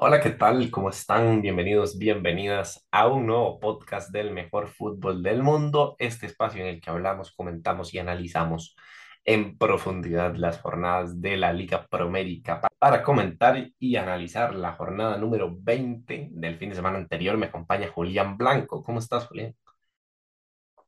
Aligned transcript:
Hola, 0.00 0.20
¿qué 0.20 0.30
tal? 0.30 0.70
¿Cómo 0.70 0.90
están? 0.90 1.42
Bienvenidos, 1.42 1.98
bienvenidas 1.98 2.86
a 2.92 3.08
un 3.08 3.26
nuevo 3.26 3.58
podcast 3.58 4.12
del 4.12 4.30
mejor 4.30 4.68
fútbol 4.68 5.24
del 5.24 5.42
mundo, 5.42 5.96
este 5.98 6.26
espacio 6.26 6.60
en 6.60 6.68
el 6.68 6.80
que 6.80 6.88
hablamos, 6.88 7.32
comentamos 7.32 7.92
y 7.92 7.98
analizamos 7.98 8.76
en 9.24 9.58
profundidad 9.58 10.36
las 10.36 10.60
jornadas 10.60 11.20
de 11.20 11.36
la 11.36 11.52
Liga 11.52 11.84
Promérica. 11.90 12.60
Para 12.78 13.02
comentar 13.02 13.72
y 13.76 13.96
analizar 13.96 14.54
la 14.54 14.74
jornada 14.74 15.18
número 15.18 15.52
20 15.58 16.28
del 16.30 16.56
fin 16.58 16.68
de 16.68 16.76
semana 16.76 16.98
anterior, 16.98 17.36
me 17.36 17.46
acompaña 17.46 17.88
Julián 17.88 18.36
Blanco. 18.36 18.84
¿Cómo 18.84 19.00
estás, 19.00 19.26
Julián? 19.26 19.56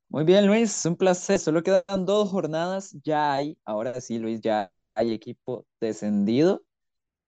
Muy 0.09 0.23
bien, 0.23 0.47
Luis, 0.47 0.87
un 0.87 0.95
placer. 0.95 1.41
Solo 1.41 1.65
quedan 1.65 2.07
dos 2.07 2.31
jornadas, 2.31 2.97
ya 3.03 3.33
hay, 3.33 3.59
ahora 3.65 4.01
sí, 4.01 4.21
Luis, 4.21 4.41
ya 4.41 4.71
hay 4.95 5.13
equipo 5.13 5.67
descendido, 5.81 6.63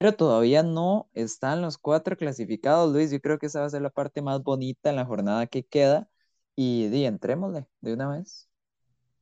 pero 0.02 0.14
todavía 0.14 0.62
no 0.64 1.08
están 1.14 1.62
los 1.62 1.78
cuatro 1.78 2.16
clasificados, 2.16 2.92
Luis. 2.92 3.12
Yo 3.12 3.20
creo 3.20 3.38
que 3.38 3.46
esa 3.46 3.60
va 3.60 3.66
a 3.66 3.70
ser 3.70 3.82
la 3.82 3.90
parte 3.90 4.20
más 4.22 4.42
bonita 4.42 4.90
en 4.90 4.96
la 4.96 5.04
jornada 5.06 5.46
que 5.46 5.64
queda. 5.64 6.08
Y 6.56 6.88
di, 6.88 7.04
entrémosle 7.06 7.66
de 7.80 7.94
una 7.94 8.08
vez. 8.10 8.50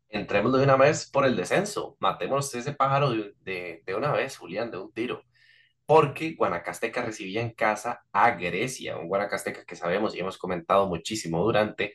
Entremos 0.08 0.52
de 0.52 0.64
una 0.64 0.76
vez 0.76 1.08
por 1.10 1.24
el 1.24 1.36
descenso. 1.36 1.96
Matemos 2.00 2.54
ese 2.54 2.72
pájaro 2.72 3.10
de, 3.10 3.34
de, 3.42 3.82
de 3.86 3.94
una 3.94 4.12
vez, 4.12 4.36
Julián, 4.36 4.70
de 4.70 4.78
un 4.78 4.92
tiro. 4.92 5.22
porque 5.86 6.34
Guanacasteca 6.36 7.02
recibía 7.04 7.42
en 7.42 7.52
casa 7.54 8.04
a 8.12 8.32
Grecia, 8.32 8.98
un 8.98 9.08
Guanacasteca 9.08 9.64
que 9.66 9.76
sabemos 9.76 10.14
y 10.16 10.20
hemos 10.20 10.38
comentado 10.38 10.88
muchísimo 10.88 11.44
durante 11.44 11.94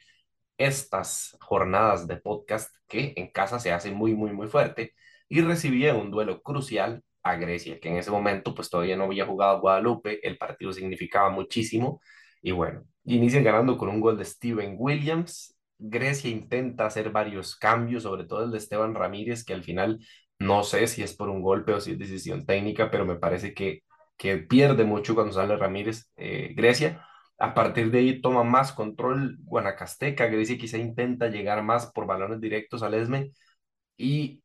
estas 0.58 1.38
jornadas 1.42 2.08
de 2.08 2.18
podcast 2.18 2.76
que 2.88 3.14
en 3.18 3.32
casa 3.32 3.60
se 3.60 3.74
hace 3.74 3.92
muy, 3.92 4.16
muy, 4.16 4.34
muy 4.34 4.48
fuerte 4.50 4.94
y 5.30 5.42
recibía 5.42 5.96
un 5.96 6.12
duelo 6.12 6.44
crucial 6.44 7.04
a 7.26 7.36
Grecia, 7.38 7.80
que 7.80 7.90
en 7.90 7.98
ese 7.98 8.12
momento 8.12 8.54
pues 8.54 8.70
todavía 8.70 8.96
no 8.96 9.06
había 9.06 9.26
jugado 9.26 9.60
Guadalupe, 9.60 10.26
el 10.28 10.38
partido 10.38 10.72
significaba 10.72 11.30
muchísimo. 11.32 12.00
Y 12.42 12.52
bueno, 12.52 12.84
inician 13.04 13.44
ganando 13.44 13.78
con 13.78 13.90
un 13.90 14.00
gol 14.00 14.18
de 14.18 14.26
Steven 14.26 14.76
Williams. 14.78 15.58
Grecia 15.80 16.30
intenta 16.30 16.86
hacer 16.86 17.12
varios 17.12 17.56
cambios, 17.56 18.04
sobre 18.04 18.26
todo 18.26 18.44
el 18.44 18.52
de 18.52 18.60
Esteban 18.60 18.94
Ramírez, 18.94 19.44
que 19.44 19.54
al 19.56 19.64
final 19.64 20.00
no 20.40 20.64
sé 20.64 20.86
si 20.88 21.02
es 21.02 21.16
por 21.16 21.30
un 21.30 21.42
golpe 21.42 21.74
o 21.74 21.82
si 21.82 21.94
es 21.94 22.00
decisión 22.00 22.46
técnica, 22.46 22.92
pero 22.92 23.06
me 23.06 23.16
parece 23.16 23.54
que, 23.56 23.82
que 24.18 24.38
pierde 24.38 24.84
mucho 24.86 25.16
cuando 25.16 25.34
sale 25.34 25.58
Ramírez 25.58 26.12
eh, 26.18 26.54
Grecia. 26.56 27.08
A 27.40 27.56
partir 27.56 27.90
de 27.92 28.00
ahí 28.00 28.22
toma 28.22 28.44
más 28.44 28.72
control 28.72 29.38
Guanacasteca, 29.44 30.28
Grecia 30.28 30.58
quizá 30.60 30.78
intenta 30.78 31.28
llegar 31.30 31.64
más 31.64 31.92
por 31.92 32.06
balones 32.06 32.40
directos 32.40 32.84
al 32.84 32.94
Esme 32.94 33.32
y 33.98 34.44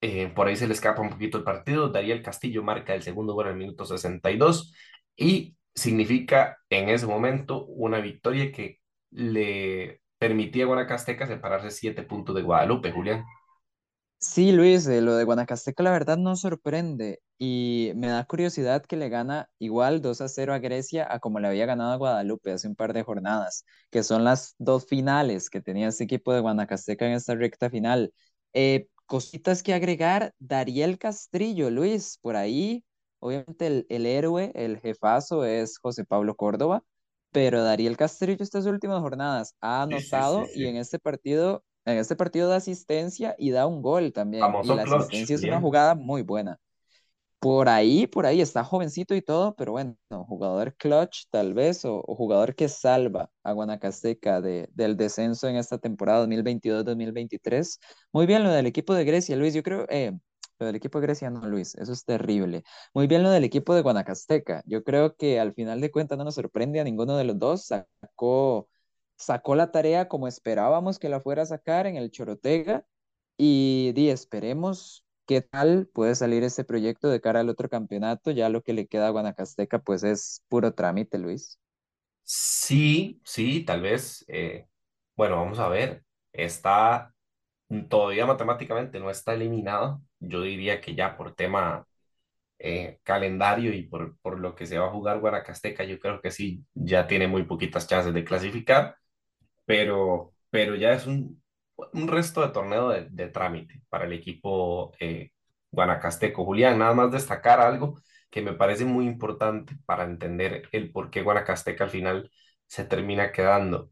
eh, 0.00 0.28
por 0.34 0.48
ahí 0.48 0.56
se 0.56 0.66
le 0.66 0.74
escapa 0.74 1.02
un 1.02 1.10
poquito 1.10 1.38
el 1.38 1.44
partido. 1.44 1.88
Dariel 1.88 2.22
Castillo 2.22 2.62
marca 2.62 2.94
el 2.94 3.02
segundo 3.02 3.34
gol 3.34 3.46
en 3.46 3.52
el 3.52 3.58
minuto 3.58 3.84
62 3.84 4.74
y 5.16 5.56
significa 5.74 6.58
en 6.70 6.88
ese 6.88 7.06
momento 7.06 7.66
una 7.66 8.00
victoria 8.00 8.52
que 8.52 8.80
le 9.10 10.00
permitía 10.18 10.64
a 10.64 10.66
Guanacasteca 10.68 11.26
separarse 11.26 11.70
siete 11.70 12.02
puntos 12.02 12.34
de 12.34 12.42
Guadalupe, 12.42 12.92
Julián. 12.92 13.24
Sí, 14.22 14.52
Luis, 14.52 14.86
eh, 14.86 15.00
lo 15.00 15.14
de 15.16 15.24
Guanacasteca 15.24 15.82
la 15.82 15.92
verdad 15.92 16.18
no 16.18 16.36
sorprende 16.36 17.20
y 17.38 17.92
me 17.96 18.08
da 18.08 18.22
curiosidad 18.26 18.84
que 18.84 18.96
le 18.96 19.08
gana 19.08 19.48
igual 19.58 20.02
2 20.02 20.20
a 20.20 20.28
0 20.28 20.52
a 20.52 20.58
Grecia 20.58 21.06
a 21.10 21.20
como 21.20 21.40
le 21.40 21.48
había 21.48 21.64
ganado 21.64 21.92
a 21.92 21.96
Guadalupe 21.96 22.52
hace 22.52 22.68
un 22.68 22.76
par 22.76 22.92
de 22.92 23.02
jornadas, 23.02 23.64
que 23.90 24.02
son 24.02 24.22
las 24.24 24.54
dos 24.58 24.86
finales 24.86 25.48
que 25.48 25.62
tenía 25.62 25.88
este 25.88 26.04
equipo 26.04 26.34
de 26.34 26.40
Guanacasteca 26.40 27.06
en 27.06 27.12
esta 27.12 27.34
recta 27.34 27.70
final. 27.70 28.12
Eh, 28.52 28.88
cositas 29.10 29.62
que 29.62 29.74
agregar, 29.74 30.32
Dariel 30.38 30.98
Castrillo, 30.98 31.70
Luis, 31.70 32.18
por 32.22 32.36
ahí, 32.36 32.84
obviamente 33.20 33.66
el, 33.66 33.86
el 33.90 34.06
héroe, 34.06 34.52
el 34.54 34.78
jefazo 34.80 35.44
es 35.44 35.78
José 35.78 36.04
Pablo 36.04 36.36
Córdoba, 36.36 36.82
pero 37.32 37.62
Dariel 37.64 37.96
Castrillo 37.96 38.42
estas 38.42 38.66
últimas 38.66 39.00
jornadas 39.00 39.54
ha 39.60 39.82
Sí, 39.90 40.00
sí, 40.00 40.22
sí, 40.22 40.38
anotado 40.38 40.50
y 40.54 40.66
en 40.66 40.76
este 40.76 40.98
partido 40.98 41.64
en 41.86 41.98
este 41.98 42.14
partido 42.16 42.48
da 42.48 42.56
asistencia 42.56 43.34
y 43.38 43.50
da 43.50 43.66
un 43.66 43.82
gol 43.82 44.12
también. 44.12 44.58
Y 44.60 44.72
la 44.74 44.82
clutch, 44.82 44.84
asistencia 44.84 45.34
es 45.34 45.42
una 45.44 45.60
jugada 45.60 45.94
muy 45.94 46.22
buena. 46.22 46.58
Por 47.40 47.70
ahí, 47.70 48.06
por 48.06 48.26
ahí 48.26 48.42
está 48.42 48.64
jovencito 48.64 49.14
y 49.14 49.22
todo, 49.22 49.54
pero 49.56 49.72
bueno, 49.72 49.96
jugador 50.28 50.74
clutch 50.76 51.24
tal 51.30 51.54
vez, 51.54 51.86
o, 51.86 52.02
jugador 52.02 52.54
que 52.54 52.68
salva 52.68 53.30
a 53.42 53.52
Guanacasteca 53.52 54.42
de, 54.42 54.68
del 54.74 54.96
descenso 54.98 55.48
en 55.48 55.56
esta 55.56 55.78
temporada 55.78 56.26
2022-2023. 56.26 57.78
Muy 58.12 58.26
bien 58.26 58.42
lo 58.44 58.50
del 58.50 58.66
equipo 58.66 58.92
de 58.92 59.04
Grecia, 59.04 59.36
Luis. 59.36 59.54
Yo 59.54 59.62
creo, 59.62 59.86
eh, 59.88 60.12
lo 60.58 60.66
del 60.66 60.76
equipo 60.76 61.00
de 61.00 61.06
Grecia, 61.06 61.30
no, 61.30 61.40
Luis, 61.48 61.74
eso 61.76 61.92
es 61.92 62.04
terrible. 62.04 62.62
Muy 62.92 63.06
bien 63.06 63.22
lo 63.22 63.30
del 63.30 63.44
equipo 63.44 63.74
de 63.74 63.80
Guanacasteca. 63.82 64.62
Yo 64.66 64.84
creo 64.84 65.16
que 65.16 65.40
al 65.40 65.54
final 65.54 65.80
de 65.80 65.90
cuentas 65.90 66.18
no 66.18 66.24
nos 66.24 66.34
sorprende 66.34 66.80
a 66.80 66.84
ninguno 66.84 67.16
de 67.16 67.24
los 67.24 67.38
dos. 67.38 67.64
Sacó, 67.64 68.68
sacó 69.16 69.54
la 69.54 69.70
tarea 69.70 70.08
como 70.08 70.28
esperábamos 70.28 70.98
que 70.98 71.08
la 71.08 71.20
fuera 71.20 71.42
a 71.42 71.46
sacar 71.46 71.86
en 71.86 71.96
el 71.96 72.10
Chorotega 72.10 72.84
y 73.38 73.92
di, 73.94 74.10
esperemos 74.10 75.04
qué 75.30 75.42
tal 75.42 75.88
puede 75.94 76.16
salir 76.16 76.42
este 76.44 76.64
proyecto 76.64 77.08
de 77.08 77.20
cara 77.20 77.40
al 77.40 77.48
otro 77.50 77.68
campeonato. 77.70 78.32
Ya 78.32 78.48
lo 78.48 78.62
que 78.62 78.72
le 78.74 78.88
queda 78.88 79.06
a 79.08 79.10
Guanacasteca, 79.10 79.78
pues 79.80 80.02
es 80.04 80.42
puro 80.48 80.74
trámite, 80.74 81.18
Luis. 81.18 81.58
Sí, 82.24 83.20
sí, 83.24 83.64
tal 83.64 83.82
vez. 83.82 84.24
eh, 84.28 84.66
bueno, 85.16 85.36
vamos 85.36 85.58
a 85.58 85.68
ver. 85.68 86.04
Está 86.32 87.14
todavía 87.90 88.26
matemáticamente 88.26 89.00
no 89.00 89.10
está 89.10 89.34
eliminado. 89.34 90.02
Yo 90.20 90.42
diría 90.42 90.80
que 90.80 90.94
ya 90.94 91.16
por 91.16 91.34
tema 91.34 91.86
eh, 92.58 93.00
calendario 93.04 93.74
y 93.74 93.84
por, 93.84 94.18
por 94.20 94.40
lo 94.40 94.54
que 94.56 94.66
se 94.66 94.78
va 94.78 94.88
a 94.88 94.90
jugar 94.92 95.20
Guanacasteca, 95.20 95.84
yo 95.84 96.00
creo 96.00 96.20
que 96.22 96.30
sí, 96.32 96.64
ya 96.74 97.06
tiene 97.08 97.28
muy 97.28 97.44
poquitas 97.44 97.86
chances 97.88 98.14
de 98.14 98.24
clasificar, 98.24 98.96
pero, 99.66 100.34
pero 100.50 100.76
ya 100.76 100.92
es 100.94 101.06
un, 101.06 101.39
un 101.92 102.08
resto 102.08 102.42
de 102.42 102.52
torneo 102.52 102.88
de, 102.90 103.28
trámite 103.28 103.82
para 103.88 104.04
el 104.04 104.12
equipo 104.12 104.92
eh, 105.00 105.30
guanacasteco. 105.70 106.44
Julián, 106.44 106.78
nada 106.78 106.94
más 106.94 107.10
destacar 107.12 107.60
algo 107.60 108.00
que 108.30 108.42
me 108.42 108.54
parece 108.54 108.84
muy 108.84 109.06
importante 109.06 109.76
para 109.84 110.04
entender 110.04 110.68
el 110.72 110.92
por 110.92 111.10
qué 111.10 111.22
Guanacasteca 111.22 111.84
al 111.84 111.90
final 111.90 112.30
se 112.66 112.84
termina 112.84 113.32
quedando. 113.32 113.90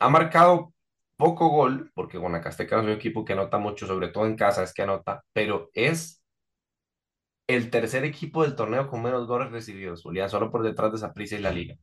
Ha 0.00 0.08
marcado 0.08 0.74
poco 1.16 1.48
gol, 1.48 1.92
porque 1.94 2.18
Guanacasteca 2.18 2.78
es 2.78 2.84
un 2.84 2.90
equipo 2.90 3.24
que 3.24 3.34
anota 3.34 3.58
mucho, 3.58 3.86
sobre 3.86 4.08
todo 4.08 4.26
en 4.26 4.36
casa 4.36 4.64
es 4.64 4.74
que 4.74 4.82
anota, 4.82 5.24
pero 5.32 5.70
es 5.74 6.22
el 7.46 7.70
tercer 7.70 8.04
equipo 8.04 8.42
del 8.42 8.56
torneo 8.56 8.88
con 8.88 9.02
menos 9.02 9.26
goles 9.26 9.52
recibidos, 9.52 10.02
Julián, 10.02 10.30
solo 10.30 10.50
por 10.50 10.62
detrás 10.62 10.92
de 10.92 10.98
Saprissa 10.98 11.36
y 11.36 11.40
la 11.40 11.52
Liga. 11.52 11.76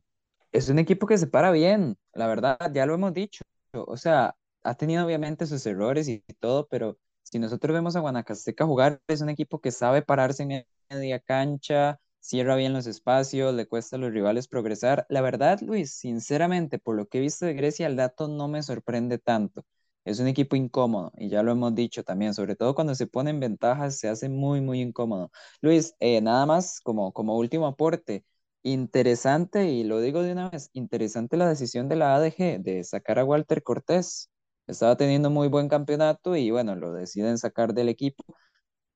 Es 0.52 0.68
un 0.68 0.78
equipo 0.78 1.06
que 1.06 1.16
se 1.16 1.26
para 1.26 1.52
bien, 1.52 1.96
la 2.12 2.26
verdad, 2.26 2.58
ya 2.72 2.84
lo 2.84 2.94
hemos 2.94 3.14
dicho. 3.14 3.42
O 3.72 3.96
sea, 3.96 4.34
ha 4.62 4.74
tenido 4.74 5.04
obviamente 5.06 5.46
sus 5.46 5.64
errores 5.66 6.08
y 6.08 6.20
todo, 6.40 6.66
pero 6.68 6.98
si 7.22 7.38
nosotros 7.38 7.74
vemos 7.74 7.96
a 7.96 8.00
Guanacasteca 8.00 8.66
jugar, 8.66 9.00
es 9.08 9.20
un 9.20 9.28
equipo 9.30 9.60
que 9.60 9.70
sabe 9.70 10.02
pararse 10.02 10.42
en 10.42 10.66
media 10.90 11.20
cancha, 11.20 12.00
cierra 12.20 12.56
bien 12.56 12.72
los 12.72 12.86
espacios, 12.86 13.54
le 13.54 13.66
cuesta 13.66 13.96
a 13.96 13.98
los 13.98 14.12
rivales 14.12 14.48
progresar. 14.48 15.06
La 15.08 15.20
verdad, 15.20 15.60
Luis, 15.62 15.92
sinceramente, 15.94 16.78
por 16.78 16.96
lo 16.96 17.06
que 17.06 17.18
he 17.18 17.20
visto 17.20 17.46
de 17.46 17.54
Grecia, 17.54 17.86
el 17.86 17.96
dato 17.96 18.28
no 18.28 18.48
me 18.48 18.62
sorprende 18.62 19.18
tanto. 19.18 19.64
Es 20.04 20.18
un 20.18 20.26
equipo 20.28 20.56
incómodo 20.56 21.12
y 21.18 21.28
ya 21.28 21.42
lo 21.42 21.52
hemos 21.52 21.74
dicho 21.74 22.02
también, 22.02 22.32
sobre 22.34 22.56
todo 22.56 22.74
cuando 22.74 22.94
se 22.94 23.06
pone 23.06 23.30
en 23.30 23.40
ventajas, 23.40 23.98
se 23.98 24.08
hace 24.08 24.28
muy, 24.28 24.60
muy 24.60 24.80
incómodo. 24.80 25.30
Luis, 25.60 25.94
eh, 26.00 26.20
nada 26.22 26.46
más 26.46 26.80
como, 26.80 27.12
como 27.12 27.36
último 27.36 27.66
aporte. 27.66 28.24
Interesante, 28.62 29.66
y 29.70 29.84
lo 29.84 30.00
digo 30.00 30.22
de 30.22 30.32
una 30.32 30.50
vez, 30.50 30.68
interesante 30.74 31.36
la 31.36 31.48
decisión 31.48 31.88
de 31.88 31.96
la 31.96 32.14
ADG 32.14 32.62
de 32.62 32.84
sacar 32.84 33.18
a 33.18 33.24
Walter 33.24 33.62
Cortés. 33.62 34.30
Estaba 34.66 34.96
teniendo 34.96 35.30
muy 35.30 35.48
buen 35.48 35.68
campeonato 35.68 36.36
y 36.36 36.50
bueno, 36.50 36.76
lo 36.76 36.92
deciden 36.92 37.38
sacar 37.38 37.74
del 37.74 37.88
equipo. 37.88 38.24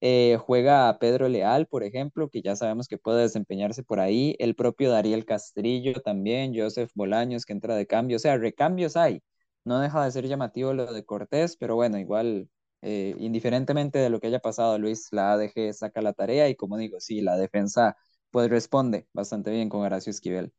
Eh, 0.00 0.36
juega 0.38 0.88
a 0.88 0.98
Pedro 0.98 1.28
Leal, 1.28 1.66
por 1.66 1.82
ejemplo, 1.82 2.28
que 2.28 2.42
ya 2.42 2.56
sabemos 2.56 2.88
que 2.88 2.98
puede 2.98 3.22
desempeñarse 3.22 3.82
por 3.82 4.00
ahí. 4.00 4.36
El 4.38 4.54
propio 4.54 4.90
Dariel 4.90 5.24
Castrillo 5.24 5.94
también, 6.02 6.52
Joseph 6.54 6.90
Bolaños 6.94 7.46
que 7.46 7.54
entra 7.54 7.74
de 7.74 7.86
cambio. 7.86 8.16
O 8.16 8.20
sea, 8.20 8.36
recambios 8.36 8.96
hay. 8.96 9.22
No 9.64 9.80
deja 9.80 10.04
de 10.04 10.12
ser 10.12 10.28
llamativo 10.28 10.74
lo 10.74 10.92
de 10.92 11.04
Cortés, 11.04 11.56
pero 11.56 11.74
bueno, 11.74 11.98
igual, 11.98 12.50
eh, 12.82 13.14
indiferentemente 13.18 13.98
de 13.98 14.10
lo 14.10 14.20
que 14.20 14.26
haya 14.26 14.40
pasado, 14.40 14.78
Luis, 14.78 15.08
la 15.10 15.32
ADG 15.32 15.72
saca 15.72 16.02
la 16.02 16.12
tarea 16.12 16.48
y 16.50 16.54
como 16.54 16.76
digo, 16.76 17.00
sí, 17.00 17.22
la 17.22 17.36
defensa 17.38 17.96
pues 18.30 18.50
responde 18.50 19.06
bastante 19.14 19.50
bien 19.50 19.70
con 19.70 19.80
Horacio 19.82 20.10
Esquivel. 20.10 20.52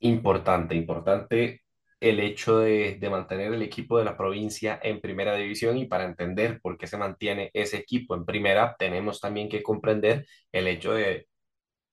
Importante, 0.00 0.74
importante 0.74 1.62
el 2.00 2.20
hecho 2.20 2.58
de, 2.60 2.96
de 3.00 3.10
mantener 3.10 3.52
el 3.52 3.62
equipo 3.62 3.98
de 3.98 4.04
la 4.04 4.16
provincia 4.16 4.80
en 4.82 5.00
primera 5.00 5.34
división 5.36 5.76
y 5.78 5.86
para 5.86 6.04
entender 6.04 6.60
por 6.62 6.78
qué 6.78 6.86
se 6.86 6.96
mantiene 6.98 7.50
ese 7.54 7.76
equipo 7.78 8.14
en 8.14 8.24
primera, 8.24 8.76
tenemos 8.78 9.20
también 9.20 9.48
que 9.48 9.62
comprender 9.62 10.26
el 10.52 10.66
hecho 10.68 10.92
de, 10.94 11.28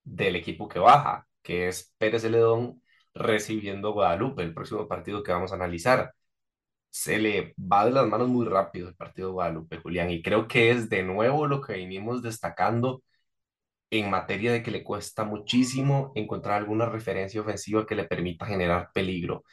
del 0.04 0.36
equipo 0.36 0.68
que 0.68 0.80
baja, 0.80 1.28
que 1.44 1.68
es 1.68 1.94
Pérez 1.98 2.22
Celedón 2.24 2.82
recibiendo 3.14 3.94
Guadalupe, 3.94 4.44
el 4.44 4.54
próximo 4.54 4.88
partido 4.88 5.24
que 5.24 5.32
vamos 5.32 5.52
a 5.52 5.56
analizar. 5.56 6.14
Se 6.90 7.20
le 7.20 7.54
va 7.60 7.86
de 7.86 7.92
las 7.92 8.08
manos 8.08 8.28
muy 8.30 8.46
rápido 8.48 8.90
el 8.90 8.96
partido 8.96 9.30
de 9.30 9.34
Guadalupe, 9.34 9.78
Julián, 9.78 10.12
y 10.12 10.22
creo 10.24 10.48
que 10.48 10.72
es 10.72 10.90
de 10.90 11.04
nuevo 11.04 11.48
lo 11.48 11.62
que 11.62 11.74
venimos 11.74 12.22
destacando 12.24 13.04
en 13.90 14.10
materia 14.10 14.52
de 14.52 14.64
que 14.64 14.72
le 14.72 14.84
cuesta 14.84 15.24
muchísimo 15.24 16.12
encontrar 16.16 16.58
alguna 16.58 16.86
referencia 16.88 17.42
ofensiva 17.42 17.86
que 17.86 17.96
le 17.96 18.06
permita 18.06 18.46
generar 18.46 18.90
peligro. 18.94 19.44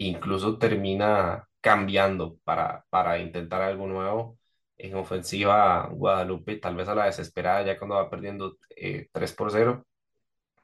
Incluso 0.00 0.58
termina 0.58 1.48
cambiando 1.62 2.38
para, 2.44 2.86
para 2.90 3.18
intentar 3.20 3.62
algo 3.62 3.86
nuevo. 3.88 4.38
En 4.78 4.96
ofensiva, 4.96 5.88
Guadalupe 5.92 6.56
tal 6.58 6.76
vez 6.76 6.88
a 6.88 6.96
la 6.96 7.06
desesperada 7.06 7.64
ya 7.64 7.78
cuando 7.78 7.96
va 7.96 8.10
perdiendo 8.10 8.58
eh, 8.76 9.08
3 9.12 9.32
por 9.34 9.52
cero 9.52 9.86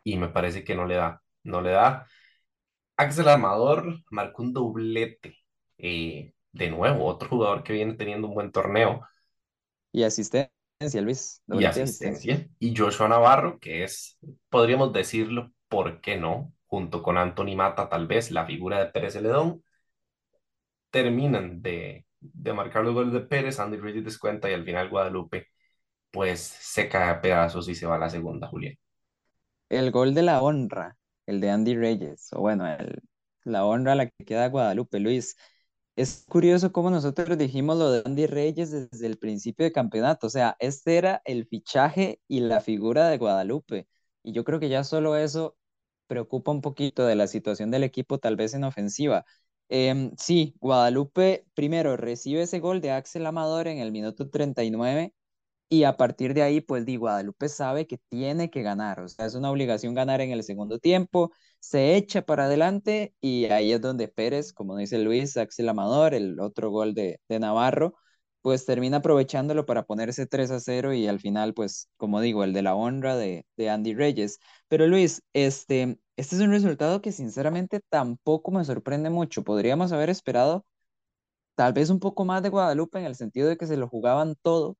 y 0.04 0.16
me 0.18 0.28
parece 0.28 0.64
que 0.64 0.74
no 0.76 0.86
le 0.86 0.96
da, 0.96 1.22
no 1.44 1.60
le 1.62 1.72
da. 1.72 2.06
Axel 2.96 3.28
Amador 3.28 4.02
marcó 4.10 4.42
un 4.42 4.52
doblete. 4.54 5.36
eh, 5.78 6.32
de 6.52 6.70
nuevo, 6.70 7.06
otro 7.06 7.28
jugador 7.30 7.62
que 7.64 7.72
viene 7.74 7.94
teniendo 7.94 8.28
un 8.28 8.34
buen 8.34 8.52
torneo 8.52 9.02
Y 9.92 10.02
asistencia, 10.04 10.50
Luis, 11.02 11.42
y 11.50 11.64
doblete 11.64 11.80
y 11.80 11.82
asistencia. 11.82 12.42
asistencia. 12.42 12.48
Y 12.58 12.76
Joshua 12.76 13.08
Navarro, 13.08 13.58
que 13.58 13.84
es, 13.84 14.18
podríamos 14.48 14.92
decirlo, 14.92 15.52
¿por 15.68 16.00
qué 16.00 16.16
no? 16.16 16.52
Junto 16.76 17.02
con 17.02 17.17
Anthony 17.19 17.56
Mata, 17.56 17.88
tal 17.88 18.06
vez 18.06 18.31
la 18.31 18.46
figura 18.46 18.78
de 18.78 18.87
Pérez 18.93 19.14
Celedón, 19.14 19.62
terminan 20.90 21.62
de, 21.62 22.06
de 22.20 22.52
marcar 22.52 22.84
los 22.84 22.94
goles 22.94 23.12
de 23.12 23.20
Pérez, 23.20 23.61
Andy 23.61 23.76
Reyes 23.78 24.05
descuenta 24.05 24.50
y 24.50 24.55
al 24.55 24.64
final 24.64 24.88
Guadalupe 24.90 25.49
pues 26.12 26.40
se 26.43 26.88
cae 26.88 27.11
a 27.11 27.20
pedazos 27.23 27.69
y 27.69 27.75
se 27.76 27.87
va 27.87 27.96
a 27.96 27.99
la 27.99 28.11
segunda, 28.11 28.49
Julián. 28.49 28.76
El 29.69 29.90
gol 29.90 30.14
de 30.14 30.23
la 30.23 30.43
honra, 30.43 30.96
el 31.26 31.40
de 31.40 31.50
Andy 31.50 31.76
Reyes, 31.76 32.28
o 32.32 32.40
bueno, 32.40 32.67
el, 32.69 33.00
la 33.44 33.64
honra 33.64 33.93
a 33.93 33.94
la 33.96 34.06
que 34.08 34.25
queda 34.25 34.49
Guadalupe, 34.49 35.00
Luis. 35.00 35.37
Es 35.96 36.25
curioso 36.29 36.72
cómo 36.72 36.90
nosotros 36.90 37.38
dijimos 37.38 37.79
lo 37.79 37.90
de 37.90 38.02
Andy 38.06 38.26
Reyes 38.26 38.70
desde 38.70 39.06
el 39.06 39.19
principio 39.19 39.64
de 39.64 39.72
campeonato. 39.72 40.26
O 40.29 40.31
sea, 40.31 40.56
este 40.61 40.99
era 40.99 41.22
el 41.25 41.46
fichaje 41.46 42.20
y 42.29 42.40
la 42.40 42.61
figura 42.61 43.08
de 43.08 43.19
Guadalupe. 43.19 43.88
Y 44.22 44.32
yo 44.32 44.44
creo 44.44 44.61
que 44.61 44.69
ya 44.69 44.84
solo 44.84 45.17
eso 45.17 45.56
preocupa 46.06 46.50
un 46.53 46.61
poquito 46.62 47.06
de 47.06 47.14
la 47.17 47.26
situación 47.26 47.70
del 47.70 47.85
equipo, 47.85 48.19
tal 48.19 48.37
vez 48.37 48.55
en 48.55 48.64
ofensiva. 48.64 49.25
Em, 49.69 50.12
sí, 50.17 50.55
Guadalupe 50.61 51.44
primero 51.55 51.97
recibe 51.97 52.43
ese 52.43 52.61
gol 52.61 52.81
de 52.81 52.93
Axel 52.93 53.26
Amador 53.26 53.67
en 53.69 53.79
el 53.79 53.91
minuto 53.93 54.29
39 54.31 55.12
y 55.69 55.82
a 55.85 55.97
partir 55.97 56.35
de 56.35 56.43
ahí, 56.43 56.61
pues 56.61 56.85
Di 56.87 56.97
Guadalupe 56.97 57.49
sabe 57.49 57.87
que 57.88 57.99
tiene 58.08 58.50
que 58.50 58.62
ganar, 58.62 59.00
o 59.00 59.08
sea, 59.08 59.26
es 59.26 59.35
una 59.35 59.50
obligación 59.50 59.94
ganar 59.94 60.20
en 60.20 60.31
el 60.31 60.44
segundo 60.44 60.79
tiempo, 60.79 61.32
se 61.61 61.97
echa 61.97 62.23
para 62.23 62.44
adelante 62.44 63.14
y 63.20 63.47
ahí 63.47 63.73
es 63.73 63.81
donde 63.81 64.06
Pérez, 64.08 64.53
como 64.53 64.76
dice 64.76 64.99
Luis, 64.99 65.37
Axel 65.37 65.69
Amador, 65.69 66.14
el 66.14 66.38
otro 66.41 66.70
gol 66.70 66.94
de, 66.94 67.20
de 67.29 67.41
Navarro, 67.41 67.94
pues 68.46 68.64
termina 68.64 68.98
aprovechándolo 68.98 69.66
para 69.66 69.82
ponerse 69.87 70.25
3 70.26 70.52
a 70.52 70.60
0 70.60 70.94
y 70.94 71.08
al 71.08 71.19
final, 71.19 71.52
pues, 71.52 71.88
como 71.96 72.20
digo, 72.20 72.44
el 72.44 72.52
de 72.52 72.62
la 72.62 72.76
honra 72.76 73.16
de, 73.16 73.44
de 73.56 73.70
Andy 73.70 73.93
Reyes. 73.94 74.38
Pero 74.69 74.87
Luis, 74.87 75.20
este, 75.32 75.98
este 76.16 76.37
es 76.37 76.43
un 76.43 76.52
resultado 76.52 77.02
que 77.02 77.10
sinceramente 77.10 77.81
tampoco 77.88 78.52
me 78.52 78.64
sorprende 78.64 79.10
mucho. 79.10 79.43
Podríamos 79.43 79.90
haber 79.90 80.10
esperado 80.10 80.64
tal 81.54 81.72
vez 81.72 81.90
un 81.90 82.00
poco 82.00 82.25
más 82.25 82.43
de 82.43 82.50
Guadalupe 82.50 82.98
en 82.98 83.06
el 83.06 83.16
sentido 83.16 83.48
de 83.48 83.56
que 83.56 83.66
se 83.66 83.76
lo 83.76 83.88
jugaban 83.88 84.37
todo 84.43 84.76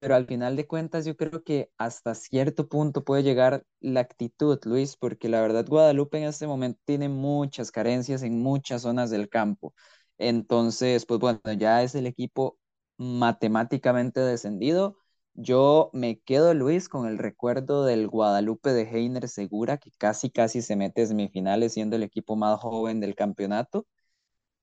pero 0.00 0.16
al 0.16 0.26
final 0.26 0.56
de 0.56 0.66
cuentas 0.66 1.04
yo 1.06 1.16
creo 1.16 1.44
que 1.44 1.70
hasta 1.78 2.16
cierto 2.16 2.68
punto 2.68 3.04
puede 3.04 3.22
llegar 3.22 3.64
la 3.80 4.00
actitud, 4.00 4.58
Luis, 4.64 4.96
porque 4.96 5.28
la 5.28 5.42
verdad 5.42 5.66
Guadalupe 5.68 6.18
en 6.18 6.24
este 6.24 6.48
momento 6.48 6.80
tiene 6.86 7.10
muchas 7.10 7.70
carencias 7.70 8.22
en 8.24 8.42
muchas 8.42 8.82
zonas 8.82 9.10
del 9.10 9.28
campo. 9.28 9.74
Entonces, 10.18 11.06
pues 11.06 11.20
bueno, 11.20 11.40
ya 11.58 11.82
es 11.82 11.94
el 11.94 12.06
equipo 12.06 12.58
matemáticamente 12.98 14.20
descendido. 14.20 14.98
Yo 15.34 15.90
me 15.94 16.20
quedo, 16.20 16.54
Luis, 16.54 16.88
con 16.88 17.06
el 17.08 17.18
recuerdo 17.18 17.84
del 17.86 18.08
Guadalupe 18.08 18.72
de 18.72 18.82
Heiner 18.82 19.28
Segura, 19.28 19.78
que 19.78 19.90
casi, 19.98 20.30
casi 20.30 20.62
se 20.62 20.76
mete 20.76 21.06
semifinales 21.06 21.74
siendo 21.74 21.96
el 21.96 22.02
equipo 22.02 22.36
más 22.36 22.60
joven 22.60 23.00
del 23.00 23.14
campeonato. 23.14 23.86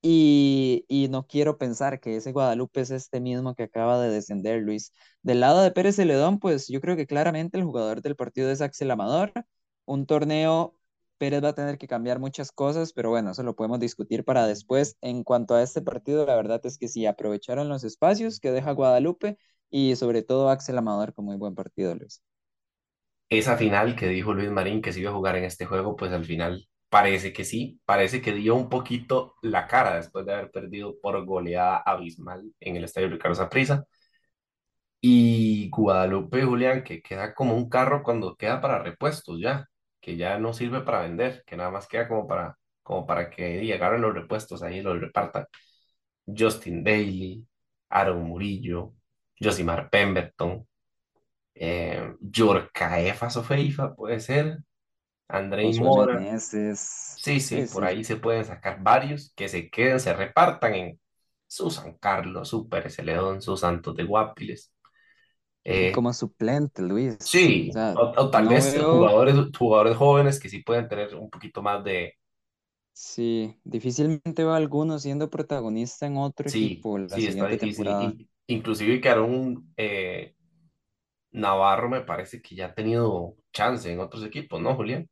Y, 0.02 0.86
y 0.88 1.08
no 1.10 1.26
quiero 1.28 1.58
pensar 1.58 2.00
que 2.00 2.16
ese 2.18 2.32
Guadalupe 2.32 2.82
es 2.82 2.92
este 2.92 3.20
mismo 3.20 3.56
que 3.56 3.64
acaba 3.64 4.00
de 4.00 4.10
descender, 4.12 4.62
Luis. 4.62 4.94
Del 5.24 5.40
lado 5.40 5.62
de 5.64 5.72
Pérez 5.72 5.96
Celedón, 5.96 6.40
pues 6.40 6.68
yo 6.68 6.80
creo 6.82 6.96
que 6.96 7.08
claramente 7.08 7.58
el 7.58 7.64
jugador 7.64 8.02
del 8.02 8.16
partido 8.16 8.52
es 8.52 8.62
Axel 8.62 8.92
Amador. 8.92 9.34
Un 9.86 10.06
torneo, 10.06 10.78
Pérez 11.18 11.44
va 11.44 11.50
a 11.50 11.56
tener 11.56 11.78
que 11.78 11.88
cambiar 11.88 12.20
muchas 12.20 12.52
cosas, 12.52 12.94
pero 12.94 13.10
bueno, 13.10 13.32
eso 13.32 13.44
lo 13.44 13.56
podemos 13.56 13.80
discutir 13.80 14.24
para 14.26 14.48
después. 14.48 14.98
En 15.02 15.24
cuanto 15.24 15.56
a 15.56 15.64
este 15.64 15.82
partido, 15.82 16.26
la 16.26 16.36
verdad 16.36 16.62
es 16.66 16.78
que 16.78 16.88
sí, 16.88 17.06
aprovecharon 17.06 17.70
los 17.70 17.84
espacios 17.84 18.40
que 18.40 18.52
deja 18.52 18.72
Guadalupe 18.72 19.38
y 19.70 19.96
sobre 19.96 20.24
todo 20.24 20.50
Axel 20.50 20.78
Amador 20.78 21.14
con 21.14 21.26
muy 21.26 21.38
buen 21.38 21.56
partido, 21.56 21.96
Luis. 21.96 22.22
Esa 23.30 23.58
final 23.58 23.96
que 23.96 24.08
dijo 24.08 24.34
Luis 24.34 24.52
Marín 24.52 24.82
que 24.82 24.94
se 24.94 25.00
iba 25.02 25.12
a 25.12 25.14
jugar 25.14 25.36
en 25.36 25.46
este 25.46 25.66
juego, 25.66 25.96
pues 25.96 26.12
al 26.12 26.26
final 26.26 26.68
parece 26.90 27.34
que 27.34 27.44
sí, 27.44 27.80
parece 27.86 28.22
que 28.22 28.34
dio 28.34 28.56
un 28.56 28.70
poquito 28.70 29.36
la 29.42 29.68
cara 29.68 29.96
después 29.98 30.26
de 30.26 30.34
haber 30.34 30.52
perdido 30.52 30.96
por 31.02 31.26
goleada 31.26 31.78
abismal 31.78 32.44
en 32.60 32.76
el 32.78 32.84
estadio 32.86 33.10
Ricardo 33.10 33.36
Saprissa. 33.36 33.86
Y 35.02 35.70
Guadalupe, 35.70 36.44
Julián, 36.44 36.84
que 36.84 37.02
queda 37.02 37.34
como 37.36 37.56
un 37.56 37.70
carro 37.70 38.02
cuando 38.04 38.36
queda 38.36 38.60
para 38.62 38.80
repuestos 38.82 39.40
ya, 39.40 39.68
que 40.06 40.16
ya 40.18 40.38
no 40.38 40.54
sirve 40.54 40.82
para 40.82 41.02
vender, 41.02 41.44
que 41.48 41.58
nada 41.58 41.72
más 41.72 41.88
queda 41.88 42.08
como 42.08 42.28
para, 42.28 42.56
como 42.84 43.08
para 43.08 43.28
que 43.32 43.66
llegaran 43.66 44.02
los 44.02 44.14
repuestos 44.14 44.62
ahí 44.62 44.78
y 44.78 44.82
los 44.84 45.02
repartan. 45.02 45.48
Justin 46.28 46.84
Daly, 46.84 47.44
Aaron 47.90 48.22
Murillo, 48.22 48.94
Josimar 49.42 49.90
Pemberton, 49.90 50.68
eh, 51.56 52.14
Yorkaefa 52.22 53.32
Sofeifa 53.32 53.96
puede 53.96 54.20
ser, 54.20 54.60
Andrei 55.28 55.74
Mora. 55.80 56.20
Sí, 56.38 56.76
sí, 56.76 57.40
sí, 57.40 57.74
por 57.74 57.84
sí. 57.84 57.90
ahí 57.90 58.04
se 58.04 58.18
pueden 58.18 58.46
sacar 58.46 58.84
varios 58.84 59.34
que 59.36 59.50
se 59.50 59.72
queden, 59.72 60.00
se 60.00 60.14
repartan 60.14 60.76
en 60.76 61.00
su 61.48 61.72
San 61.72 61.98
Carlos, 61.98 62.50
su 62.50 62.70
Pérez 62.70 62.96
Celedón, 62.96 63.42
su 63.42 63.58
Santos 63.58 63.96
de 63.96 64.04
Guapiles. 64.04 64.72
Eh, 65.66 65.92
como 65.92 66.14
suplente, 66.14 66.82
Luis. 66.82 67.18
O 67.18 67.20
sí, 67.20 67.72
sea, 67.72 67.96
o, 67.96 68.04
o 68.18 68.30
tal 68.32 68.48
no 68.48 68.50
vez 68.50 68.74
veo 68.74 68.90
jugadores, 68.90 69.36
jugadores 69.58 69.98
jóvenes 69.98 70.40
que 70.40 70.50
sí 70.50 70.60
pueden 70.64 70.88
tener 70.88 71.16
un 71.16 71.30
poquito 71.30 71.62
más 71.62 71.84
de, 71.84 72.16
Sí, 72.94 73.60
difícilmente 73.64 74.44
veo 74.44 74.52
a 74.54 74.58
alguno 74.58 74.98
siendo 75.00 75.30
protagonista 75.30 76.08
en 76.08 76.18
otro 76.18 76.50
sí, 76.50 76.50
equipo 76.50 76.98
la 76.98 77.20
sí, 77.20 77.28
está 77.28 77.48
siguiente 77.48 77.58
difícil. 77.58 77.96
temporada. 77.98 78.18
In- 78.20 78.30
inclusive 78.48 79.02
que 79.02 79.10
Aaron 79.10 79.74
eh, 79.78 80.36
Navarro 81.34 81.90
me 81.90 82.02
parece 82.02 82.42
que 82.42 82.56
ya 82.56 82.68
ha 82.68 82.76
tenido 82.76 83.36
chance 83.54 83.92
en 83.92 84.00
otros 84.00 84.24
equipos, 84.26 84.62
¿no, 84.62 84.76
Julián? 84.76 85.10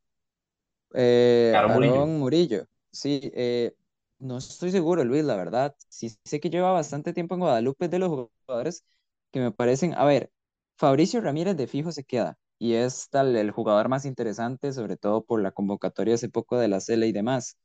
Eh, 0.94 1.58
Aaron 1.58 1.72
Murillo. 1.72 2.10
Murillo, 2.18 2.66
sí, 2.92 3.20
eh, 3.34 3.74
no 4.18 4.38
estoy 4.38 4.70
seguro, 4.70 5.04
Luis, 5.04 5.24
la 5.24 5.36
verdad. 5.36 5.74
Sí 5.88 6.10
sé 6.24 6.40
que 6.40 6.50
lleva 6.50 6.70
bastante 6.72 7.12
tiempo 7.12 7.34
en 7.34 7.40
Guadalupe, 7.40 7.86
es 7.86 7.90
de 7.90 7.98
los 7.98 8.10
jugadores 8.46 8.84
que 9.32 9.40
me 9.40 9.50
parecen, 9.52 9.94
a 9.94 10.04
ver, 10.04 10.30
Fabricio 10.76 11.20
Ramírez 11.20 11.56
de 11.56 11.66
fijo 11.66 11.92
se 11.92 12.04
queda 12.04 12.38
y 12.58 12.74
es 12.74 13.08
tal 13.10 13.36
el 13.36 13.50
jugador 13.50 13.88
más 13.88 14.04
interesante, 14.04 14.72
sobre 14.72 14.96
todo 14.96 15.24
por 15.24 15.42
la 15.42 15.52
convocatoria 15.52 16.14
hace 16.14 16.28
poco 16.28 16.58
de 16.58 16.68
la 16.68 16.80
Cele 16.80 17.06
y 17.06 17.12
demás. 17.12 17.56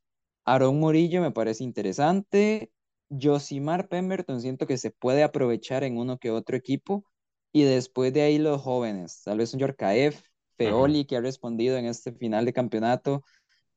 Aarón 0.45 0.79
Murillo 0.79 1.21
me 1.21 1.31
parece 1.31 1.63
interesante. 1.63 2.71
Josimar 3.09 3.87
Pemberton 3.87 4.41
siento 4.41 4.67
que 4.67 4.77
se 4.77 4.91
puede 4.91 5.23
aprovechar 5.23 5.83
en 5.83 5.97
uno 5.97 6.17
que 6.17 6.31
otro 6.31 6.55
equipo. 6.57 7.05
Y 7.51 7.63
después 7.63 8.13
de 8.13 8.21
ahí 8.21 8.37
los 8.37 8.61
jóvenes, 8.61 9.21
tal 9.23 9.39
vez 9.39 9.53
un 9.53 9.59
Yorkaev. 9.59 10.15
Feoli 10.57 11.05
que 11.05 11.15
ha 11.17 11.21
respondido 11.21 11.77
en 11.77 11.85
este 11.85 12.11
final 12.11 12.43
de 12.45 12.51
campeonato, 12.53 13.23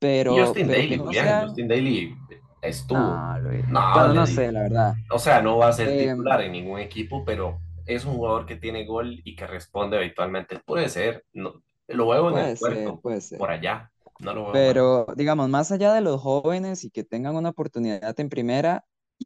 pero, 0.00 0.34
Justin 0.36 0.66
pero 0.66 0.82
Daly, 0.82 0.96
no 0.98 1.12
sean, 1.12 1.46
Justin 1.46 1.68
Daly 1.68 2.16
estuvo. 2.62 3.00
no, 3.00 3.38
Luis. 3.40 3.64
No, 3.68 4.08
le 4.08 4.14
no 4.14 4.26
di- 4.26 4.34
sé, 4.34 4.52
la 4.52 4.62
verdad. 4.62 4.94
O 5.10 5.18
sea, 5.18 5.40
no 5.42 5.58
va 5.58 5.68
a 5.68 5.72
ser 5.72 5.88
Em, 5.88 6.08
titular 6.08 6.40
en 6.42 6.52
ningún 6.52 6.80
equipo, 6.80 7.24
pero 7.24 7.60
es 7.86 8.04
un 8.04 8.14
jugador 8.14 8.46
que 8.46 8.56
tiene 8.56 8.84
gol 8.84 9.20
y 9.24 9.36
que 9.36 9.46
responde 9.46 9.96
habitualmente. 9.96 10.58
Puede 10.64 10.88
ser, 10.88 11.24
no, 11.32 11.62
lo 11.88 12.08
veo 12.08 12.30
en 12.30 12.46
el 12.46 12.58
puerto, 12.58 13.20
ser. 13.20 13.38
por 13.38 13.50
allá, 13.50 13.90
no 14.20 14.34
lo 14.34 14.42
mal. 14.44 14.52
Pero, 14.52 15.06
digamos, 15.16 15.48
más 15.48 15.72
allá 15.72 15.92
de 15.92 16.00
los 16.00 16.20
jóvenes 16.20 16.84
y 16.84 16.90
que 16.90 17.04
tengan 17.04 17.36
una 17.36 17.50
oportunidad 17.50 18.18
en 18.18 18.28
primera, 18.28 18.84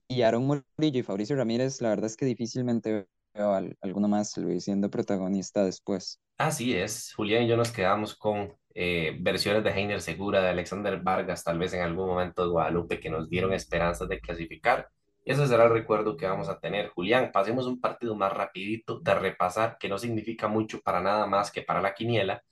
y 0.08 0.22
Aaron 0.22 0.46
Murillo 0.46 1.00
y 1.00 1.02
Fabricio 1.02 1.36
Ramírez, 1.36 1.80
la 1.80 1.90
verdad 1.90 2.06
es 2.06 2.16
que 2.16 2.26
difícilmente 2.26 3.06
veo 3.34 3.52
a 3.52 3.62
alguno 3.80 4.08
más, 4.08 4.36
Luis, 4.36 4.64
siendo 4.64 4.90
protagonista 4.90 5.64
después. 5.64 6.20
Así 6.38 6.76
es, 6.76 7.14
Julián 7.14 7.44
y 7.44 7.48
yo 7.48 7.56
nos 7.56 7.70
quedamos 7.70 8.14
con 8.14 8.52
eh, 8.74 9.16
versiones 9.20 9.64
de 9.64 9.70
Heiner 9.70 10.02
Segura, 10.02 10.42
de 10.42 10.48
Alexander 10.48 11.00
Vargas, 11.00 11.44
tal 11.44 11.58
vez 11.58 11.72
en 11.72 11.80
algún 11.80 12.08
momento 12.08 12.42
de 12.42 12.50
Guadalupe, 12.50 13.00
que 13.00 13.10
nos 13.10 13.28
dieron 13.30 13.52
esperanzas 13.52 14.08
de 14.08 14.20
clasificar. 14.20 14.88
Ese 15.26 15.46
será 15.46 15.64
el 15.64 15.72
recuerdo 15.72 16.16
que 16.16 16.26
vamos 16.26 16.48
a 16.48 16.58
tener. 16.60 16.88
Julián, 16.90 17.32
pasemos 17.32 17.66
un 17.66 17.80
partido 17.80 18.16
más 18.16 18.32
rapidito 18.32 19.00
de 19.00 19.14
repasar, 19.14 19.76
que 19.78 19.90
no 19.90 19.98
significa 19.98 20.48
mucho 20.48 20.80
para 20.80 21.02
nada 21.02 21.26
más 21.26 21.50
que 21.52 21.62
para 21.62 21.82
la 21.82 21.94
quiniela 21.94 22.42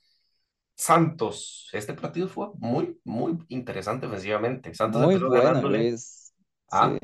Santos, 0.77 1.69
este 1.71 1.93
partido 1.93 2.27
fue 2.27 2.49
muy, 2.55 2.99
muy 3.05 3.37
interesante 3.47 4.07
ofensivamente. 4.07 4.73
Santos 4.73 5.01
Muy 5.01 5.15
empezó 5.15 5.29
bueno, 5.29 5.43
ganándole 5.45 5.77
Luis. 5.77 6.33
Sí, 6.69 6.77
a, 6.77 6.97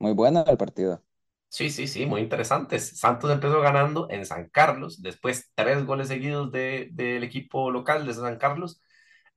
muy 0.00 0.12
bueno 0.12 0.44
el 0.46 0.56
partido. 0.56 1.02
Sí, 1.48 1.70
sí, 1.70 1.86
sí, 1.88 2.06
muy 2.06 2.20
interesantes. 2.20 2.98
Santos 2.98 3.30
empezó 3.30 3.60
ganando 3.60 4.08
en 4.10 4.24
San 4.26 4.48
Carlos, 4.50 5.02
después 5.02 5.50
tres 5.54 5.84
goles 5.84 6.08
seguidos 6.08 6.50
de, 6.52 6.88
del 6.92 7.24
equipo 7.24 7.70
local 7.70 8.06
de 8.06 8.14
San 8.14 8.38
Carlos 8.38 8.80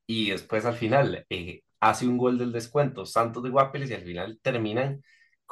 y 0.07 0.31
después 0.31 0.65
al 0.65 0.75
final 0.75 1.25
eh, 1.29 1.63
hace 1.79 2.07
un 2.07 2.17
gol 2.17 2.37
del 2.37 2.51
descuento 2.51 3.05
Santos 3.05 3.43
de 3.43 3.49
Guapiles 3.49 3.89
y 3.89 3.93
al 3.95 4.03
final 4.03 4.39
terminan 4.41 5.03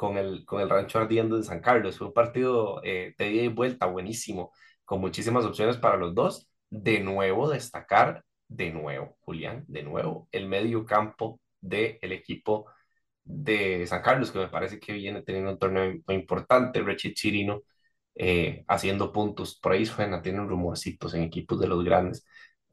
con 0.02 0.18
el, 0.18 0.44
con 0.44 0.60
el 0.60 0.68
rancho 0.68 0.98
ardiendo 0.98 1.36
de 1.36 1.44
San 1.44 1.60
Carlos. 1.60 1.96
Fue 1.96 2.08
un 2.08 2.12
partido 2.12 2.80
eh, 2.82 3.14
de 3.16 3.30
ida 3.30 3.42
y 3.44 3.48
vuelta 3.48 3.86
buenísimo, 3.86 4.52
con 4.84 5.00
muchísimas 5.00 5.44
opciones 5.44 5.76
para 5.76 5.96
los 5.96 6.12
dos. 6.12 6.48
De 6.70 6.98
nuevo, 6.98 7.48
destacar, 7.48 8.24
de 8.48 8.72
nuevo, 8.72 9.16
Julián, 9.20 9.64
de 9.68 9.84
nuevo, 9.84 10.28
el 10.32 10.48
medio 10.48 10.84
campo 10.84 11.40
del 11.60 12.00
equipo 12.12 12.66
de 13.22 13.86
San 13.86 14.02
Carlos, 14.02 14.32
que 14.32 14.40
me 14.40 14.48
parece 14.48 14.80
que 14.80 14.92
viene 14.92 15.22
teniendo 15.22 15.52
un 15.52 15.58
torneo 15.60 15.94
importante, 16.08 16.82
Richie 16.82 17.14
Chirino 17.14 17.62
eh, 18.16 18.64
haciendo 18.66 19.12
puntos, 19.12 19.60
por 19.60 19.70
ahí 19.72 19.86
suena, 19.86 20.20
tienen 20.20 20.48
rumorcitos 20.48 21.14
en 21.14 21.22
equipos 21.22 21.60
de 21.60 21.68
los 21.68 21.84
grandes, 21.84 22.26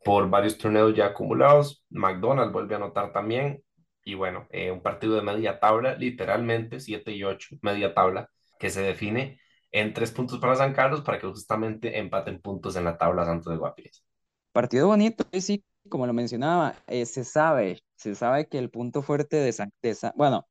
por 0.03 0.27
varios 0.31 0.57
torneos 0.57 0.95
ya 0.95 1.07
acumulados, 1.07 1.85
McDonald's 1.91 2.53
vuelve 2.53 2.73
a 2.73 2.77
anotar 2.77 3.13
también, 3.13 3.61
y 4.03 4.13
bueno, 4.15 4.47
eh, 4.51 4.71
un 4.71 4.81
partido 4.81 5.15
de 5.15 5.21
media 5.21 5.59
tabla, 5.59 5.95
literalmente 5.95 6.79
7 6.79 7.11
y 7.11 7.23
8, 7.23 7.57
media 7.61 7.93
tabla, 7.93 8.29
que 8.59 8.69
se 8.69 8.81
define 8.81 9.39
en 9.71 9.93
tres 9.93 10.11
puntos 10.11 10.39
para 10.39 10.55
San 10.55 10.73
Carlos 10.73 11.01
para 11.01 11.19
que 11.19 11.27
justamente 11.27 11.99
empaten 11.99 12.41
puntos 12.41 12.75
en 12.75 12.85
la 12.85 12.97
tabla 12.97 13.25
Santos 13.25 13.51
de 13.53 13.57
Guapiles. 13.59 14.03
Partido 14.51 14.87
bonito, 14.87 15.25
sí, 15.39 15.63
como 15.89 16.07
lo 16.07 16.13
mencionaba, 16.13 16.75
eh, 16.87 17.05
se 17.05 17.23
sabe, 17.23 17.81
se 17.95 18.15
sabe 18.15 18.47
que 18.47 18.57
el 18.57 18.69
punto 18.69 19.01
fuerte 19.03 19.37
de 19.37 19.53
San, 19.53 19.71
de 19.81 19.95
San, 19.95 20.11
bueno, 20.15 20.47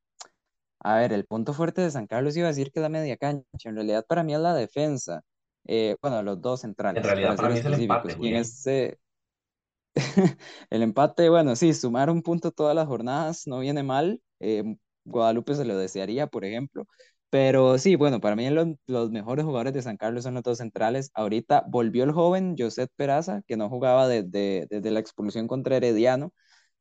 a 0.80 0.96
ver, 0.98 1.12
el 1.12 1.26
punto 1.26 1.54
fuerte 1.54 1.82
de 1.82 1.90
San 1.90 2.06
Carlos 2.06 2.36
iba 2.36 2.46
a 2.48 2.50
decir 2.50 2.72
que 2.72 2.80
es 2.80 2.82
la 2.82 2.88
media 2.90 3.16
cancha, 3.16 3.46
en 3.70 3.76
realidad 3.76 4.06
para 4.08 4.24
mí 4.24 4.34
es 4.34 4.40
la 4.40 4.54
defensa, 4.54 5.22
eh, 5.66 5.96
bueno, 6.02 6.22
los 6.22 6.40
dos 6.40 6.60
En 6.92 7.02
centrales, 7.02 7.02
realidad 7.02 7.36
para 7.36 7.48
mí 7.50 7.58
es 7.58 7.64
el 7.64 7.74
empate, 7.74 8.16
y 8.20 8.28
en. 8.34 8.52
el 10.70 10.82
empate, 10.82 11.28
bueno, 11.28 11.56
sí, 11.56 11.74
sumar 11.74 12.10
un 12.10 12.22
punto 12.22 12.50
todas 12.52 12.74
las 12.74 12.86
jornadas 12.86 13.46
no 13.46 13.58
viene 13.60 13.82
mal. 13.82 14.20
eh, 14.40 14.76
Guadalupe 15.04 15.54
se 15.54 15.64
lo 15.64 15.76
desearía, 15.76 16.26
por 16.26 16.44
ejemplo. 16.44 16.86
Pero 17.30 17.76
sí, 17.78 17.96
bueno, 17.96 18.20
para 18.20 18.36
mí 18.36 18.48
los, 18.50 18.68
los 18.86 19.10
mejores 19.10 19.44
jugadores 19.44 19.72
de 19.74 19.82
San 19.82 19.96
Carlos 19.96 20.24
son 20.24 20.34
los 20.34 20.42
dos 20.42 20.58
centrales. 20.58 21.10
Ahorita 21.14 21.64
volvió 21.68 22.04
el 22.04 22.12
joven 22.12 22.54
José 22.58 22.88
Peraza, 22.96 23.42
que 23.46 23.56
no 23.56 23.68
jugaba 23.68 24.08
desde, 24.08 24.66
desde 24.70 24.90
la 24.90 25.00
expulsión 25.00 25.46
contra 25.46 25.76
Herediano. 25.76 26.32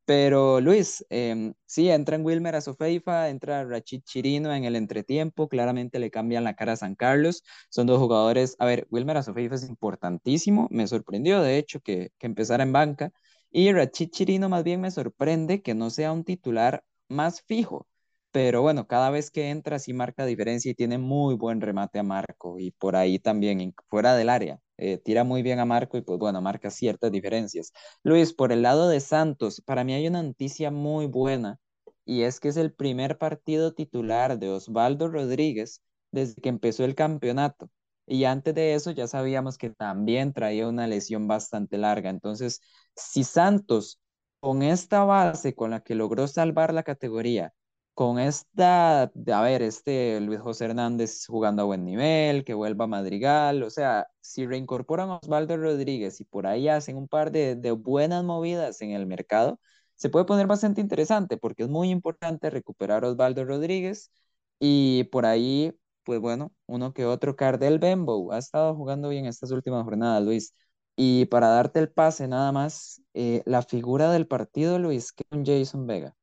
Pero 0.07 0.61
Luis, 0.61 1.05
em, 1.09 1.53
sí, 1.65 1.89
entran 1.89 2.25
Wilmer 2.25 2.55
a 2.55 2.61
Sofeifa, 2.61 3.29
entra 3.29 3.65
Rachid 3.65 4.03
Chirino 4.03 4.53
en 4.53 4.63
el 4.63 4.77
entretiempo, 4.77 5.49
claramente 5.49 5.99
le 5.99 6.11
cambian 6.11 6.45
la 6.45 6.55
cara 6.55 6.73
a 6.73 6.75
San 6.77 6.95
Carlos. 6.95 7.43
Son 7.69 7.87
dos 7.87 7.99
jugadores, 7.99 8.55
a 8.59 8.65
ver, 8.65 8.87
Wilmer 8.89 9.17
a 9.17 9.23
Sofeifa 9.23 9.55
es 9.55 9.67
importantísimo, 9.69 10.67
me 10.71 10.87
sorprendió 10.87 11.41
de 11.41 11.57
hecho 11.57 11.81
que, 11.81 12.11
que 12.17 12.27
empezara 12.27 12.63
en 12.63 12.71
banca. 12.73 13.11
Y 13.51 13.71
Rachid 13.73 14.09
Chirino 14.11 14.47
más 14.49 14.63
bien 14.63 14.79
me 14.81 14.91
sorprende 14.91 15.61
que 15.61 15.73
no 15.75 15.89
sea 15.89 16.13
un 16.13 16.23
titular 16.23 16.83
más 17.09 17.41
fijo. 17.41 17.85
Pero 18.31 18.61
bueno, 18.61 18.87
cada 18.87 19.09
vez 19.09 19.29
que 19.31 19.49
entra 19.49 19.79
sí 19.79 19.93
marca 19.93 20.25
diferencia 20.25 20.71
y 20.71 20.75
tiene 20.75 20.97
muy 20.97 21.35
buen 21.35 21.59
remate 21.61 21.99
a 21.99 22.03
Marco 22.03 22.59
y 22.59 22.71
por 22.71 22.95
ahí 22.95 23.19
también, 23.19 23.73
fuera 23.89 24.15
del 24.15 24.29
área, 24.29 24.59
eh, 24.77 24.97
tira 24.97 25.23
muy 25.23 25.41
bien 25.43 25.59
a 25.59 25.65
Marco 25.65 25.97
y 25.97 26.01
pues 26.01 26.19
bueno, 26.19 26.41
marca 26.41 26.69
ciertas 26.69 27.11
diferencias. 27.11 27.73
Luis, 28.03 28.33
por 28.33 28.51
el 28.51 28.61
lado 28.61 28.89
de 28.89 28.99
Santos, 28.99 29.61
para 29.61 29.83
mí 29.83 29.93
hay 29.93 30.07
una 30.07 30.23
noticia 30.23 30.71
muy 30.71 31.07
buena 31.07 31.59
y 32.05 32.23
es 32.23 32.39
que 32.39 32.49
es 32.49 32.57
el 32.57 32.73
primer 32.73 33.17
partido 33.17 33.73
titular 33.73 34.39
de 34.39 34.49
Osvaldo 34.49 35.09
Rodríguez 35.09 35.81
desde 36.11 36.41
que 36.41 36.49
empezó 36.49 36.85
el 36.85 36.95
campeonato. 36.95 37.69
Y 38.05 38.23
antes 38.23 38.55
de 38.55 38.73
eso 38.73 38.91
ya 38.91 39.07
sabíamos 39.07 39.57
que 39.57 39.69
también 39.69 40.31
traía 40.33 40.67
una 40.67 40.87
lesión 40.87 41.27
bastante 41.27 41.77
larga. 41.77 42.09
Entonces, 42.09 42.61
si 42.95 43.23
Santos, 43.25 43.99
con 44.39 44.63
esta 44.63 45.03
base 45.03 45.53
con 45.55 45.71
la 45.71 45.81
que 45.81 45.95
logró 45.95 46.27
salvar 46.27 46.73
la 46.73 46.83
categoría, 46.83 47.53
con 47.97 48.19
esta, 48.19 49.03
a 49.05 49.41
ver, 49.41 49.63
este 49.63 50.19
Luis 50.21 50.39
José 50.39 50.65
Hernández 50.65 51.25
jugando 51.25 51.63
a 51.63 51.65
buen 51.65 51.83
nivel, 51.83 52.45
que 52.45 52.53
vuelva 52.53 52.85
a 52.85 52.87
Madrigal, 52.87 53.63
o 53.63 53.71
sea, 53.71 54.07
si 54.21 54.45
reincorporan 54.45 55.09
a 55.09 55.15
Osvaldo 55.17 55.57
Rodríguez 55.57 56.21
y 56.21 56.25
por 56.25 56.45
ahí 56.45 56.67
hacen 56.69 56.95
un 56.95 57.07
par 57.07 57.31
de, 57.31 57.55
buenas 57.71 58.23
movidas 58.23 58.81
en 58.81 58.91
el 58.91 59.07
mercado, 59.07 59.59
se 59.95 60.09
puede 60.09 60.25
poner 60.25 60.45
bastante 60.45 60.79
interesante 60.79 61.37
porque 61.37 61.63
es 61.63 61.69
muy 61.69 61.89
importante 61.89 62.51
recuperar 62.51 63.03
a 63.03 63.09
Osvaldo 63.09 63.43
Rodríguez 63.45 64.11
y 64.59 65.05
por 65.05 65.25
ahí, 65.25 65.73
pues 66.03 66.19
bueno, 66.19 66.53
uno 66.67 66.93
que 66.93 67.05
otro 67.05 67.35
Cardel 67.35 67.79
Bembo 67.79 68.31
ha 68.31 68.37
estado 68.37 68.75
jugando 68.75 69.09
bien 69.09 69.25
estas 69.25 69.49
últimas 69.51 69.83
jornadas, 69.83 70.23
Luis. 70.23 70.53
Y 70.95 71.25
para 71.25 71.47
darte 71.49 71.79
el 71.79 71.91
pase 71.91 72.27
nada 72.27 72.51
más, 72.51 73.01
eh, 73.15 73.41
la 73.45 73.63
figura 73.63 74.11
del 74.11 74.27
partido, 74.27 74.77
Luis, 74.77 75.11
que 75.13 75.23
es 75.29 75.37
un 75.37 75.45
Jason 75.45 75.87
Vega. 75.87 76.15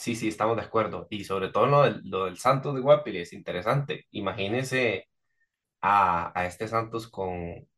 Sí, 0.00 0.16
sí, 0.16 0.28
estamos 0.28 0.56
de 0.56 0.62
acuerdo. 0.62 1.06
Y 1.10 1.24
sobre 1.24 1.50
todo 1.50 1.66
lo 1.66 1.82
del, 1.82 2.00
lo 2.04 2.34
Santos 2.36 2.74
de 2.74 2.80
Guapiles, 2.80 3.28
es 3.28 3.32
interesante. 3.34 4.06
Imagínese 4.12 5.08
a, 5.82 6.32
a 6.38 6.46
este 6.46 6.68
Santos 6.68 7.08
con, 7.08 7.68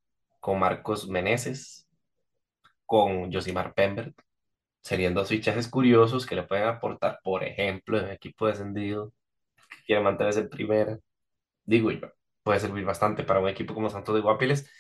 con 0.40 0.58
Marcos 0.60 1.08
Meneses, 1.08 1.88
con 2.86 3.32
Josimar 3.32 3.74
Pembert. 3.74 4.14
Serían 4.82 5.14
dos 5.14 5.28
fichajes 5.30 5.68
curiosos 5.68 6.26
que 6.26 6.36
le 6.36 6.44
pueden 6.44 6.66
aportar, 6.68 7.20
por 7.24 7.44
ejemplo, 7.44 7.98
en 7.98 8.06
un 8.06 8.10
equipo 8.12 8.46
descendido 8.48 9.12
que 9.70 9.84
quiere 9.86 10.02
mantenerse 10.02 10.40
en 10.40 10.50
primera. 10.50 10.98
Digo 11.64 11.90
yo, 11.92 12.08
puede 12.44 12.60
servir 12.60 12.84
bastante 12.84 13.24
para 13.24 13.40
un 13.40 13.48
equipo 13.48 13.74
como 13.74 13.90
Santos 13.90 14.14
de 14.16 14.22
Guapiles. 14.22 14.70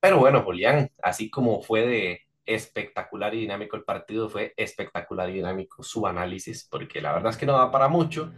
Pero 0.00 0.18
bueno, 0.18 0.42
Julián, 0.44 0.90
así 1.02 1.30
como 1.30 1.62
fue 1.62 1.86
de 1.86 2.20
espectacular 2.46 3.34
y 3.34 3.40
dinámico 3.40 3.76
el 3.76 3.84
partido, 3.84 4.28
fue 4.28 4.54
espectacular 4.56 5.30
y 5.30 5.34
dinámico 5.34 5.82
su 5.82 6.06
análisis, 6.06 6.66
porque 6.70 7.00
la 7.00 7.12
verdad 7.12 7.30
es 7.32 7.36
que 7.38 7.46
no 7.46 7.54
da 7.58 7.70
para 7.70 7.88
mucho. 7.88 8.32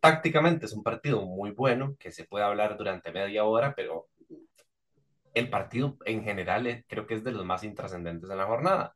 Tácticamente 0.00 0.66
es 0.66 0.74
un 0.74 0.82
partido 0.82 1.22
muy 1.24 1.52
bueno, 1.52 1.96
que 1.98 2.10
se 2.12 2.24
puede 2.24 2.44
hablar 2.44 2.76
durante 2.76 3.10
media 3.10 3.44
hora, 3.44 3.74
pero 3.74 4.08
el 5.34 5.50
partido 5.50 5.96
en 6.04 6.24
general 6.24 6.66
es- 6.66 6.84
creo 6.88 7.06
que 7.06 7.14
es 7.14 7.24
de 7.24 7.32
los 7.32 7.44
más 7.44 7.64
intrascendentes 7.64 8.28
de 8.28 8.36
la 8.36 8.46
jornada. 8.46 8.94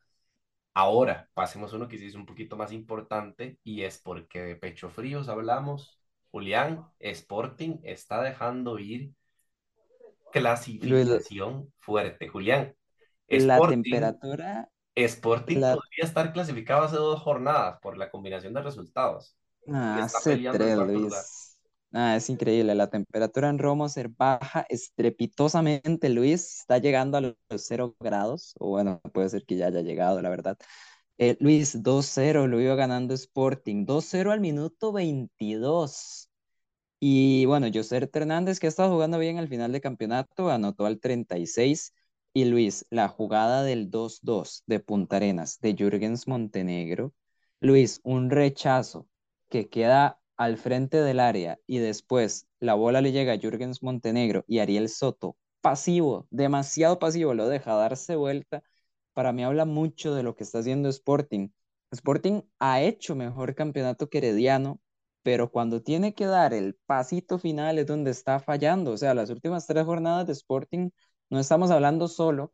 Ahora, 0.74 1.28
pasemos 1.34 1.72
a 1.72 1.76
uno 1.76 1.88
que 1.88 1.98
sí 1.98 2.06
es 2.06 2.16
un 2.16 2.26
poquito 2.26 2.56
más 2.56 2.72
importante 2.72 3.58
y 3.64 3.82
es 3.82 3.98
porque 4.02 4.40
de 4.42 4.56
pecho 4.56 4.90
fríos 4.90 5.28
hablamos. 5.28 6.00
Julián, 6.32 6.86
Sporting 7.00 7.78
está 7.84 8.22
dejando 8.22 8.78
ir 8.78 9.12
clasificación 10.30 11.72
fuerte. 11.78 12.28
Julián, 12.28 12.74
la 13.28 13.54
Sporting, 13.54 13.82
temperatura, 13.82 14.70
Sporting 14.94 15.58
la 15.58 15.74
podría 15.74 16.04
estar 16.04 16.32
clasificado 16.32 16.84
hace 16.84 16.96
dos 16.96 17.20
jornadas 17.20 17.78
por 17.80 17.96
la 17.96 18.10
combinación 18.10 18.54
de 18.54 18.62
resultados 18.62 19.36
está 19.66 20.18
hace 20.18 20.36
tres. 20.52 20.78
Luis. 20.78 21.58
Ah, 21.92 22.16
es 22.16 22.28
increíble. 22.28 22.74
La 22.74 22.90
temperatura 22.90 23.48
en 23.48 23.58
Roma 23.58 23.88
se 23.88 24.08
baja 24.08 24.66
estrepitosamente, 24.68 26.08
Luis. 26.08 26.60
Está 26.60 26.78
llegando 26.78 27.16
a 27.16 27.20
los 27.20 27.36
cero 27.56 27.96
grados. 28.00 28.54
O 28.58 28.70
bueno, 28.70 29.00
puede 29.12 29.28
ser 29.28 29.44
que 29.44 29.56
ya 29.56 29.66
haya 29.66 29.80
llegado, 29.82 30.20
la 30.20 30.28
verdad. 30.28 30.58
Eh, 31.18 31.36
Luis, 31.40 31.82
dos 31.82 32.06
cero 32.06 32.46
lo 32.46 32.60
iba 32.60 32.74
ganando 32.74 33.14
Sporting. 33.14 33.86
dos 33.86 34.06
cero 34.06 34.32
al 34.32 34.40
minuto 34.40 34.92
22. 34.92 36.28
Y 37.00 37.44
bueno, 37.46 37.68
Joser 37.72 38.10
Hernández, 38.12 38.58
que 38.58 38.66
ha 38.66 38.68
estado 38.68 38.92
jugando 38.92 39.18
bien 39.18 39.38
al 39.38 39.48
final 39.48 39.72
de 39.72 39.80
campeonato, 39.80 40.50
anotó 40.50 40.86
al 40.86 40.98
36. 40.98 41.94
Y 42.36 42.44
Luis, 42.44 42.84
la 42.90 43.08
jugada 43.08 43.62
del 43.62 43.90
2-2 43.90 44.62
de 44.66 44.78
Punta 44.78 45.16
Arenas 45.16 45.58
de 45.60 45.74
Jürgens 45.74 46.28
Montenegro. 46.28 47.14
Luis, 47.60 48.02
un 48.04 48.28
rechazo 48.28 49.08
que 49.48 49.70
queda 49.70 50.20
al 50.36 50.58
frente 50.58 50.98
del 50.98 51.18
área 51.18 51.58
y 51.66 51.78
después 51.78 52.46
la 52.60 52.74
bola 52.74 53.00
le 53.00 53.12
llega 53.12 53.32
a 53.32 53.38
Jürgens 53.38 53.82
Montenegro 53.82 54.44
y 54.46 54.58
Ariel 54.58 54.90
Soto, 54.90 55.38
pasivo, 55.62 56.26
demasiado 56.28 56.98
pasivo, 56.98 57.32
lo 57.32 57.48
deja 57.48 57.72
darse 57.72 58.16
vuelta. 58.16 58.62
Para 59.14 59.32
mí 59.32 59.42
habla 59.42 59.64
mucho 59.64 60.14
de 60.14 60.22
lo 60.22 60.36
que 60.36 60.44
está 60.44 60.58
haciendo 60.58 60.90
Sporting. 60.90 61.48
Sporting 61.90 62.42
ha 62.58 62.82
hecho 62.82 63.14
mejor 63.16 63.54
campeonato 63.54 64.10
que 64.10 64.18
Herediano, 64.18 64.78
pero 65.22 65.50
cuando 65.50 65.82
tiene 65.82 66.12
que 66.12 66.26
dar 66.26 66.52
el 66.52 66.74
pasito 66.84 67.38
final 67.38 67.78
es 67.78 67.86
donde 67.86 68.10
está 68.10 68.40
fallando. 68.40 68.90
O 68.90 68.96
sea, 68.98 69.14
las 69.14 69.30
últimas 69.30 69.66
tres 69.66 69.86
jornadas 69.86 70.26
de 70.26 70.34
Sporting 70.34 70.90
no 71.30 71.38
estamos 71.40 71.70
hablando 71.70 72.08
solo 72.08 72.52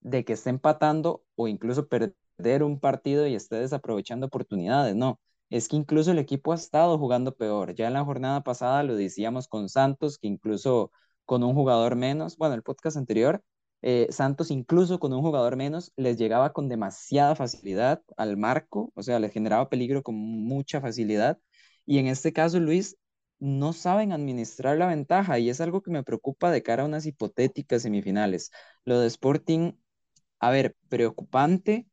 de 0.00 0.24
que 0.24 0.34
esté 0.34 0.50
empatando 0.50 1.24
o 1.36 1.48
incluso 1.48 1.88
perder 1.88 2.62
un 2.62 2.80
partido 2.80 3.26
y 3.26 3.34
esté 3.34 3.56
desaprovechando 3.56 4.26
oportunidades, 4.26 4.96
no. 4.96 5.20
Es 5.50 5.68
que 5.68 5.76
incluso 5.76 6.12
el 6.12 6.18
equipo 6.18 6.52
ha 6.52 6.54
estado 6.56 6.98
jugando 6.98 7.34
peor. 7.36 7.74
Ya 7.74 7.88
en 7.88 7.94
la 7.94 8.04
jornada 8.04 8.42
pasada 8.42 8.82
lo 8.84 8.94
decíamos 8.96 9.48
con 9.48 9.68
Santos, 9.68 10.18
que 10.18 10.28
incluso 10.28 10.92
con 11.24 11.42
un 11.42 11.54
jugador 11.54 11.96
menos, 11.96 12.36
bueno, 12.36 12.54
el 12.54 12.62
podcast 12.62 12.96
anterior, 12.96 13.42
eh, 13.82 14.08
Santos 14.10 14.50
incluso 14.50 14.98
con 14.98 15.12
un 15.12 15.22
jugador 15.22 15.56
menos 15.56 15.92
les 15.96 16.18
llegaba 16.18 16.52
con 16.52 16.68
demasiada 16.68 17.34
facilidad 17.34 18.02
al 18.16 18.36
marco, 18.36 18.92
o 18.94 19.02
sea, 19.02 19.18
les 19.18 19.32
generaba 19.32 19.68
peligro 19.68 20.02
con 20.02 20.14
mucha 20.16 20.80
facilidad. 20.80 21.38
Y 21.86 21.98
en 21.98 22.06
este 22.06 22.32
caso, 22.32 22.60
Luis, 22.60 22.96
no 23.40 23.72
saben 23.72 24.12
administrar 24.12 24.78
la 24.78 24.86
ventaja 24.88 25.38
y 25.38 25.50
es 25.50 25.60
algo 25.60 25.82
que 25.82 25.90
me 25.90 26.04
preocupa 26.04 26.50
de 26.50 26.62
cara 26.62 26.84
a 26.84 26.86
unas 26.86 27.06
hipotéticas 27.06 27.82
semifinales. 27.82 28.50
Lo 28.84 29.00
de 29.00 29.08
Sporting, 29.08 29.72
a 30.40 30.50
ver, 30.50 30.76
preocupante 30.88 31.86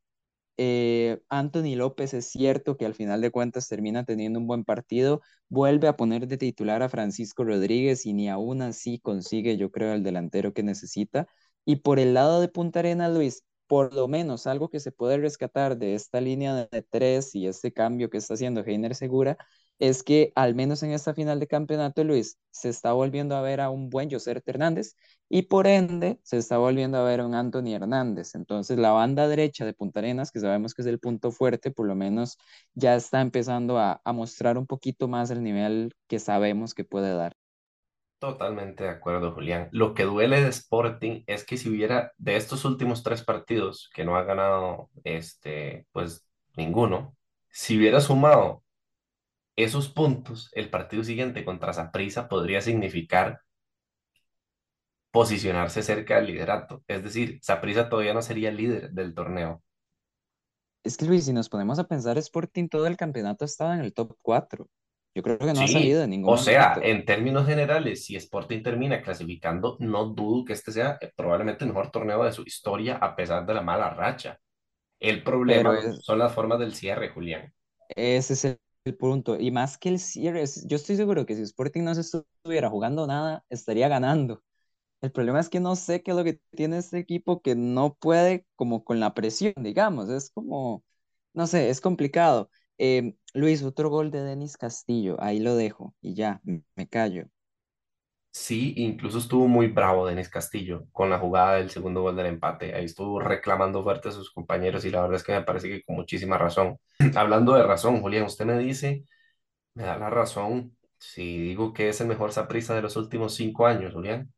eh, 0.58 1.20
Anthony 1.30 1.76
López 1.76 2.14
es 2.16 2.28
cierto 2.30 2.78
que 2.78 2.86
al 2.86 2.96
final 2.96 3.22
de 3.22 3.32
cuentas 3.32 3.68
termina 3.68 4.06
teniendo 4.06 4.40
un 4.40 4.48
buen 4.48 4.64
partido, 4.66 5.22
vuelve 5.50 5.88
a 5.88 5.96
poner 5.98 6.28
de 6.28 6.38
titular 6.38 6.82
a 6.84 6.90
Francisco 6.90 7.44
Rodríguez 7.44 8.06
y 8.06 8.14
ni 8.14 8.28
aún 8.30 8.62
así 8.64 9.00
consigue, 9.00 9.58
yo 9.58 9.72
creo, 9.72 9.94
el 9.94 10.04
delantero 10.04 10.54
que 10.54 10.64
necesita. 10.64 11.28
Y 11.66 11.78
por 11.78 12.00
el 12.00 12.14
lado 12.16 12.42
de 12.42 12.48
Punta 12.48 12.80
Arenas, 12.80 13.14
Luis, 13.14 13.44
por 13.68 13.94
lo 13.94 14.08
menos 14.08 14.48
algo 14.48 14.70
que 14.70 14.80
se 14.80 14.92
puede 14.92 15.18
rescatar 15.18 15.78
de 15.78 15.94
esta 15.94 16.22
línea 16.22 16.68
de 16.72 16.82
tres 16.82 17.36
y 17.36 17.48
este 17.48 17.72
cambio 17.74 18.10
que 18.10 18.18
está 18.18 18.34
haciendo 18.34 18.64
Heiner 18.66 18.96
Segura 18.96 19.38
es 19.80 20.04
que 20.04 20.32
al 20.36 20.56
menos 20.56 20.84
en 20.84 20.92
esta 20.92 21.14
final 21.14 21.40
de 21.40 21.48
campeonato, 21.48 22.04
Luis, 22.04 22.40
se 22.52 22.70
está 22.70 22.94
volviendo 22.94 23.36
a 23.36 23.42
ver 23.42 23.62
a 23.62 23.70
un 23.70 23.90
buen 23.90 24.10
José 24.10 24.42
Hernández 24.46 24.96
y 25.30 25.44
por 25.44 25.68
ende 25.68 26.20
se 26.24 26.38
está 26.38 26.58
volviendo 26.58 26.98
a 26.98 27.04
ver 27.04 27.20
a 27.20 27.26
un 27.26 27.36
Anthony 27.36 27.74
Hernández. 27.74 28.36
Entonces 28.36 28.78
la 28.78 28.92
banda 28.92 29.28
derecha 29.28 29.66
de 29.66 29.74
Punta 29.74 30.00
Arenas, 30.00 30.32
que 30.32 30.40
sabemos 30.40 30.74
que 30.74 30.82
es 30.82 30.88
el 30.88 31.00
punto 31.00 31.32
fuerte, 31.32 31.72
por 31.72 31.88
lo 31.88 31.96
menos 31.96 32.38
ya 32.74 32.96
está 32.96 33.22
empezando 33.22 33.78
a, 33.78 34.02
a 34.04 34.14
mostrar 34.14 34.58
un 34.58 34.66
poquito 34.68 35.08
más 35.08 35.30
el 35.32 35.44
nivel 35.44 35.94
que 36.08 36.20
sabemos 36.20 36.74
que 36.74 36.84
puede 36.84 37.14
dar. 37.14 37.36
Totalmente 38.20 38.84
de 38.84 38.90
acuerdo, 38.90 39.32
Julián. 39.32 39.70
Lo 39.72 39.94
que 39.94 40.04
duele 40.04 40.42
de 40.42 40.50
Sporting 40.50 41.24
es 41.28 41.46
que 41.46 41.56
si 41.56 41.70
hubiera 41.70 42.14
de 42.18 42.36
estos 42.36 42.66
últimos 42.66 43.04
tres 43.04 43.24
partidos 43.24 43.92
que 43.94 44.06
no 44.06 44.18
ha 44.18 44.24
ganado, 44.24 44.90
este, 45.04 45.86
pues 45.92 46.28
ninguno, 46.56 47.16
si 47.50 47.78
hubiera 47.78 48.02
sumado 48.02 48.64
esos 49.58 49.90
puntos, 49.90 50.50
el 50.54 50.70
partido 50.70 51.04
siguiente 51.04 51.44
contra 51.44 51.74
Saprissa 51.74 52.30
podría 52.30 52.62
significar 52.62 53.42
posicionarse 55.12 55.82
cerca 55.82 56.18
del 56.18 56.28
liderato. 56.28 56.84
Es 56.88 57.04
decir, 57.04 57.40
Saprissa 57.42 57.90
todavía 57.90 58.14
no 58.14 58.22
sería 58.22 58.52
líder 58.52 58.92
del 58.92 59.16
torneo. 59.16 59.64
Es 60.84 60.96
que 60.96 61.06
Luis, 61.06 61.26
si 61.26 61.34
nos 61.34 61.50
ponemos 61.50 61.80
a 61.80 61.88
pensar, 61.88 62.20
Sporting 62.20 62.70
todo 62.70 62.86
el 62.86 62.96
campeonato 62.96 63.46
estaba 63.46 63.74
en 63.74 63.82
el 63.82 63.94
top 63.94 64.16
4. 64.22 64.70
Yo 65.16 65.24
creo 65.24 65.40
que 65.40 65.46
no 65.46 65.62
ha 65.62 65.68
salido 65.68 66.04
en 66.04 66.12
ningún 66.12 66.32
o 66.32 66.38
sea, 66.38 66.76
momento. 66.76 66.88
en 66.90 67.06
términos 67.06 67.48
generales, 67.48 68.06
si 68.06 68.16
Sporting 68.16 68.62
termina 68.62 69.02
clasificando, 69.02 69.76
no 69.80 70.06
dudo 70.06 70.46
que 70.46 70.54
este 70.54 70.72
sea 70.72 71.00
eh, 71.02 71.12
probablemente 71.16 71.64
el 71.64 71.72
mejor 71.72 71.90
torneo 71.90 72.24
de 72.24 72.32
su 72.32 72.44
historia 72.44 72.98
a 72.98 73.16
pesar 73.16 73.44
de 73.48 73.56
la 73.56 73.64
mala 73.64 73.90
racha. 73.90 74.40
El 75.00 75.24
problema 75.24 75.80
es, 75.80 76.06
son 76.06 76.20
las 76.20 76.32
formas 76.32 76.60
del 76.60 76.76
cierre, 76.76 77.10
Julián. 77.10 77.52
ese 77.90 78.34
es 78.34 78.46
el, 78.46 78.60
el 78.88 78.96
punto. 78.98 79.40
Y 79.40 79.52
más 79.52 79.78
que 79.78 79.90
el 79.90 80.00
cierre, 80.00 80.44
yo 80.66 80.76
estoy 80.78 80.96
seguro 80.98 81.26
que 81.26 81.36
si 81.36 81.42
Sporting 81.44 81.84
no 81.84 81.96
se 81.96 82.02
estuviera 82.02 82.70
jugando 82.70 83.08
nada, 83.08 83.46
estaría 83.50 83.88
ganando. 83.88 84.44
El 85.02 85.12
problema 85.12 85.40
es 85.40 85.50
que 85.50 85.60
no 85.60 85.76
sé 85.76 86.04
qué 86.04 86.12
es 86.12 86.18
lo 86.18 86.24
que 86.24 86.40
tiene 86.52 86.78
este 86.80 87.00
equipo 87.00 87.42
que 87.42 87.56
no 87.56 87.96
puede 87.96 88.46
como 88.56 88.84
con 88.84 89.00
la 89.00 89.14
presión, 89.14 89.54
digamos. 89.58 90.10
Es 90.10 90.32
como, 90.32 90.84
no 91.34 91.48
sé, 91.48 91.70
es 91.70 91.82
complicado. 91.82 92.50
Eh, 92.80 93.16
Luis, 93.34 93.64
otro 93.64 93.90
gol 93.90 94.12
de 94.12 94.22
Denis 94.24 94.58
Castillo, 94.58 95.18
ahí 95.22 95.40
lo 95.40 95.56
dejo 95.56 95.96
y 96.02 96.16
ya, 96.16 96.42
me 96.76 96.88
callo. 96.90 97.28
Sí, 98.40 98.74
incluso 98.78 99.18
estuvo 99.18 99.48
muy 99.48 99.68
bravo 99.68 100.06
Denis 100.06 100.30
Castillo 100.30 100.86
con 100.92 101.10
la 101.10 101.18
jugada 101.20 101.56
del 101.56 101.70
segundo 101.72 102.02
gol 102.04 102.16
del 102.16 102.28
empate. 102.28 102.74
Ahí 102.76 102.86
estuvo 102.86 103.20
reclamando 103.20 103.84
fuerte 103.84 104.10
a 104.10 104.12
sus 104.12 104.32
compañeros 104.32 104.86
y 104.86 104.92
la 104.92 105.02
verdad 105.02 105.16
es 105.18 105.24
que 105.24 105.32
me 105.34 105.42
parece 105.44 105.70
que 105.70 105.84
con 105.84 105.96
muchísima 105.96 106.38
razón. 106.38 106.78
Hablando 107.16 107.54
de 107.56 107.64
razón, 107.64 108.02
Julián, 108.02 108.26
usted 108.26 108.46
me 108.46 108.58
dice, 108.60 109.04
me 109.76 109.84
da 109.84 109.98
la 109.98 110.10
razón 110.10 110.78
si 111.00 111.40
digo 111.40 111.74
que 111.74 111.90
es 111.90 112.02
el 112.02 112.08
mejor 112.08 112.32
saprissa 112.34 112.76
de 112.76 112.84
los 112.84 112.98
últimos 112.98 113.36
cinco 113.36 113.68
años, 113.68 113.94
Julián. 113.94 114.34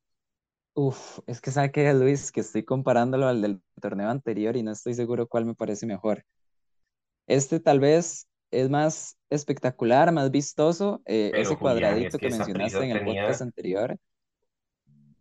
Uf, 0.74 1.20
es 1.28 1.42
que 1.42 1.52
sabe 1.52 1.72
que 1.72 1.94
Luis, 1.94 2.32
que 2.32 2.40
estoy 2.42 2.64
comparándolo 2.64 3.28
al 3.28 3.42
del 3.42 3.62
torneo 3.82 4.10
anterior 4.10 4.56
y 4.58 4.64
no 4.64 4.72
estoy 4.72 4.96
seguro 4.96 5.28
cuál 5.28 5.46
me 5.46 5.54
parece 5.56 5.86
mejor. 5.86 6.26
Este 7.28 7.60
tal 7.62 7.80
vez 7.80 8.29
es 8.52 8.70
más 8.70 9.18
espectacular, 9.30 10.12
más 10.12 10.32
vistoso, 10.32 11.02
eh, 11.06 11.34
ese 11.36 11.56
Julián, 11.56 12.00
es 12.02 12.10
cuadradito 12.10 12.18
que 12.18 12.28
que 12.28 12.30
mencionaste 12.30 12.86
en 12.86 12.92
el 12.92 13.02
podcast 13.02 13.42
anterior. 13.42 13.98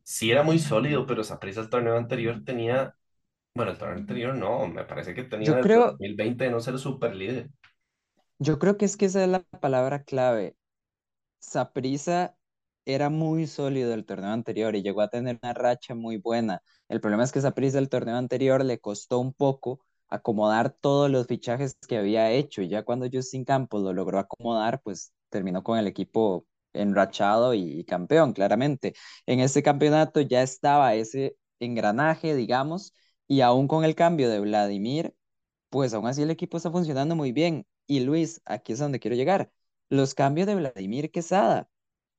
sí 0.02 0.30
era 0.30 0.42
muy 0.42 0.58
sólido, 0.58 1.06
pero 1.06 1.24
Saprissa 1.24 1.60
el 1.60 1.70
torneo 1.70 1.96
anterior 1.96 2.42
tenía, 2.44 2.94
bueno, 3.54 3.72
el 3.72 3.78
torneo 3.78 3.98
anterior 3.98 4.36
no, 4.36 4.68
me 4.68 4.84
parece 4.84 5.14
que 5.14 5.24
tenía 5.24 5.56
Yo 5.56 5.60
creo, 5.60 5.86
2020 5.92 6.44
de 6.44 6.50
no 6.50 6.60
ser 6.60 6.78
super 6.78 7.14
líder. 7.16 7.50
yo 8.38 8.58
creo 8.58 8.76
que 8.76 8.84
es 8.84 8.96
que 8.96 9.06
esa 9.06 9.22
es 9.24 9.28
la 9.28 9.40
palabra 9.60 10.04
clave. 10.04 10.56
Saprissa 11.40 12.36
era 12.86 13.10
muy 13.10 13.46
sólido 13.46 13.94
el 13.94 14.06
torneo 14.06 14.30
anterior 14.32 14.76
y 14.76 14.82
llegó 14.82 15.02
a 15.02 15.10
tener 15.10 15.38
una 15.42 15.54
racha 15.54 15.94
muy 15.94 16.18
buena. 16.18 16.62
El 16.88 17.00
problema 17.00 17.24
es 17.24 17.32
que 17.32 17.40
Saprissa 17.40 17.78
el 17.78 17.88
torneo 17.90 18.16
anterior 18.16 18.64
le 18.64 18.80
costó 18.80 19.18
un 19.20 19.34
poco 19.34 19.80
acomodar 20.08 20.70
todos 20.70 21.10
los 21.10 21.26
fichajes 21.26 21.76
que 21.88 21.98
había 21.98 22.30
hecho. 22.30 22.62
Ya 22.62 22.84
cuando 22.84 23.08
Justin 23.12 23.44
Campos 23.44 23.82
lo 23.82 23.92
logró 23.92 24.18
acomodar, 24.18 24.80
pues 24.82 25.12
terminó 25.28 25.62
con 25.62 25.78
el 25.78 25.86
equipo 25.86 26.46
enrachado 26.72 27.54
y, 27.54 27.84
campeón, 27.84 28.32
claramente. 28.32 28.94
En 29.26 29.40
este 29.40 29.62
campeonato 29.62 30.20
ya 30.20 30.42
estaba 30.42 30.94
ese 30.94 31.36
engranaje, 31.60 32.34
digamos, 32.34 32.94
y 33.26 33.40
aún 33.40 33.68
con 33.68 33.84
el 33.84 33.94
cambio 33.94 34.30
de 34.30 34.40
Vladimir, 34.40 35.14
pues 35.70 35.94
aún 35.94 36.06
así 36.06 36.22
el 36.22 36.30
equipo 36.30 36.56
está 36.56 36.70
funcionando 36.70 37.16
muy 37.16 37.32
bien. 37.32 37.66
Y 37.86 38.00
Luis, 38.00 38.40
aquí 38.44 38.72
es 38.72 38.78
donde 38.78 39.00
quiero 39.00 39.16
llegar. 39.16 39.50
Los 39.90 40.14
cambios 40.14 40.46
de 40.46 40.54
Vladimir 40.56 41.10
Quesada. 41.10 41.68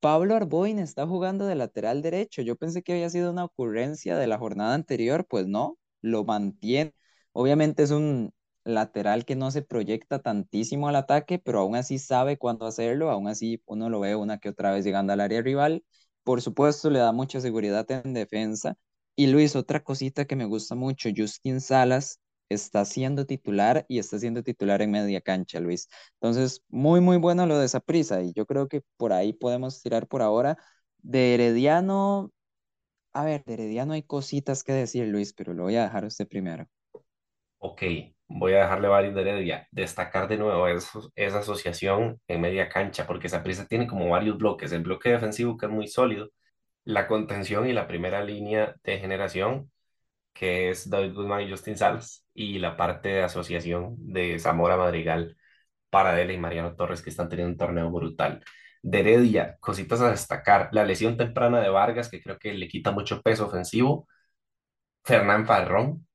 Pablo 0.00 0.34
Arboin 0.34 0.78
está 0.78 1.06
jugando 1.06 1.46
de 1.46 1.54
lateral 1.54 2.02
derecho. 2.02 2.42
Yo 2.42 2.56
pensé 2.56 2.82
que 2.82 2.92
había 2.92 3.10
sido 3.10 3.30
una 3.30 3.44
ocurrencia 3.44 4.16
de 4.16 4.26
la 4.26 4.38
jornada 4.38 4.74
anterior, 4.74 5.26
pues 5.28 5.46
no, 5.46 5.78
lo 6.00 6.24
mantiene. 6.24 6.94
Obviamente 7.32 7.82
es 7.82 7.90
un 7.90 8.32
lateral 8.64 9.24
que 9.24 9.36
no 9.36 9.50
se 9.50 9.62
proyecta 9.62 10.18
tantísimo 10.20 10.88
al 10.88 10.96
ataque, 10.96 11.38
pero 11.38 11.60
aún 11.60 11.76
así 11.76 11.98
sabe 11.98 12.38
cuándo 12.38 12.66
hacerlo. 12.66 13.10
Aún 13.10 13.28
así 13.28 13.62
uno 13.66 13.88
lo 13.90 14.00
ve 14.00 14.16
una 14.16 14.38
que 14.38 14.48
otra 14.50 14.72
vez 14.72 14.84
llegando 14.84 15.12
al 15.12 15.20
área 15.20 15.42
rival. 15.42 15.84
Por 16.24 16.42
supuesto, 16.42 16.90
le 16.90 16.98
da 16.98 17.12
mucha 17.12 17.40
seguridad 17.40 17.90
en 17.90 18.14
defensa. 18.14 18.76
Y 19.16 19.26
Luis, 19.28 19.56
otra 19.56 19.82
cosita 19.82 20.24
que 20.26 20.36
me 20.36 20.44
gusta 20.46 20.74
mucho, 20.74 21.08
Justin 21.14 21.60
Salas 21.60 22.20
está 22.48 22.84
siendo 22.84 23.26
titular 23.26 23.84
y 23.88 23.98
está 23.98 24.18
siendo 24.18 24.42
titular 24.42 24.82
en 24.82 24.90
media 24.90 25.20
cancha, 25.20 25.60
Luis. 25.60 25.88
Entonces, 26.14 26.62
muy, 26.68 27.00
muy 27.00 27.16
bueno 27.18 27.46
lo 27.46 27.58
de 27.58 27.66
esa 27.66 27.80
prisa 27.80 28.22
y 28.22 28.32
yo 28.32 28.46
creo 28.46 28.68
que 28.68 28.82
por 28.96 29.12
ahí 29.12 29.32
podemos 29.32 29.82
tirar 29.82 30.06
por 30.08 30.22
ahora. 30.22 30.58
De 30.98 31.34
Herediano, 31.34 32.32
a 33.14 33.24
ver, 33.24 33.44
de 33.44 33.54
Herediano 33.54 33.94
hay 33.94 34.02
cositas 34.02 34.64
que 34.64 34.72
decir, 34.72 35.06
Luis, 35.08 35.32
pero 35.34 35.54
lo 35.54 35.64
voy 35.64 35.76
a 35.76 35.84
dejar 35.84 36.04
a 36.04 36.08
usted 36.08 36.28
primero. 36.28 36.68
Ok, 37.62 37.82
voy 38.28 38.54
a 38.54 38.62
dejarle 38.62 38.88
varios 38.88 39.14
de 39.14 39.20
Heredia. 39.22 39.68
Destacar 39.70 40.28
de 40.28 40.38
nuevo 40.38 40.66
esa 40.68 41.38
asociación 41.40 42.20
en 42.26 42.40
media 42.40 42.68
cancha, 42.70 43.06
porque 43.06 43.28
Saprissa 43.28 43.66
tiene 43.66 43.86
como 43.86 44.08
varios 44.08 44.38
bloques. 44.38 44.72
El 44.72 44.82
bloque 44.82 45.10
defensivo, 45.10 45.56
que 45.58 45.66
es 45.66 45.72
muy 45.72 45.86
sólido, 45.88 46.30
la 46.84 47.06
contención 47.08 47.68
y 47.68 47.72
la 47.74 47.88
primera 47.88 48.24
línea 48.24 48.76
de 48.84 48.98
generación, 48.98 49.72
que 50.34 50.70
es 50.70 50.90
David 50.90 51.14
Guzmán 51.14 51.42
y 51.42 51.50
Justin 51.50 51.76
Salas, 51.78 52.26
y 52.34 52.58
la 52.60 52.76
parte 52.76 53.10
de 53.10 53.22
asociación 53.24 53.96
de 53.98 54.38
Zamora 54.40 54.76
Madrigal, 54.76 55.36
Paradela 55.90 56.32
y 56.34 56.38
Mariano 56.38 56.76
Torres, 56.76 57.02
que 57.02 57.10
están 57.10 57.28
teniendo 57.30 57.52
un 57.52 57.58
torneo 57.58 57.90
brutal. 57.90 58.44
De 58.82 59.00
Heredia, 59.00 59.58
cositas 59.60 60.00
a 60.02 60.10
destacar. 60.10 60.70
La 60.72 60.84
lesión 60.84 61.16
temprana 61.18 61.60
de 61.60 61.70
Vargas, 61.70 62.10
que 62.10 62.22
creo 62.22 62.38
que 62.38 62.54
le 62.54 62.68
quita 62.68 62.92
mucho 62.92 63.22
peso 63.22 63.46
ofensivo. 63.46 64.08
Fernán 65.04 65.46
Farrón 65.46 66.06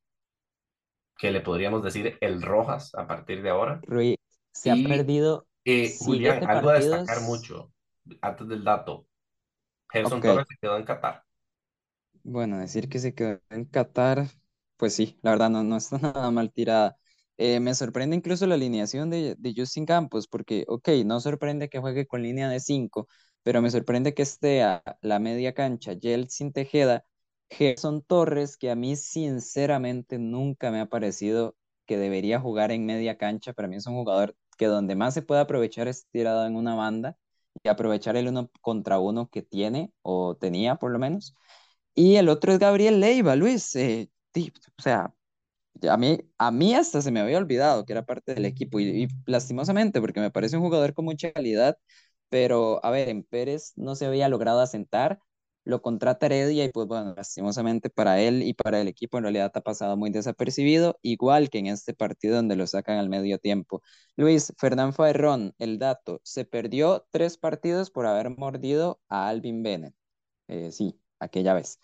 que 1.18 1.32
le 1.32 1.42
podríamos 1.42 1.84
decir 1.84 2.18
el 2.22 2.42
Rojas 2.42 2.94
a 2.96 3.08
partir 3.08 3.42
de 3.44 3.50
ahora. 3.50 3.86
Ruiz 3.88 4.18
se 4.54 4.72
ha 4.72 4.82
perdido 4.82 5.48
eh, 5.66 5.96
Julián, 6.00 6.42
algo 6.46 6.70
a 6.70 6.76
destacar 6.76 7.22
mucho 7.22 7.72
antes 8.22 8.48
del 8.48 8.64
dato. 8.64 9.08
Gerson 9.90 10.18
Ok, 10.18 10.26
Torres 10.26 10.48
se 10.50 10.58
quedó 10.58 10.78
en 10.78 10.86
Qatar. 10.86 11.24
Bueno, 12.24 12.58
decir 12.60 12.90
que 12.90 13.00
se 13.00 13.14
quedó 13.14 13.40
en 13.50 13.66
Qatar, 13.66 14.28
pues 14.78 14.96
sí, 14.96 15.18
la 15.22 15.32
verdad 15.32 15.50
no, 15.50 15.64
no 15.64 15.78
está 15.78 15.98
nada 16.00 16.32
mal 16.32 16.52
tirada. 16.52 16.98
Eh, 17.38 17.60
me 17.60 17.76
sorprende 17.76 18.16
incluso 18.16 18.48
la 18.48 18.56
alineación 18.56 19.10
de, 19.10 19.36
de 19.38 19.54
Justin 19.56 19.86
Campos, 19.86 20.28
porque, 20.28 20.66
ok, 20.68 20.90
no 21.06 21.20
sorprende 21.20 21.70
que 21.70 21.80
juegue 21.80 22.08
con 22.08 22.24
línea 22.24 22.50
de 22.50 22.60
5, 22.60 23.08
pero 23.44 23.62
me 23.62 23.70
sorprende 23.70 24.14
que 24.14 24.24
esté 24.24 24.64
a 24.64 24.82
la 25.02 25.20
media 25.20 25.54
cancha 25.54 25.94
Yeltsin 25.94 26.52
Tejeda, 26.54 27.04
Gerson 27.50 28.02
Torres, 28.04 28.58
que 28.58 28.72
a 28.72 28.76
mí 28.76 28.96
sinceramente 28.96 30.18
nunca 30.20 30.72
me 30.72 30.80
ha 30.82 30.88
parecido 30.88 31.56
que 31.86 31.98
debería 31.98 32.40
jugar 32.40 32.72
en 32.72 32.86
media 32.86 33.18
cancha. 33.18 33.54
Para 33.54 33.68
mí 33.68 33.76
es 33.78 33.88
un 33.88 33.96
jugador 33.96 34.36
que 34.58 34.66
donde 34.68 34.96
más 34.96 35.14
se 35.14 35.22
puede 35.22 35.42
aprovechar 35.42 35.88
es 35.88 36.08
tirado 36.12 36.46
en 36.46 36.56
una 36.56 36.76
banda 36.76 37.18
y 37.64 37.70
aprovechar 37.70 38.16
el 38.18 38.28
uno 38.28 38.50
contra 38.62 39.00
uno 39.00 39.30
que 39.30 39.42
tiene 39.42 39.92
o 40.02 40.36
tenía 40.36 40.76
por 40.76 40.92
lo 40.92 41.00
menos. 41.00 41.36
Y 41.96 42.16
el 42.18 42.30
otro 42.30 42.54
es 42.54 42.60
Gabriel 42.60 43.00
Leiva, 43.02 43.36
Luis. 43.36 43.76
eh, 43.76 44.10
o 44.78 44.82
sea, 44.82 45.14
a 45.90 45.98
mí, 45.98 46.20
a 46.38 46.52
mí 46.52 46.74
hasta 46.76 47.02
se 47.02 47.12
me 47.12 47.20
había 47.20 47.38
olvidado 47.38 47.86
que 47.86 47.94
era 47.94 48.06
parte 48.06 48.34
del 48.34 48.46
equipo 48.46 48.80
y, 48.80 49.04
y 49.04 49.08
lastimosamente, 49.26 50.02
porque 50.02 50.20
me 50.20 50.32
parece 50.32 50.58
un 50.58 50.64
jugador 50.64 50.94
con 50.94 51.06
mucha 51.06 51.32
calidad, 51.32 51.78
pero 52.30 52.84
a 52.86 52.92
ver, 52.92 53.10
en 53.10 53.24
Pérez 53.24 53.74
no 53.76 53.96
se 53.96 54.06
había 54.06 54.30
logrado 54.30 54.62
asentar, 54.62 55.20
lo 55.66 55.82
contrata 55.82 56.28
Heredia 56.28 56.66
y 56.66 56.70
pues 56.72 56.88
bueno, 56.88 57.14
lastimosamente 57.16 57.90
para 57.90 58.22
él 58.22 58.44
y 58.44 58.54
para 58.54 58.82
el 58.82 58.88
equipo 58.88 59.18
en 59.18 59.24
realidad 59.24 59.52
ha 59.56 59.62
pasado 59.62 59.98
muy 59.98 60.12
desapercibido, 60.12 60.98
igual 61.02 61.50
que 61.50 61.60
en 61.60 61.68
este 61.68 61.94
partido 61.94 62.36
donde 62.38 62.56
lo 62.56 62.68
sacan 62.68 62.98
al 62.98 63.10
medio 63.10 63.40
tiempo. 63.40 63.82
Luis, 64.16 64.54
Fernán 64.58 64.94
Faerrón, 64.94 65.54
el 65.60 65.80
dato, 65.80 66.22
se 66.24 66.46
perdió 66.46 67.06
tres 67.12 67.38
partidos 67.38 67.92
por 67.92 68.06
haber 68.06 68.30
mordido 68.38 69.02
a 69.10 69.28
Alvin 69.28 69.64
Bennett. 69.64 69.96
Eh, 70.48 70.72
sí, 70.72 71.00
aquella 71.20 71.54
vez. 71.54 71.80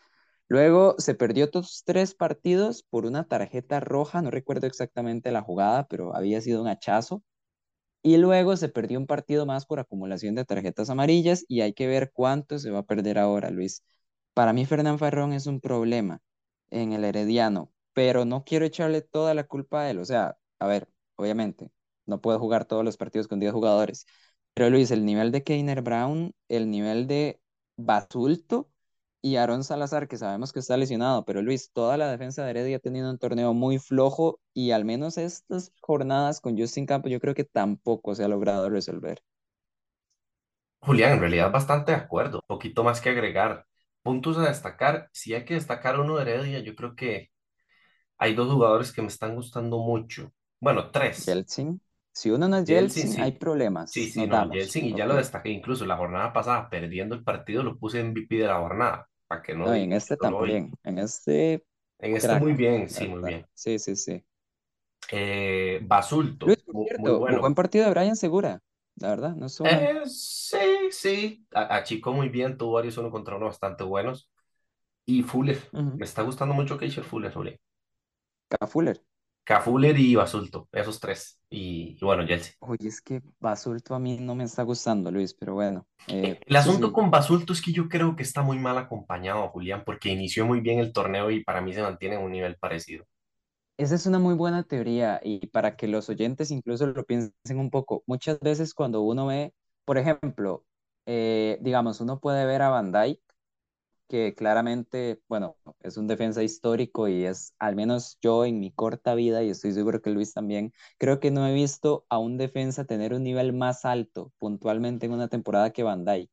Luego 0.47 0.95
se 0.97 1.15
perdió 1.15 1.45
otros 1.45 1.83
tres 1.85 2.13
partidos 2.13 2.83
por 2.83 3.05
una 3.05 3.27
tarjeta 3.27 3.79
roja, 3.79 4.21
no 4.21 4.31
recuerdo 4.31 4.67
exactamente 4.67 5.31
la 5.31 5.41
jugada, 5.41 5.87
pero 5.87 6.15
había 6.15 6.41
sido 6.41 6.61
un 6.61 6.67
hachazo. 6.67 7.23
Y 8.03 8.17
luego 8.17 8.57
se 8.57 8.69
perdió 8.69 8.99
un 8.99 9.05
partido 9.07 9.45
más 9.45 9.65
por 9.65 9.79
acumulación 9.79 10.35
de 10.35 10.45
tarjetas 10.45 10.89
amarillas 10.89 11.45
y 11.47 11.61
hay 11.61 11.73
que 11.73 11.87
ver 11.87 12.11
cuánto 12.13 12.57
se 12.59 12.71
va 12.71 12.79
a 12.79 12.83
perder 12.83 13.19
ahora, 13.19 13.51
Luis. 13.51 13.83
Para 14.33 14.53
mí, 14.53 14.65
Fernán 14.65 14.97
Farrón 14.99 15.33
es 15.33 15.45
un 15.47 15.59
problema 15.61 16.19
en 16.71 16.93
el 16.93 17.03
Herediano, 17.05 17.71
pero 17.93 18.25
no 18.25 18.43
quiero 18.43 18.65
echarle 18.65 19.01
toda 19.01 19.33
la 19.35 19.43
culpa 19.45 19.81
a 19.83 19.89
él. 19.91 19.99
O 19.99 20.05
sea, 20.05 20.37
a 20.59 20.67
ver, 20.67 20.87
obviamente, 21.15 21.71
no 22.05 22.21
puedo 22.21 22.39
jugar 22.39 22.65
todos 22.65 22.83
los 22.85 22.97
partidos 22.97 23.27
con 23.27 23.39
10 23.39 23.53
jugadores. 23.53 24.05
Pero 24.53 24.69
Luis, 24.69 24.89
el 24.91 25.05
nivel 25.05 25.31
de 25.31 25.43
Keiner 25.43 25.81
Brown, 25.81 26.33
el 26.49 26.69
nivel 26.71 27.07
de 27.07 27.39
Basulto 27.77 28.70
y 29.21 29.35
Aaron 29.37 29.63
Salazar, 29.63 30.07
que 30.07 30.17
sabemos 30.17 30.53
que 30.53 30.59
está 30.59 30.77
lesionado, 30.77 31.25
pero 31.25 31.41
Luis, 31.41 31.71
toda 31.73 31.97
la 31.97 32.09
defensa 32.11 32.43
de 32.43 32.51
Heredia 32.51 32.77
ha 32.77 32.79
tenido 32.79 33.09
un 33.09 33.17
torneo 33.19 33.53
muy 33.53 33.79
flojo 33.79 34.39
y 34.53 34.71
al 34.71 34.85
menos 34.85 35.17
estas 35.17 35.71
jornadas 35.81 36.41
con 36.41 36.57
Justin 36.57 36.85
Campos 36.85 37.11
yo 37.11 37.19
creo 37.19 37.35
que 37.35 37.43
tampoco 37.45 38.15
se 38.15 38.23
ha 38.23 38.27
logrado 38.27 38.69
resolver. 38.69 39.21
Julián, 40.79 41.13
en 41.13 41.19
realidad 41.19 41.51
bastante 41.51 41.91
de 41.91 41.97
acuerdo, 41.97 42.43
poquito 42.47 42.83
más 42.83 43.01
que 43.01 43.09
agregar. 43.09 43.65
Puntos 44.03 44.37
a 44.37 44.47
destacar, 44.47 45.09
si 45.13 45.33
hay 45.33 45.45
que 45.45 45.53
destacar 45.55 45.99
uno 45.99 46.15
de 46.17 46.23
Heredia, 46.23 46.59
yo 46.59 46.75
creo 46.75 46.95
que 46.95 47.31
hay 48.17 48.35
dos 48.35 48.51
jugadores 48.53 48.91
que 48.93 49.01
me 49.01 49.09
están 49.09 49.35
gustando 49.35 49.79
mucho. 49.79 50.33
Bueno, 50.61 50.91
tres. 50.91 51.43
Yeltsin. 51.45 51.81
Si 52.13 52.29
uno 52.31 52.47
no 52.47 52.57
es 52.57 52.65
Yeltsin, 52.67 53.07
Yeltsin, 53.07 53.15
hay 53.19 53.33
sí. 53.33 53.39
Sí, 53.83 54.07
problemas. 54.07 54.09
sí, 54.09 54.27
Nos 54.27 54.27
no. 54.27 54.49
Yeltsin, 54.51 54.85
y 54.85 54.95
ya 54.95 55.05
lo 55.05 55.15
destaqué 55.15 55.49
incluso 55.49 55.85
la 55.85 55.97
jornada 55.97 56.33
pasada, 56.33 56.69
perdiendo 56.69 57.15
el 57.15 57.23
partido, 57.23 57.63
lo 57.63 57.77
puse 57.77 57.99
en 57.99 58.07
MVP 58.07 58.35
de 58.37 58.47
la 58.47 58.59
jornada, 58.59 59.09
para 59.31 59.41
que 59.43 59.55
no 59.55 59.73
en 59.75 59.93
este 59.93 60.17
también. 60.17 60.73
En 60.83 60.97
este 60.99 61.63
En 61.99 62.15
este 62.17 62.35
muy 62.35 62.51
bien, 62.53 62.89
sí, 62.89 63.07
muy 63.07 63.23
bien. 63.23 63.47
Sí, 63.53 63.79
sí, 63.79 63.95
sí. 63.95 64.23
Eh, 65.11 65.79
Basulto, 65.83 66.45
Luis, 66.45 66.57
por 66.65 66.75
mu- 66.75 66.91
muy, 66.95 67.13
cierto, 67.13 67.25
buen 67.39 67.55
bueno. 67.55 67.55
partido 67.55 67.85
de 67.85 67.91
Brian 67.91 68.15
Segura. 68.15 68.61
La 68.95 69.09
verdad, 69.09 69.35
no 69.35 69.47
estuvo. 69.47 69.69
Eh, 69.69 70.01
sí, 70.07 70.57
sí, 70.91 71.47
achicó 71.51 72.13
muy 72.13 72.29
bien, 72.29 72.57
tuvo 72.57 72.73
varios 72.73 72.97
uno 72.97 73.11
contra 73.11 73.35
uno 73.35 73.45
bastante 73.47 73.83
buenos. 73.83 74.29
Y 75.05 75.23
Fuller, 75.23 75.59
me 75.97 76.05
está 76.05 76.23
gustando 76.23 76.55
mucho 76.55 76.77
Keisha 76.77 77.03
Fuller, 77.03 77.33
Julián. 77.33 77.57
Fuller. 78.67 79.01
K. 79.43 79.61
Fuller 79.61 79.97
y 79.99 80.15
Basulto, 80.15 80.69
esos 80.71 80.99
tres. 80.99 81.39
Y, 81.49 81.97
y 81.99 82.05
bueno, 82.05 82.25
Chelsea. 82.25 82.53
Oye, 82.59 82.87
es 82.87 83.01
que 83.01 83.21
Basulto 83.39 83.93
a 83.95 83.99
mí 83.99 84.17
no 84.19 84.35
me 84.35 84.43
está 84.45 84.63
gustando, 84.63 85.11
Luis, 85.11 85.33
pero 85.33 85.53
bueno. 85.55 85.87
eh, 86.07 86.39
El 86.45 86.55
sí, 86.55 86.55
asunto 86.55 86.93
sí. 86.93 86.93
con 86.93 87.09
Basulto 87.09 87.51
es 87.51 87.63
que 87.63 87.71
yo 87.71 87.89
creo 87.89 88.15
que 88.15 88.21
está 88.21 88.43
muy 88.43 88.59
mal 88.59 88.77
acompañado, 88.77 89.49
Julián, 89.49 89.81
porque 89.83 90.09
inició 90.09 90.45
muy 90.45 90.59
bien 90.61 90.77
el 90.77 90.93
torneo 90.93 91.31
y 91.31 91.43
para 91.43 91.61
mí 91.61 91.73
se 91.73 91.81
mantiene 91.81 92.15
en 92.17 92.21
un 92.21 92.31
nivel 92.31 92.57
parecido. 92.57 93.05
Esa 93.77 93.95
es 93.95 94.05
una 94.05 94.19
muy 94.19 94.35
buena 94.35 94.63
teoría 94.63 95.19
y 95.23 95.47
para 95.47 95.75
que 95.75 95.87
los 95.87 96.09
oyentes 96.09 96.51
incluso 96.51 96.85
lo 96.87 97.03
piensen 97.05 97.57
un 97.59 97.71
poco, 97.71 98.03
muchas 98.05 98.39
veces 98.39 98.73
cuando 98.75 99.01
uno 99.01 99.25
ve, 99.27 99.53
por 99.85 99.97
ejemplo, 99.97 100.65
eh, 101.07 101.57
digamos, 101.61 101.99
uno 102.01 102.19
puede 102.19 102.45
ver 102.45 102.61
a 102.61 102.69
Van 102.69 102.91
Dijk, 102.91 103.19
que 104.11 104.35
claramente, 104.35 105.21
bueno, 105.29 105.57
es 105.79 105.95
un 105.97 106.07
defensa 106.07 106.43
histórico 106.43 107.07
y 107.07 107.23
es, 107.25 107.55
al 107.59 107.77
menos 107.77 108.17
yo 108.21 108.43
en 108.45 108.59
mi 108.59 108.71
corta 108.73 109.15
vida, 109.15 109.41
y 109.43 109.49
estoy 109.49 109.71
seguro 109.71 110.01
que 110.01 110.09
Luis 110.11 110.33
también, 110.33 110.73
creo 110.97 111.21
que 111.21 111.31
no 111.31 111.47
he 111.47 111.53
visto 111.53 112.05
a 112.09 112.17
un 112.19 112.37
defensa 112.37 112.83
tener 112.85 113.13
un 113.13 113.23
nivel 113.23 113.53
más 113.53 113.85
alto 113.85 114.33
puntualmente 114.37 115.05
en 115.05 115.13
una 115.13 115.29
temporada 115.29 115.71
que 115.71 115.83
Van 115.83 116.03
Dijk. 116.05 116.29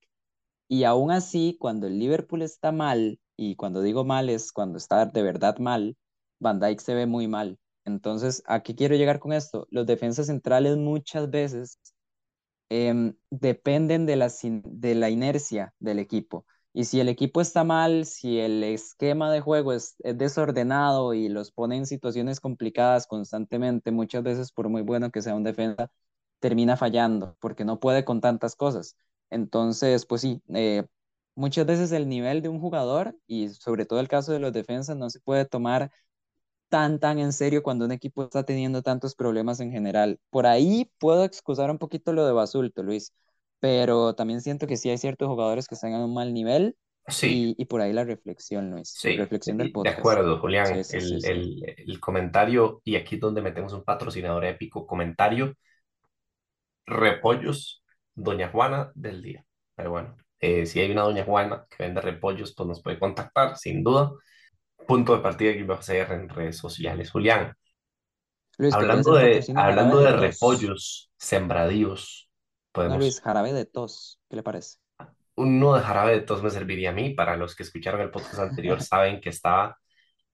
Y 0.68 0.84
aún 0.84 1.10
así, 1.12 1.56
cuando 1.60 1.86
el 1.86 1.98
Liverpool 1.98 2.42
está 2.42 2.72
mal, 2.72 3.20
y 3.36 3.56
cuando 3.56 3.82
digo 3.82 4.04
mal 4.04 4.30
es 4.30 4.52
cuando 4.52 4.78
está 4.78 5.06
de 5.06 5.22
verdad 5.22 5.58
mal, 5.58 5.96
Van 6.40 6.60
Dijk 6.60 6.80
se 6.80 6.94
ve 6.94 7.06
muy 7.06 7.28
mal. 7.28 7.58
Entonces, 7.84 8.42
¿a 8.46 8.62
qué 8.62 8.74
quiero 8.74 8.96
llegar 8.96 9.20
con 9.20 9.32
esto? 9.32 9.66
Los 9.70 9.86
defensas 9.86 10.26
centrales 10.26 10.76
muchas 10.76 11.30
veces 11.30 11.78
em, 12.68 13.14
dependen 13.30 14.06
de 14.06 14.16
la, 14.16 14.30
de 14.42 14.94
la 14.94 15.10
inercia 15.10 15.74
del 15.78 15.98
equipo. 15.98 16.44
Y 16.72 16.84
si 16.84 17.00
el 17.00 17.08
equipo 17.08 17.40
está 17.40 17.64
mal, 17.64 18.04
si 18.06 18.38
el 18.38 18.62
esquema 18.62 19.32
de 19.32 19.40
juego 19.40 19.72
es, 19.72 19.96
es 20.00 20.16
desordenado 20.18 21.14
y 21.14 21.28
los 21.28 21.50
pone 21.50 21.76
en 21.76 21.86
situaciones 21.86 22.40
complicadas 22.40 23.06
constantemente, 23.06 23.90
muchas 23.90 24.22
veces 24.22 24.52
por 24.52 24.68
muy 24.68 24.82
bueno 24.82 25.10
que 25.10 25.22
sea 25.22 25.34
un 25.34 25.42
defensa, 25.44 25.90
termina 26.40 26.76
fallando 26.76 27.36
porque 27.40 27.64
no 27.64 27.80
puede 27.80 28.04
con 28.04 28.20
tantas 28.20 28.54
cosas. 28.56 28.96
Entonces, 29.30 30.06
pues 30.06 30.20
sí, 30.22 30.42
eh, 30.54 30.84
muchas 31.34 31.66
veces 31.66 31.90
el 31.92 32.08
nivel 32.08 32.42
de 32.42 32.48
un 32.48 32.60
jugador 32.60 33.16
y 33.26 33.48
sobre 33.50 33.84
todo 33.86 34.00
el 34.00 34.08
caso 34.08 34.32
de 34.32 34.38
los 34.40 34.52
defensas 34.52 34.96
no 34.96 35.10
se 35.10 35.20
puede 35.20 35.44
tomar 35.46 35.90
tan, 36.68 36.98
tan 37.00 37.18
en 37.18 37.32
serio 37.32 37.62
cuando 37.62 37.84
un 37.84 37.92
equipo 37.92 38.24
está 38.24 38.44
teniendo 38.44 38.82
tantos 38.82 39.14
problemas 39.14 39.60
en 39.60 39.70
general. 39.72 40.20
Por 40.30 40.46
ahí 40.46 40.90
puedo 40.98 41.24
excusar 41.24 41.70
un 41.70 41.78
poquito 41.78 42.12
lo 42.12 42.26
de 42.26 42.32
Basulto, 42.32 42.82
Luis, 42.82 43.12
pero 43.60 44.14
también 44.14 44.40
siento 44.42 44.66
que 44.66 44.76
sí 44.76 44.90
hay 44.90 44.98
ciertos 44.98 45.28
jugadores 45.28 45.68
que 45.68 45.74
están 45.74 45.92
en 45.94 46.00
un 46.02 46.14
mal 46.14 46.32
nivel 46.34 46.76
Sí, 47.08 47.28
y, 47.28 47.54
y 47.60 47.64
por 47.66 47.80
ahí 47.80 47.92
la 47.92 48.04
reflexión, 48.04 48.70
Luis, 48.70 49.00
sí, 49.00 49.10
reflexión 49.14 49.58
del 49.58 49.70
de 49.82 49.90
podcast. 49.90 49.98
acuerdo, 49.98 50.38
Julián. 50.40 50.82
Sí, 50.82 50.84
sí, 50.84 50.98
El, 50.98 51.24
el, 51.24 51.74
el 51.86 52.00
comentario, 52.00 52.80
y 52.84 52.96
aquí 52.96 53.16
es 53.16 53.20
donde 53.20 53.42
metemos 53.42 53.72
un 53.72 53.84
patrocinador 53.84 54.44
épico, 54.44 54.86
comentario, 54.86 55.54
repollos, 56.86 57.82
Doña 58.14 58.48
Juana 58.50 58.90
del 58.94 59.22
día. 59.22 59.44
Pero 59.74 59.90
bueno, 59.90 60.16
eh, 60.40 60.66
si 60.66 60.80
hay 60.80 60.90
una 60.90 61.02
Doña 61.02 61.24
Juana 61.24 61.66
que 61.70 61.84
vende 61.84 62.00
repollos, 62.00 62.54
pues 62.56 62.66
nos 62.68 62.82
puede 62.82 62.98
contactar, 62.98 63.56
sin 63.56 63.82
duda. 63.84 64.12
Punto 64.86 65.16
de 65.16 65.22
partida 65.22 65.52
que 65.54 65.64
vamos 65.64 65.88
a 65.90 65.92
hacer 65.92 66.12
en 66.12 66.28
redes 66.28 66.58
sociales. 66.58 67.10
Julián, 67.10 67.54
Luis, 68.58 68.76
hablando 68.76 69.14
de, 69.14 69.48
hablando 69.54 70.00
de 70.00 70.12
de 70.12 70.12
repollos, 70.12 71.10
sembradíos, 71.16 72.27
Luis, 72.74 73.20
jarabe 73.20 73.52
de 73.52 73.64
tos. 73.64 74.20
¿Qué 74.28 74.36
le 74.36 74.42
parece? 74.42 74.78
Uno 75.34 75.74
de 75.74 75.82
jarabe 75.82 76.12
de 76.12 76.20
tos 76.22 76.42
me 76.42 76.50
serviría 76.50 76.90
a 76.90 76.92
mí. 76.92 77.10
Para 77.10 77.36
los 77.36 77.54
que 77.54 77.62
escucharon 77.62 78.00
el 78.00 78.10
podcast 78.10 78.38
anterior, 78.40 78.80
saben 78.82 79.20
que 79.20 79.30
estaba 79.30 79.78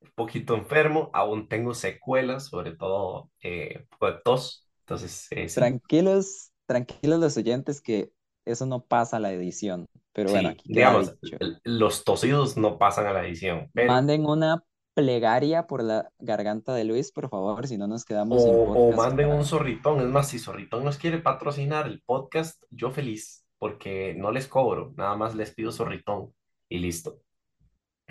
un 0.01 0.11
poquito 0.14 0.55
enfermo. 0.55 1.11
Aún 1.12 1.49
tengo 1.49 1.75
secuelas, 1.75 2.47
sobre 2.47 2.77
todo 2.77 3.31
eh, 3.42 3.79
un 3.81 3.87
poco 3.88 4.07
de 4.07 4.18
tos. 4.25 4.68
Entonces, 4.81 5.27
eh, 5.31 5.49
sí, 5.49 5.55
Tranquilos, 5.55 6.53
tranquilos 6.66 7.20
los 7.20 7.37
oyentes 7.37 7.81
que 7.81 8.12
eso 8.44 8.66
no 8.66 8.85
pasa 8.85 9.16
a 9.16 9.20
la 9.20 9.33
edición, 9.33 9.87
pero 10.12 10.31
bueno, 10.31 10.51
sí. 10.51 10.55
aquí 10.55 10.73
queda 10.73 10.90
Digamos, 10.90 11.16
los 11.64 12.05
tosidos 12.05 12.57
no 12.57 12.79
pasan 12.79 13.07
a 13.07 13.12
la 13.12 13.25
edición, 13.25 13.70
pero 13.73 13.92
Manden 13.92 14.27
una 14.27 14.62
plegaria 14.94 15.66
por 15.66 15.83
la 15.83 16.11
garganta 16.18 16.74
de 16.74 16.85
Luis, 16.85 17.12
por 17.12 17.28
favor, 17.28 17.66
si 17.66 17.76
no 17.76 17.87
nos 17.87 18.04
quedamos 18.04 18.42
sin 18.42 18.54
o, 18.54 18.62
o 18.62 18.66
podcast 18.66 18.96
manden 18.96 19.30
un 19.30 19.44
zorritón. 19.44 20.00
Es 20.00 20.07
más, 20.07 20.28
si 20.28 20.38
Zorritón 20.38 20.85
nos 20.85 20.98
quiere 20.98 21.18
patrocinar 21.18 21.87
el 21.87 22.02
podcast, 22.02 22.62
yo 22.70 22.90
feliz, 22.90 23.44
porque 23.59 24.14
no 24.16 24.30
les 24.30 24.46
cobro, 24.48 24.94
nada 24.96 25.16
más 25.16 25.35
les 25.35 25.52
pido 25.54 25.72
Zorritón 25.72 26.33
y 26.68 26.78
listo. 26.78 27.20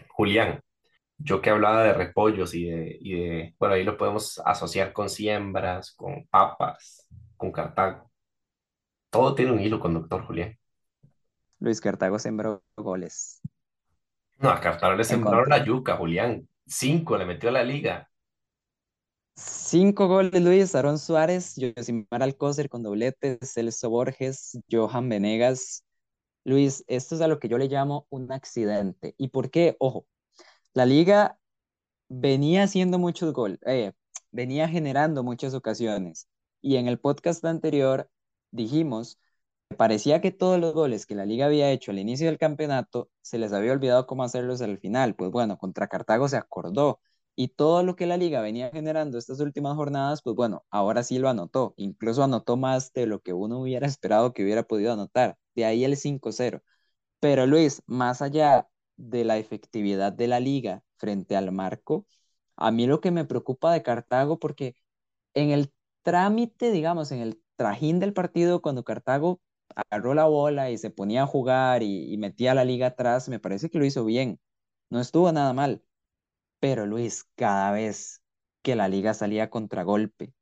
Julián. 0.10 0.62
Yo 1.18 1.42
que 1.42 1.52
hablaba 1.52 1.84
de 1.84 1.94
repollos 1.94 2.54
y 2.54 2.66
de, 2.66 2.98
y 3.00 3.14
de, 3.14 3.56
bueno, 3.58 3.76
ahí 3.76 3.84
lo 3.84 3.98
podemos 3.98 4.42
asociar 4.44 4.92
con 4.92 5.10
siembras, 5.10 5.94
con 5.94 6.26
papas, 6.28 7.08
con 7.38 7.52
Cartago. 7.52 8.12
Todo 9.10 9.34
tiene 9.34 9.52
un 9.52 9.62
hilo 9.62 9.80
conductor, 9.80 10.26
Julián. 10.26 10.58
Luis 11.60 11.80
Cartago 11.80 12.20
sembró 12.20 12.62
goles 12.76 13.40
No, 14.40 14.50
a 14.50 14.60
Cartago 14.60 14.96
le 14.96 15.04
sembraron 15.06 15.48
la 15.48 15.64
yuca, 15.64 15.96
Julián. 15.96 16.46
Cinco 16.76 17.18
le 17.18 17.26
metió 17.26 17.50
a 17.50 17.52
la 17.52 17.64
liga. 17.64 18.10
Cinco 19.36 20.08
goles, 20.08 20.42
Luis, 20.42 20.74
Aaron 20.74 20.98
Suárez, 20.98 21.56
Yosimar 21.56 22.24
Alcócer 22.24 22.68
con 22.68 22.82
dobletes, 22.82 23.54
Celso 23.54 23.92
Borges, 23.92 24.58
Johan 24.72 25.08
Venegas. 25.08 25.86
Luis, 26.44 26.84
esto 26.88 27.14
es 27.16 27.22
a 27.22 27.28
lo 27.28 27.40
que 27.40 27.48
yo 27.48 27.60
le 27.60 27.68
llamo 27.68 28.08
un 28.10 28.32
accidente. 28.32 29.14
¿Y 29.20 29.28
por 29.30 29.52
qué? 29.52 29.76
Ojo, 29.80 30.08
la 30.74 30.88
liga 30.88 31.40
venía 32.10 32.64
haciendo 32.64 32.98
muchos 32.98 33.34
goles, 33.34 33.60
eh, 33.68 33.94
venía 34.32 34.68
generando 34.68 35.24
muchas 35.24 35.54
ocasiones. 35.54 36.28
Y 36.62 36.78
en 36.78 36.88
el 36.88 37.00
podcast 37.00 37.46
anterior 37.46 38.10
dijimos 38.52 39.20
parecía 39.74 40.22
que 40.22 40.32
todos 40.32 40.60
los 40.60 40.74
goles 40.74 41.06
que 41.06 41.16
la 41.16 41.26
liga 41.26 41.46
había 41.46 41.72
hecho 41.72 41.92
al 41.92 42.00
inicio 42.00 42.28
del 42.28 42.38
campeonato 42.38 43.10
se 43.22 43.38
les 43.38 43.54
había 43.54 43.74
olvidado 43.74 44.08
cómo 44.08 44.24
hacerlos 44.24 44.62
al 44.62 44.78
final. 44.78 45.16
Pues 45.16 45.32
bueno, 45.32 45.58
contra 45.58 45.88
Cartago 45.88 46.28
se 46.28 46.38
acordó. 46.38 47.00
Y 47.36 47.50
todo 47.50 47.84
lo 47.84 47.96
que 47.96 48.06
la 48.06 48.18
liga 48.18 48.42
venía 48.42 48.70
generando 48.72 49.18
estas 49.18 49.40
últimas 49.40 49.76
jornadas, 49.76 50.22
pues 50.22 50.36
bueno, 50.36 50.64
ahora 50.70 51.04
sí 51.04 51.18
lo 51.20 51.30
anotó. 51.30 51.74
Incluso 51.78 52.24
anotó 52.24 52.58
más 52.58 52.94
de 52.94 53.08
lo 53.08 53.22
que 53.22 53.34
uno 53.34 53.60
hubiera 53.60 53.88
esperado 53.88 54.34
que 54.34 54.44
hubiera 54.44 54.64
podido 54.64 54.94
anotar. 54.94 55.38
De 55.56 55.66
ahí 55.66 55.84
el 55.84 55.98
5-0. 55.98 56.62
Pero 57.20 57.46
Luis, 57.48 57.82
más 57.88 58.22
allá 58.22 58.68
de 58.98 59.26
la 59.26 59.38
efectividad 59.38 60.14
de 60.14 60.28
la 60.28 60.40
liga 60.40 60.84
frente 60.98 61.36
al 61.36 61.52
marco, 61.52 62.08
a 62.56 62.72
mí 62.72 62.88
lo 62.88 63.02
que 63.02 63.12
me 63.12 63.26
preocupa 63.26 63.74
de 63.74 63.84
Cartago, 63.84 64.40
porque 64.40 64.76
en 65.34 65.52
el 65.52 65.74
trámite, 66.04 66.72
digamos, 66.72 67.12
en 67.12 67.20
el 67.22 67.42
trajín 67.56 68.00
del 68.00 68.14
partido, 68.14 68.62
cuando 68.62 68.84
Cartago 68.84 69.42
agarró 69.76 70.14
la 70.14 70.26
bola 70.26 70.72
y 70.72 70.78
se 70.78 70.90
ponía 70.92 71.24
a 71.24 71.28
jugar 71.28 71.84
y, 71.84 72.14
y 72.14 72.18
metía 72.18 72.54
la 72.54 72.66
liga 72.66 72.88
atrás, 72.88 73.30
me 73.30 73.40
parece 73.40 73.70
que 73.70 73.80
lo 73.80 73.86
hizo 73.86 74.06
bien. 74.06 74.40
No 74.90 75.00
estuvo 75.02 75.32
nada 75.32 75.54
mal. 75.54 75.84
Pero 76.60 76.86
Luis, 76.86 77.26
cada 77.36 77.72
vez 77.72 78.22
que 78.64 78.76
la 78.76 78.88
liga 78.88 79.14
salía 79.14 79.50
contragolpe 79.50 80.34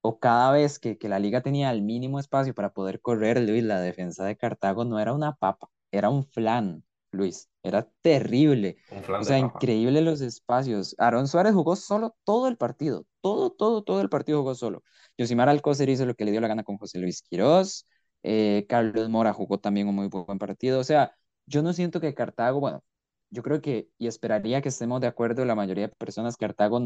o 0.00 0.18
cada 0.20 0.52
vez 0.52 0.78
que, 0.78 0.98
que 0.98 1.08
la 1.08 1.18
liga 1.18 1.40
tenía 1.42 1.70
el 1.70 1.82
mínimo 1.82 2.18
espacio 2.20 2.54
para 2.54 2.70
poder 2.72 3.00
correr, 3.00 3.40
Luis, 3.40 3.64
la 3.64 3.80
defensa 3.80 4.24
de 4.24 4.36
Cartago 4.36 4.84
no 4.84 4.98
era 5.00 5.12
una 5.12 5.34
papa, 5.34 5.68
era 5.90 6.10
un 6.10 6.24
flan, 6.24 6.84
Luis, 7.10 7.50
era 7.62 7.88
terrible. 8.02 8.76
O 9.18 9.24
sea, 9.24 9.38
increíble 9.38 10.00
los 10.02 10.20
espacios. 10.20 10.94
Aaron 10.98 11.26
Suárez 11.28 11.54
jugó 11.54 11.74
solo 11.76 12.16
todo 12.24 12.48
el 12.48 12.56
partido, 12.56 13.06
todo, 13.20 13.50
todo, 13.50 13.82
todo 13.82 14.00
el 14.00 14.08
partido 14.08 14.40
jugó 14.40 14.54
solo. 14.54 14.82
Yosimar 15.18 15.48
Alcócer 15.48 15.88
hizo 15.88 16.06
lo 16.06 16.14
que 16.14 16.24
le 16.24 16.30
dio 16.32 16.40
la 16.40 16.48
gana 16.48 16.64
con 16.64 16.76
José 16.78 16.98
Luis 16.98 17.22
Quirós. 17.22 17.86
Eh, 18.26 18.66
Carlos 18.68 19.08
Mora 19.08 19.32
jugó 19.32 19.58
también 19.60 19.88
un 19.88 19.94
muy 19.94 20.08
buen 20.08 20.38
partido. 20.38 20.80
O 20.80 20.84
sea, 20.84 21.14
yo 21.46 21.62
no 21.62 21.72
siento 21.72 22.00
que 22.00 22.14
Cartago, 22.14 22.60
bueno, 22.60 22.82
yo 23.30 23.42
creo 23.42 23.60
que 23.62 23.88
y 23.98 24.08
esperaría 24.08 24.62
que 24.62 24.70
estemos 24.70 25.00
de 25.00 25.06
acuerdo 25.06 25.44
la 25.44 25.54
mayoría 25.54 25.88
de 25.88 25.94
personas, 25.96 26.36
Cartago 26.36 26.80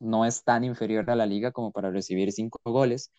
no 0.00 0.24
es 0.24 0.44
tan 0.44 0.64
inferior 0.64 1.10
a 1.10 1.16
la 1.16 1.26
liga 1.26 1.52
como 1.52 1.72
para 1.72 1.90
recibir 1.90 2.32
cinco 2.32 2.58
goles, 2.64 3.12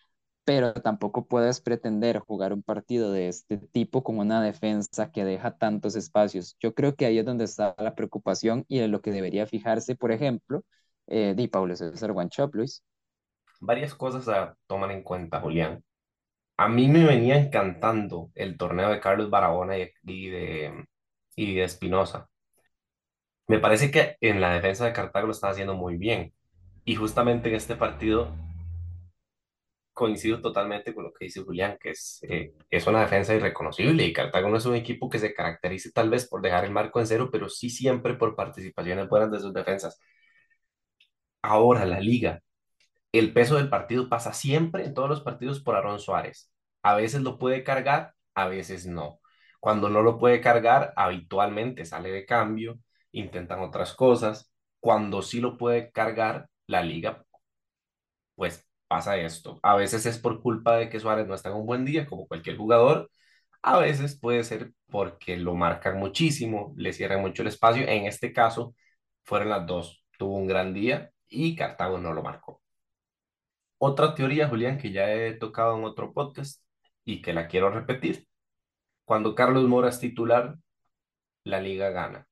pero 0.44 0.74
tampoco 0.74 1.26
puedes 1.26 1.60
pretender 1.60 2.18
jugar 2.18 2.52
un 2.52 2.62
partido 2.62 3.12
de 3.12 3.28
este 3.28 3.58
tipo 3.58 4.02
con 4.04 4.18
una 4.18 4.42
defensa 4.42 5.10
que 5.12 5.24
deja 5.24 5.56
tantos 5.56 5.96
espacios. 5.96 6.56
Yo 6.60 6.74
creo 6.74 6.96
que 6.96 7.06
ahí 7.06 7.18
es 7.18 7.24
donde 7.24 7.44
está 7.44 7.74
la 7.78 7.94
preocupación 7.94 8.64
y 8.68 8.80
en 8.80 8.90
lo 8.90 9.00
que 9.00 9.12
debería 9.12 9.46
fijarse, 9.46 9.96
por 9.96 10.12
ejemplo, 10.12 10.64
eh, 11.06 11.34
Di 11.36 11.48
Paulo 11.48 11.76
César 11.76 12.10
Wanchop, 12.12 12.54
Luis. 12.54 12.82
Varias 13.60 13.94
cosas 13.94 14.28
a 14.28 14.56
tomar 14.66 14.90
en 14.90 15.02
cuenta, 15.02 15.40
Julián. 15.40 15.82
A 16.56 16.68
mí 16.68 16.88
me 16.88 17.04
venía 17.04 17.36
encantando 17.38 18.30
el 18.34 18.56
torneo 18.56 18.90
de 18.90 19.00
Carlos 19.00 19.30
Barahona 19.30 19.78
y 19.78 19.90
y 20.04 20.28
de, 20.30 20.84
y 21.36 21.54
de 21.54 21.64
Espinosa. 21.64 22.28
Me 23.48 23.58
parece 23.58 23.90
que 23.90 24.16
en 24.20 24.40
la 24.40 24.52
defensa 24.54 24.84
de 24.84 24.92
Cartago 24.92 25.26
lo 25.26 25.32
están 25.32 25.50
haciendo 25.52 25.74
muy 25.74 25.96
bien. 25.96 26.34
Y 26.84 26.96
justamente 26.96 27.48
en 27.48 27.54
este 27.56 27.74
partido 27.76 28.34
coincido 29.92 30.40
totalmente 30.40 30.92
con 30.94 31.04
lo 31.04 31.12
que 31.12 31.26
dice 31.26 31.42
Julián, 31.42 31.78
que 31.80 31.90
es, 31.90 32.18
eh, 32.28 32.52
es 32.70 32.86
una 32.86 33.00
defensa 33.02 33.34
irreconocible 33.34 34.04
y 34.04 34.12
Cartago 34.12 34.48
no 34.48 34.56
es 34.56 34.66
un 34.66 34.74
equipo 34.74 35.08
que 35.08 35.18
se 35.20 35.32
caracterice 35.34 35.92
tal 35.92 36.10
vez 36.10 36.28
por 36.28 36.42
dejar 36.42 36.64
el 36.64 36.72
marco 36.72 36.98
en 37.00 37.06
cero, 37.06 37.28
pero 37.30 37.48
sí 37.48 37.70
siempre 37.70 38.14
por 38.14 38.34
participaciones 38.36 39.08
buenas 39.08 39.30
de 39.30 39.40
sus 39.40 39.52
defensas. 39.54 39.98
Ahora 41.42 41.84
la 41.86 42.00
liga, 42.00 42.42
el 43.18 43.32
peso 43.32 43.56
del 43.56 43.68
partido 43.68 44.08
pasa 44.08 44.32
siempre 44.32 44.84
en 44.84 44.94
todos 44.94 45.08
los 45.08 45.20
partidos 45.22 45.60
por 45.60 45.76
Aaron 45.76 46.00
Suárez. 46.00 46.50
A 46.82 46.94
veces 46.96 47.22
lo 47.22 47.38
puede 47.38 47.64
cargar, 47.64 48.14
a 48.34 48.46
veces 48.48 48.86
no. 48.86 49.20
Cuando 49.60 49.88
no 49.88 50.02
lo 50.02 50.18
puede 50.18 50.40
cargar, 50.40 50.92
habitualmente 50.96 51.84
sale 51.84 52.10
de 52.10 52.26
cambio, 52.26 52.78
intentan 53.12 53.60
otras 53.60 53.94
cosas. 53.94 54.52
Cuando 54.80 55.22
sí 55.22 55.40
lo 55.40 55.56
puede 55.58 55.90
cargar, 55.92 56.48
la 56.66 56.82
liga 56.82 57.24
pues 58.34 58.66
pasa 58.88 59.16
esto. 59.16 59.58
A 59.62 59.76
veces 59.76 60.06
es 60.06 60.18
por 60.18 60.42
culpa 60.42 60.76
de 60.76 60.88
que 60.88 61.00
Suárez 61.00 61.26
no 61.26 61.34
está 61.34 61.50
en 61.50 61.56
un 61.56 61.66
buen 61.66 61.84
día, 61.84 62.06
como 62.06 62.26
cualquier 62.26 62.56
jugador. 62.56 63.10
A 63.62 63.78
veces 63.78 64.18
puede 64.18 64.44
ser 64.44 64.72
porque 64.90 65.36
lo 65.36 65.54
marcan 65.54 65.98
muchísimo, 65.98 66.74
le 66.76 66.92
cierran 66.92 67.20
mucho 67.22 67.42
el 67.42 67.48
espacio. 67.48 67.86
En 67.88 68.06
este 68.06 68.32
caso, 68.32 68.74
fueron 69.24 69.50
las 69.50 69.66
dos. 69.66 70.04
Tuvo 70.18 70.36
un 70.38 70.46
gran 70.48 70.74
día 70.74 71.12
y 71.28 71.56
Cartago 71.56 71.98
no 71.98 72.12
lo 72.12 72.22
marcó. 72.22 72.62
Otra 73.78 74.14
teoría, 74.14 74.48
Julián, 74.48 74.78
que 74.78 74.92
ya 74.92 75.12
he 75.12 75.34
tocado 75.34 75.76
en 75.76 75.84
otro 75.84 76.12
podcast 76.12 76.62
y 77.04 77.22
que 77.22 77.32
la 77.32 77.48
quiero 77.48 77.70
repetir. 77.70 78.26
Cuando 79.04 79.34
Carlos 79.34 79.64
Mora 79.64 79.90
es 79.90 80.00
titular, 80.00 80.56
la 81.44 81.60
liga 81.60 81.90
gana. 81.90 82.26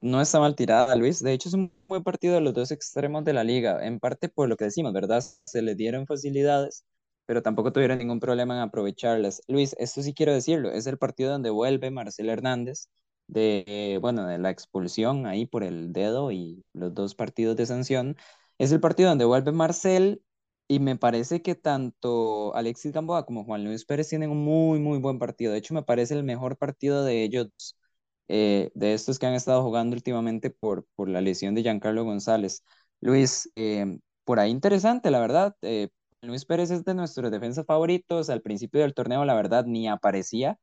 No 0.00 0.20
está 0.20 0.40
mal 0.40 0.56
tirada, 0.56 0.96
Luis. 0.96 1.22
De 1.22 1.32
hecho, 1.32 1.48
es 1.48 1.54
un 1.54 1.70
buen 1.86 2.02
partido 2.02 2.34
de 2.34 2.40
los 2.40 2.54
dos 2.54 2.72
extremos 2.72 3.24
de 3.24 3.34
la 3.34 3.44
liga, 3.44 3.86
en 3.86 4.00
parte 4.00 4.28
por 4.28 4.48
lo 4.48 4.56
que 4.56 4.64
decimos, 4.64 4.92
¿verdad? 4.92 5.22
Se 5.44 5.62
les 5.62 5.76
dieron 5.76 6.06
facilidades, 6.06 6.84
pero 7.26 7.42
tampoco 7.42 7.72
tuvieron 7.72 7.98
ningún 7.98 8.18
problema 8.18 8.54
en 8.54 8.62
aprovecharlas. 8.62 9.42
Luis, 9.46 9.76
esto 9.78 10.02
sí 10.02 10.12
quiero 10.12 10.32
decirlo, 10.32 10.72
es 10.72 10.86
el 10.86 10.98
partido 10.98 11.30
donde 11.30 11.50
vuelve 11.50 11.90
Marcel 11.90 12.30
Hernández 12.30 12.88
de, 13.28 13.64
eh, 13.66 13.98
bueno, 14.00 14.26
de 14.26 14.38
la 14.38 14.50
expulsión 14.50 15.26
ahí 15.26 15.46
por 15.46 15.62
el 15.62 15.92
dedo 15.92 16.32
y 16.32 16.64
los 16.72 16.92
dos 16.94 17.14
partidos 17.14 17.56
de 17.56 17.66
sanción. 17.66 18.16
Es 18.58 18.72
el 18.72 18.80
partido 18.80 19.08
donde 19.10 19.24
vuelve 19.24 19.52
Marcel 19.52 20.22
y 20.68 20.78
me 20.80 20.96
parece 20.96 21.42
que 21.42 21.54
tanto 21.54 22.54
Alexis 22.54 22.92
Gamboa 22.92 23.26
como 23.26 23.44
Juan 23.44 23.64
Luis 23.64 23.84
Pérez 23.84 24.08
tienen 24.08 24.30
un 24.30 24.44
muy, 24.44 24.78
muy 24.78 24.98
buen 24.98 25.18
partido. 25.18 25.52
De 25.52 25.58
hecho, 25.58 25.74
me 25.74 25.82
parece 25.82 26.14
el 26.14 26.24
mejor 26.24 26.56
partido 26.56 27.04
de 27.04 27.22
ellos 27.24 27.48
eh, 28.28 28.70
de 28.74 28.94
estos 28.94 29.18
que 29.18 29.26
han 29.26 29.34
estado 29.34 29.62
jugando 29.62 29.94
últimamente 29.96 30.50
por, 30.50 30.86
por 30.94 31.08
la 31.08 31.20
lesión 31.20 31.54
de 31.54 31.62
Giancarlo 31.62 32.04
González. 32.04 32.64
Luis, 33.00 33.50
eh, 33.56 33.98
por 34.24 34.38
ahí 34.40 34.50
interesante, 34.50 35.10
la 35.10 35.20
verdad. 35.20 35.56
eh, 35.62 35.88
Luis 36.22 36.44
Pérez 36.44 36.70
es 36.70 36.84
de 36.84 36.94
nuestros 36.94 37.30
defensas 37.30 37.66
favoritos. 37.66 38.30
Al 38.30 38.42
principio 38.42 38.80
del 38.82 38.94
torneo, 38.94 39.24
la 39.24 39.34
verdad, 39.34 39.64
ni 39.66 39.88
aparecía, 39.88 40.58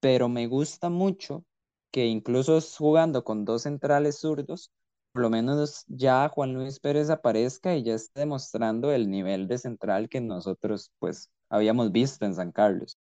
pero 0.00 0.28
me 0.28 0.46
gusta 0.46 0.90
mucho 0.90 1.44
que 1.90 2.06
incluso 2.06 2.60
jugando 2.76 3.24
con 3.24 3.44
dos 3.44 3.62
centrales 3.62 4.18
zurdos, 4.18 4.70
por 5.14 5.22
lo 5.22 5.30
menos 5.30 5.84
ya 5.86 6.28
Juan 6.28 6.54
Luis 6.54 6.80
Pérez 6.80 7.08
aparezca 7.08 7.76
y 7.76 7.84
ya 7.84 7.94
esté 7.94 8.22
demostrando 8.22 8.92
el 8.92 9.08
nivel 9.08 9.46
de 9.46 9.58
central 9.58 10.08
que 10.08 10.20
nosotros 10.20 10.90
pues 10.98 11.30
habíamos 11.48 11.92
visto 11.92 12.26
en 12.26 12.34
San 12.34 12.50
Carlos. 12.50 12.98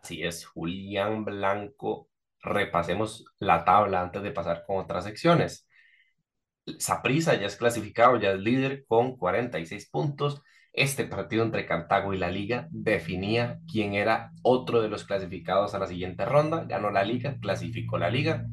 Así 0.00 0.22
es, 0.22 0.46
Julián 0.46 1.24
Blanco. 1.24 2.08
Repasemos 2.44 3.24
la 3.40 3.64
tabla 3.64 4.02
antes 4.02 4.22
de 4.22 4.30
pasar 4.30 4.62
con 4.64 4.76
otras 4.76 5.02
secciones. 5.02 5.66
Saprissa 6.78 7.34
ya 7.34 7.46
es 7.46 7.56
clasificado, 7.56 8.20
ya 8.20 8.30
es 8.30 8.38
líder 8.38 8.84
con 8.86 9.16
46 9.16 9.90
puntos. 9.90 10.42
Este 10.72 11.04
partido 11.06 11.42
entre 11.42 11.66
Cartago 11.66 12.14
y 12.14 12.18
la 12.18 12.30
Liga 12.30 12.68
definía 12.70 13.58
quién 13.68 13.94
era 13.94 14.30
otro 14.44 14.80
de 14.80 14.88
los 14.88 15.02
clasificados 15.02 15.74
a 15.74 15.80
la 15.80 15.88
siguiente 15.88 16.24
ronda. 16.24 16.66
Ganó 16.66 16.92
la 16.92 17.02
Liga, 17.02 17.36
clasificó 17.40 17.98
la 17.98 18.10
Liga. 18.10 18.46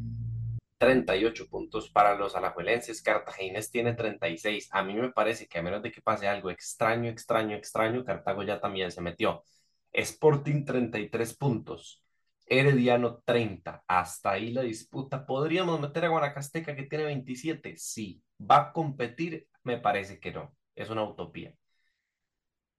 38 0.80 1.50
puntos 1.50 1.90
para 1.92 2.16
los 2.16 2.36
alajuelenses. 2.36 3.02
Cartaginés 3.04 3.70
tiene 3.70 3.94
36. 3.94 4.70
A 4.72 4.82
mí 4.84 4.96
me 4.96 5.12
parece 5.12 5.48
que 5.48 5.60
a 5.60 5.62
menos 5.62 5.84
de 5.84 5.92
que 5.92 6.02
pase 6.02 6.28
algo 6.28 6.50
extraño, 6.50 7.10
extraño, 7.10 7.56
extraño, 7.56 8.04
Cartago 8.06 8.44
ya 8.44 8.60
también 8.60 8.92
se 8.92 9.02
metió. 9.02 9.44
Sporting 9.92 10.66
33 10.66 11.36
puntos. 11.36 12.04
Herediano 12.48 13.22
30. 13.26 13.84
Hasta 13.88 14.32
ahí 14.32 14.52
la 14.52 14.62
disputa. 14.62 15.26
¿Podríamos 15.26 15.80
meter 15.80 16.06
a 16.06 16.10
Guanacasteca 16.10 16.76
que 16.76 16.84
tiene 16.84 17.06
27? 17.06 17.76
Sí. 17.78 18.24
¿Va 18.40 18.58
a 18.58 18.74
competir? 18.74 19.48
Me 19.64 19.78
parece 19.78 20.20
que 20.20 20.32
no. 20.32 20.56
Es 20.76 20.90
una 20.90 21.04
utopía. 21.04 21.54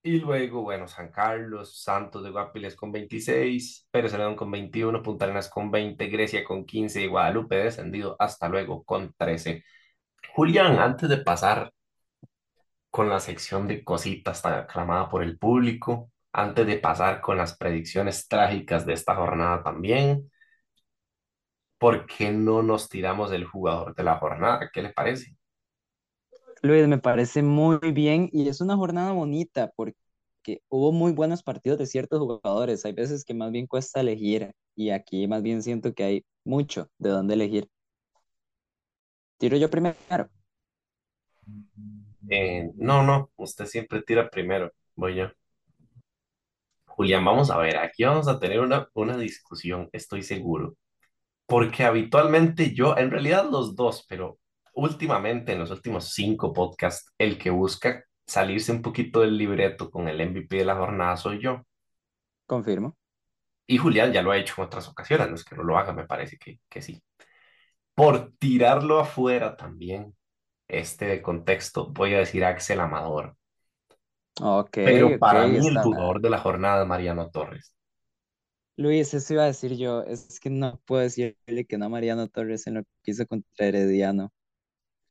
Y 0.03 0.19
luego, 0.19 0.63
bueno, 0.63 0.89
San 0.89 1.11
Carlos, 1.11 1.83
Santos 1.83 2.23
de 2.25 2.31
Guapiles 2.31 2.75
con 2.75 2.91
26, 2.91 3.87
Pérez 3.91 4.13
Celedón 4.13 4.35
con 4.35 4.51
21, 4.51 5.03
Punta 5.03 5.27
Arenas 5.27 5.51
con 5.51 5.71
20, 5.71 6.07
Grecia 6.09 6.43
con 6.43 6.65
15 6.65 7.03
y 7.03 7.07
Guadalupe 7.07 7.57
descendido 7.57 8.17
hasta 8.19 8.49
luego 8.49 8.83
con 8.85 9.13
13. 9.17 9.63
Julián, 10.35 10.79
antes 10.79 11.09
de 11.11 11.19
pasar 11.19 11.73
con 12.91 13.09
la 13.09 13.21
sección 13.21 13.67
de 13.69 13.85
cositas 13.85 14.43
tan 14.43 14.55
aclamada 14.55 15.09
por 15.09 15.23
el 15.23 15.39
público, 15.39 16.11
antes 16.33 16.67
de 16.67 16.79
pasar 16.79 17.21
con 17.21 17.37
las 17.37 17.57
predicciones 17.57 18.29
trágicas 18.29 18.87
de 18.87 18.93
esta 18.95 19.15
jornada 19.17 19.63
también, 19.63 20.31
¿por 21.79 22.07
qué 22.07 22.31
no 22.31 22.63
nos 22.63 22.89
tiramos 22.89 23.29
del 23.31 23.45
jugador 23.45 23.95
de 23.97 24.05
la 24.05 24.19
jornada? 24.19 24.71
¿Qué 24.73 24.83
le 24.83 24.91
parece? 24.93 25.35
Luis, 26.63 26.87
me 26.89 26.99
parece 26.99 27.43
muy 27.43 27.79
bien 27.93 28.29
y 28.33 28.49
es 28.49 28.61
una 28.61 28.77
jornada 28.77 29.13
bonita 29.13 29.73
porque 29.77 29.97
hubo 30.69 30.93
muy 30.93 31.13
buenos 31.13 31.43
partidos 31.43 31.79
de 31.79 31.87
ciertos 31.87 32.21
jugadores. 32.21 32.85
Hay 32.85 32.93
veces 32.93 33.25
que 33.25 33.35
más 33.35 33.51
bien 33.53 33.67
cuesta 33.67 34.01
elegir 34.01 34.53
y 34.77 34.91
aquí 34.91 35.27
más 35.29 35.43
bien 35.43 35.63
siento 35.63 35.95
que 35.95 36.05
hay 36.05 36.25
mucho 36.45 36.89
de 36.99 37.11
dónde 37.11 37.35
elegir. 37.35 37.69
Tiro 39.39 39.57
yo 39.57 39.69
primero. 39.71 39.97
Eh, 42.29 42.71
no, 42.77 43.03
no, 43.03 43.31
usted 43.37 43.67
siempre 43.67 44.03
tira 44.03 44.31
primero, 44.31 44.73
voy 44.97 45.17
yo. 45.17 45.29
Julián, 46.87 47.25
vamos 47.25 47.51
a 47.51 47.57
ver, 47.59 47.79
aquí 47.79 48.05
vamos 48.05 48.29
a 48.29 48.39
tener 48.39 48.61
una, 48.61 48.89
una 48.95 49.17
discusión, 49.17 49.89
estoy 49.93 50.23
seguro. 50.23 50.77
Porque 51.47 51.85
habitualmente 51.85 52.75
yo, 52.75 52.97
en 52.99 53.11
realidad 53.11 53.49
los 53.51 53.77
dos, 53.77 54.07
pero 54.09 54.39
últimamente 54.81 55.53
en 55.53 55.59
los 55.59 55.71
últimos 55.71 56.13
cinco 56.13 56.53
podcasts, 56.53 57.13
el 57.19 57.39
que 57.39 57.51
busca 57.51 58.05
salirse 58.27 58.73
un 58.73 58.83
poquito 58.83 59.21
del 59.21 59.37
libreto 59.37 59.91
con 59.91 60.09
el 60.09 60.21
MVP 60.21 60.57
de 60.57 60.65
la 60.65 60.77
jornada 60.77 61.17
soy 61.17 61.41
yo. 61.43 61.63
Confirmo. 62.47 62.97
Y 63.67 63.79
Julián 63.79 64.13
ya 64.13 64.23
lo 64.23 64.33
ha 64.33 64.39
hecho 64.39 64.55
en 64.59 64.65
otras 64.67 64.89
ocasiones, 64.89 65.29
no 65.29 65.35
es 65.37 65.45
que 65.45 65.55
no 65.55 65.63
lo 65.63 65.79
haga, 65.79 65.93
me 65.93 66.07
parece 66.07 66.37
que, 66.39 66.61
que 66.69 66.83
sí. 66.83 67.01
Por 67.95 68.33
tirarlo 68.39 68.99
afuera 68.99 69.57
también, 69.57 70.17
este 70.69 71.07
de 71.07 71.23
contexto, 71.23 71.89
voy 71.93 72.15
a 72.15 72.19
decir 72.21 72.45
Axel 72.45 72.81
Amador. 72.81 73.37
Ok, 74.43 74.71
Pero 74.73 75.19
para 75.19 75.47
mí 75.47 75.67
el 75.67 75.79
jugador 75.79 76.21
de 76.21 76.31
la 76.31 76.39
jornada 76.39 76.83
es 76.83 76.89
Mariano 76.89 77.31
Torres. 77.31 77.75
Luis, 78.77 79.13
eso 79.15 79.35
iba 79.35 79.45
a 79.45 79.47
decir 79.47 79.77
yo. 79.77 80.03
Es 80.05 80.41
que 80.41 80.49
no 80.51 80.81
puedo 80.87 81.03
decirle 81.03 81.67
que 81.69 81.77
no 81.79 81.87
a 81.87 81.89
Mariano 81.89 82.29
Torres 82.29 82.67
en 82.67 82.75
lo 82.75 82.83
que 83.03 83.11
hizo 83.11 83.27
contra 83.27 83.67
Herediano. 83.67 84.33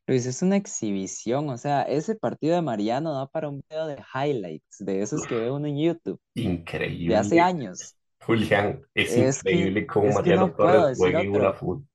Luis, 0.10 0.26
es 0.26 0.41
una 0.41 0.56
exhibición. 0.56 1.50
O 1.50 1.58
sea, 1.60 1.84
ese 1.84 2.15
partido 2.15 2.56
de 2.56 2.63
Mariano 2.63 3.13
da 3.13 3.28
para 3.28 3.48
un 3.48 3.62
video 3.69 3.86
de 3.86 3.98
highlights, 4.15 4.78
de 4.80 5.04
esos 5.04 5.28
que 5.28 5.36
ve 5.36 5.52
uno 5.52 5.67
en 5.67 5.78
YouTube, 5.78 6.19
de 6.34 6.41
hace 6.41 7.36
increíble. 7.36 7.39
años. 7.39 7.95
Julián, 8.26 8.82
es 8.95 9.15
Es 9.15 9.43
que, 9.43 9.52
increíble 9.52 9.86
cómo 9.86 10.08
es 10.08 10.15
Mariano 10.15 10.48
no 10.48 10.54
Torres 10.56 10.98
juega 10.98 11.22
en 11.22 11.36
una 11.36 11.54
fútbol. 11.54 11.86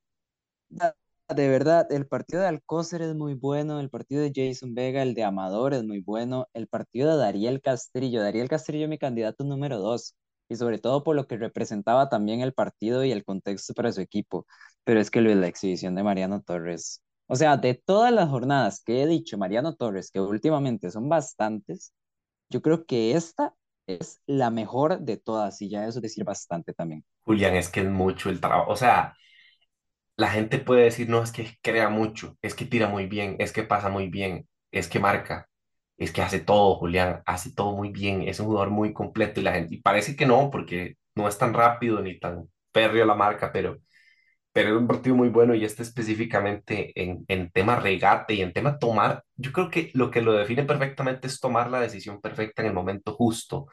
De 0.70 1.48
verdad, 1.48 1.90
el 1.90 2.06
partido 2.06 2.42
de 2.42 2.48
Alcócer 2.48 3.02
es 3.02 3.16
muy 3.16 3.34
bueno, 3.34 3.80
el 3.80 3.90
partido 3.90 4.22
de 4.22 4.30
Jason 4.32 4.76
Vega, 4.76 5.02
el 5.02 5.14
de 5.14 5.24
Amador 5.24 5.74
es 5.74 5.82
muy 5.82 6.00
bueno, 6.00 6.46
el 6.54 6.68
partido 6.68 7.10
de 7.10 7.16
Dariel 7.16 7.62
Castrillo, 7.62 8.22
Dariel 8.22 8.48
Castrillo 8.48 8.86
mi 8.86 8.98
candidato 8.98 9.42
número 9.42 9.80
dos, 9.80 10.14
y 10.48 10.54
sobre 10.54 10.78
todo 10.78 11.02
por 11.02 11.16
lo 11.16 11.26
que 11.26 11.36
representaba 11.36 12.08
también 12.08 12.42
el 12.42 12.52
partido 12.52 13.04
y 13.04 13.10
el 13.10 13.24
contexto 13.24 13.74
para 13.74 13.90
su 13.90 14.00
equipo, 14.00 14.46
pero 14.84 15.00
es 15.00 15.10
que 15.10 15.20
lo 15.20 15.30
de 15.30 15.36
la 15.36 15.48
exhibición 15.48 15.94
de 15.94 16.04
Mariano 16.04 16.42
Torres, 16.42 17.03
o 17.26 17.36
sea, 17.36 17.56
de 17.56 17.74
todas 17.74 18.12
las 18.12 18.28
jornadas 18.28 18.82
que 18.84 19.02
he 19.02 19.06
dicho 19.06 19.38
Mariano 19.38 19.74
Torres, 19.74 20.10
que 20.10 20.20
últimamente 20.20 20.90
son 20.90 21.08
bastantes, 21.08 21.92
yo 22.50 22.62
creo 22.62 22.86
que 22.86 23.12
esta 23.12 23.54
es 23.86 24.20
la 24.26 24.50
mejor 24.50 25.00
de 25.00 25.16
todas, 25.16 25.60
y 25.62 25.68
ya 25.68 25.86
eso 25.86 25.98
es 25.98 26.02
decir 26.02 26.24
bastante 26.24 26.72
también. 26.72 27.04
Julián, 27.24 27.54
es 27.54 27.68
que 27.68 27.80
es 27.80 27.86
mucho 27.90 28.30
el 28.30 28.40
trabajo. 28.40 28.70
O 28.70 28.76
sea, 28.76 29.14
la 30.16 30.28
gente 30.30 30.58
puede 30.58 30.84
decir, 30.84 31.08
no, 31.08 31.22
es 31.22 31.32
que 31.32 31.58
crea 31.62 31.88
mucho, 31.88 32.36
es 32.42 32.54
que 32.54 32.64
tira 32.66 32.88
muy 32.88 33.06
bien, 33.06 33.36
es 33.38 33.52
que 33.52 33.62
pasa 33.64 33.88
muy 33.88 34.08
bien, 34.08 34.48
es 34.70 34.88
que 34.88 35.00
marca, 35.00 35.48
es 35.96 36.12
que 36.12 36.22
hace 36.22 36.40
todo, 36.40 36.76
Julián, 36.76 37.22
hace 37.26 37.52
todo 37.52 37.72
muy 37.76 37.90
bien, 37.90 38.22
es 38.22 38.40
un 38.40 38.46
jugador 38.46 38.70
muy 38.70 38.92
completo 38.92 39.40
y 39.40 39.44
la 39.44 39.52
gente, 39.52 39.74
y 39.76 39.82
parece 39.82 40.16
que 40.16 40.26
no, 40.26 40.50
porque 40.50 40.96
no 41.14 41.28
es 41.28 41.38
tan 41.38 41.54
rápido 41.54 42.00
ni 42.00 42.18
tan 42.18 42.48
férreo 42.72 43.06
la 43.06 43.14
marca, 43.14 43.52
pero 43.52 43.78
pero 44.54 44.70
es 44.70 44.76
un 44.76 44.86
partido 44.88 45.16
muy 45.16 45.30
bueno 45.30 45.54
y 45.56 45.64
este 45.64 45.82
específicamente 45.82 46.92
en, 47.02 47.24
en 47.28 47.50
tema 47.50 47.76
regate 47.76 48.34
y 48.34 48.42
en 48.42 48.52
tema 48.52 48.78
tomar, 48.78 49.24
yo 49.36 49.52
creo 49.52 49.70
que 49.70 49.90
lo 49.94 50.10
que 50.12 50.22
lo 50.22 50.32
define 50.34 50.64
perfectamente 50.64 51.26
es 51.26 51.40
tomar 51.40 51.70
la 51.70 51.80
decisión 51.80 52.20
perfecta 52.20 52.62
en 52.62 52.68
el 52.68 52.74
momento 52.74 53.14
justo 53.14 53.66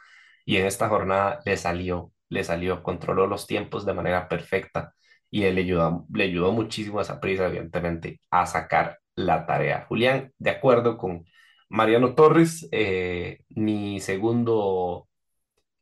y 0.46 0.58
en 0.58 0.66
esta 0.66 0.90
jornada 0.90 1.40
le 1.46 1.58
salió, 1.58 2.12
le 2.30 2.44
salió, 2.44 2.84
controló 2.84 3.28
los 3.28 3.48
tiempos 3.48 3.86
de 3.86 3.94
manera 3.94 4.28
perfecta 4.28 4.94
y 5.30 5.44
él 5.44 5.56
le 5.56 5.62
ayudó, 5.62 6.08
le 6.14 6.24
ayudó 6.26 6.52
muchísimo 6.52 7.00
a 7.00 7.04
esa 7.04 7.20
prisa, 7.20 7.48
evidentemente, 7.48 8.20
a 8.32 8.46
sacar 8.48 9.00
la 9.16 9.46
tarea. 9.46 9.86
Julián, 9.88 10.34
de 10.40 10.50
acuerdo 10.50 10.98
con 10.98 11.26
Mariano 11.70 12.16
Torres, 12.16 12.68
eh, 12.72 13.42
mi 13.50 14.00
segundo 14.00 15.08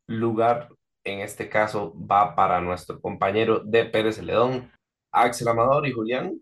lugar 0.07 0.69
en 1.05 1.21
este 1.21 1.49
caso 1.49 1.93
va 1.99 2.35
para 2.35 2.61
nuestro 2.61 2.99
compañero 3.01 3.61
de 3.63 3.85
Pérez 3.85 4.17
Celedón, 4.17 4.71
Axel 5.11 5.47
Amador 5.47 5.87
y 5.87 5.91
Julián. 5.91 6.41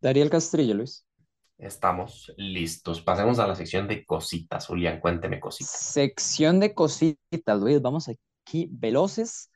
Dariel 0.00 0.30
Castrillo, 0.30 0.74
Luis. 0.74 1.04
Estamos 1.58 2.32
listos. 2.36 3.02
Pasemos 3.02 3.38
a 3.38 3.46
la 3.46 3.54
sección 3.54 3.86
de 3.86 4.04
cositas. 4.04 4.66
Julián, 4.66 5.00
cuénteme 5.00 5.38
cositas. 5.38 5.70
Sección 5.70 6.58
de 6.60 6.74
cositas, 6.74 7.60
Luis. 7.60 7.82
Vamos 7.82 8.08
aquí, 8.08 8.68
veloces. 8.70 9.50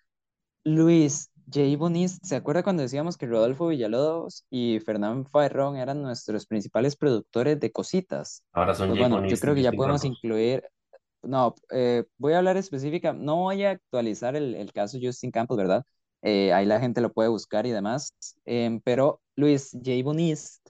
Luis, 0.64 1.30
Jay 1.50 1.76
Bonis, 1.76 2.18
¿se 2.22 2.36
acuerda 2.36 2.62
cuando 2.62 2.82
decíamos 2.82 3.16
que 3.16 3.26
Rodolfo 3.26 3.68
Villalobos 3.68 4.46
y 4.50 4.80
Fernán 4.80 5.26
Farrón 5.26 5.76
eran 5.76 6.02
nuestros 6.02 6.46
principales 6.46 6.96
productores 6.96 7.60
de 7.60 7.70
cositas? 7.70 8.42
Ahora 8.52 8.74
son 8.74 8.88
Pues 8.88 8.98
Jay 8.98 9.08
bueno, 9.08 9.16
yo 9.16 9.22
Bonis 9.22 9.40
creo 9.40 9.54
que 9.54 9.62
ya 9.62 9.72
podemos 9.72 10.04
incluir, 10.04 10.64
no, 11.22 11.54
eh, 11.70 12.04
voy 12.16 12.32
a 12.32 12.38
hablar 12.38 12.56
específica, 12.56 13.12
no 13.12 13.36
voy 13.36 13.64
a 13.64 13.72
actualizar 13.72 14.36
el, 14.36 14.54
el 14.54 14.72
caso 14.72 14.98
Justin 15.00 15.30
Campos, 15.30 15.56
¿verdad? 15.56 15.84
Eh, 16.24 16.52
ahí 16.54 16.66
la 16.66 16.80
gente 16.80 17.02
lo 17.02 17.12
puede 17.12 17.28
buscar 17.30 17.66
y 17.66 17.72
demás, 17.72 18.14
Em, 18.46 18.80
pero 18.80 19.22
Luis, 19.36 19.76
Jay 19.84 20.02
Bonis 20.02 20.62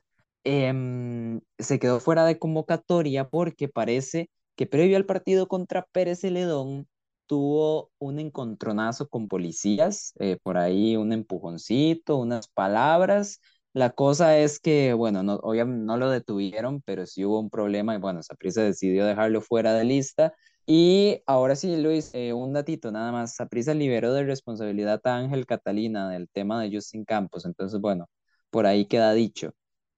em, 0.45 1.41
se 1.59 1.79
quedó 1.79 2.01
fuera 2.01 2.25
de 2.27 2.39
convocatoria 2.39 3.29
porque 3.29 3.69
parece 3.69 4.31
que 4.57 4.67
previo 4.67 4.97
al 4.97 5.07
partido 5.07 5.49
contra 5.49 5.85
Pérez 5.93 6.21
Celedón 6.21 6.89
tuvo 7.27 7.91
un 7.99 8.19
encontronazo 8.19 9.09
con 9.09 9.29
policías, 9.29 10.13
eh, 10.19 10.37
por 10.43 10.59
ahí 10.59 10.97
un 10.97 11.13
empujoncito, 11.13 12.17
unas 12.19 12.49
palabras. 12.49 13.41
La 13.73 13.91
cosa 13.91 14.39
es 14.39 14.61
que, 14.61 14.93
bueno, 14.93 15.23
no, 15.23 15.35
obviamente 15.37 15.85
no 15.87 15.97
lo 15.97 16.11
detuvieron, 16.11 16.83
pero 16.83 17.07
sí 17.07 17.25
hubo 17.25 17.41
un 17.41 17.51
problema 17.51 17.95
y 17.95 17.99
bueno, 17.99 18.23
Saprissa 18.23 18.63
decidió 18.63 19.07
dejarlo 19.07 19.41
fuera 19.41 19.73
de 19.75 19.85
lista. 19.85 20.35
Y 20.67 21.23
ahora 21.27 21.57
sí, 21.57 21.77
Luis, 21.77 22.11
eh, 22.15 22.33
un 22.33 22.53
datito 22.55 22.91
nada 22.91 23.13
más. 23.13 23.35
Saprissa 23.37 23.75
liberó 23.75 24.13
de 24.15 24.25
responsabilidad 24.25 25.01
a 25.05 25.17
Ángel 25.17 25.47
Catalina 25.47 26.09
del 26.09 26.29
tema 26.31 26.63
de 26.63 26.75
Justin 26.75 27.05
Campos. 27.05 27.45
Entonces, 27.45 27.81
bueno, 27.81 28.09
por 28.51 28.67
ahí 28.67 28.87
queda 28.87 29.13
dicho. 29.13 29.53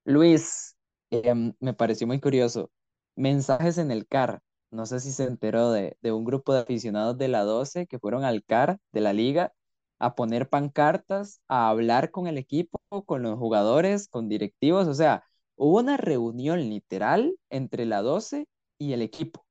Luis, 0.04 0.76
em, 1.10 1.54
me 1.60 1.72
pareció 1.74 2.06
muy 2.06 2.20
curioso. 2.20 2.70
Mensajes 3.14 3.78
en 3.78 3.90
el 3.92 4.06
CAR. 4.06 4.40
No 4.70 4.86
sé 4.86 4.98
si 5.00 5.12
se 5.12 5.24
enteró 5.24 5.70
de, 5.70 5.96
de 6.02 6.12
un 6.12 6.24
grupo 6.24 6.52
de 6.52 6.60
aficionados 6.60 7.16
de 7.18 7.28
la 7.28 7.44
12 7.44 7.86
que 7.86 7.98
fueron 8.00 8.24
al 8.24 8.44
CAR 8.44 8.78
de 8.92 9.00
la 9.00 9.12
liga 9.12 9.52
a 9.98 10.14
poner 10.16 10.48
pancartas, 10.48 11.40
a 11.48 11.68
hablar 11.70 12.10
con 12.10 12.26
el 12.26 12.38
equipo, 12.38 12.80
con 13.06 13.22
los 13.22 13.38
jugadores, 13.38 14.08
con 14.08 14.28
directivos. 14.28 14.88
O 14.88 14.94
sea, 14.94 15.24
hubo 15.56 15.78
una 15.78 15.96
reunión 15.96 16.60
literal 16.68 17.36
entre 17.50 17.86
la 17.86 18.02
12 18.02 18.46
y 18.78 18.92
el 18.92 19.02
equipo. 19.02 19.45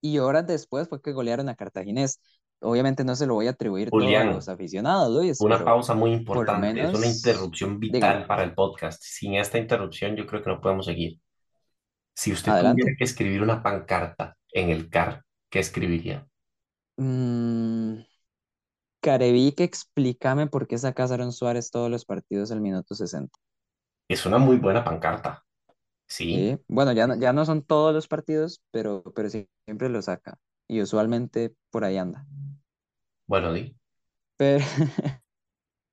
Y 0.00 0.18
horas 0.18 0.46
después 0.46 0.88
fue 0.88 1.02
que 1.02 1.12
golearon 1.12 1.48
a 1.48 1.54
Cartaginés. 1.54 2.20
Obviamente 2.60 3.04
no 3.04 3.14
se 3.14 3.26
lo 3.26 3.34
voy 3.34 3.46
a 3.46 3.50
atribuir 3.50 3.90
todo 3.90 4.00
a 4.00 4.02
los 4.02 4.44
Julián, 4.44 4.54
aficionados, 4.54 5.14
Luis, 5.14 5.40
una 5.40 5.64
pausa 5.64 5.94
muy 5.94 6.12
importante. 6.12 6.82
Es 6.82 6.94
una 6.94 7.06
interrupción 7.06 7.78
vital 7.78 8.26
para 8.26 8.42
el 8.42 8.54
podcast. 8.54 9.00
Sin 9.02 9.34
esta 9.34 9.58
interrupción, 9.58 10.16
yo 10.16 10.26
creo 10.26 10.42
que 10.42 10.50
no 10.50 10.60
podemos 10.60 10.86
seguir. 10.86 11.20
Si 12.14 12.32
usted 12.32 12.52
tuviera 12.52 12.96
que 12.98 13.04
escribir 13.04 13.42
una 13.42 13.62
pancarta 13.62 14.36
en 14.52 14.70
el 14.70 14.90
CAR, 14.90 15.22
¿qué 15.48 15.60
escribiría? 15.60 16.26
Mm, 16.96 18.00
Carevic, 19.00 19.60
explícame 19.60 20.48
por 20.48 20.66
qué 20.66 20.78
sacas 20.78 21.12
a 21.12 21.14
Aaron 21.14 21.32
Suárez 21.32 21.70
todos 21.70 21.88
los 21.88 22.04
partidos 22.04 22.50
al 22.50 22.60
minuto 22.60 22.96
60. 22.96 23.38
Es 24.08 24.26
una 24.26 24.38
muy 24.38 24.56
buena 24.56 24.82
pancarta. 24.82 25.44
Sí, 26.08 26.48
Sí, 26.48 26.58
bueno, 26.68 26.92
ya 26.92 27.06
no, 27.06 27.16
ya 27.18 27.32
no 27.32 27.44
son 27.46 27.62
todos 27.64 27.94
los 27.94 28.08
partidos, 28.08 28.62
pero, 28.70 29.02
pero 29.14 29.28
siempre 29.30 29.88
lo 29.88 30.02
saca. 30.02 30.38
Y 30.68 30.82
usualmente 30.82 31.54
por 31.70 31.84
ahí 31.84 31.96
anda. 31.96 32.26
bueno, 33.26 33.52
di. 33.52 33.76
Pero, 34.36 34.64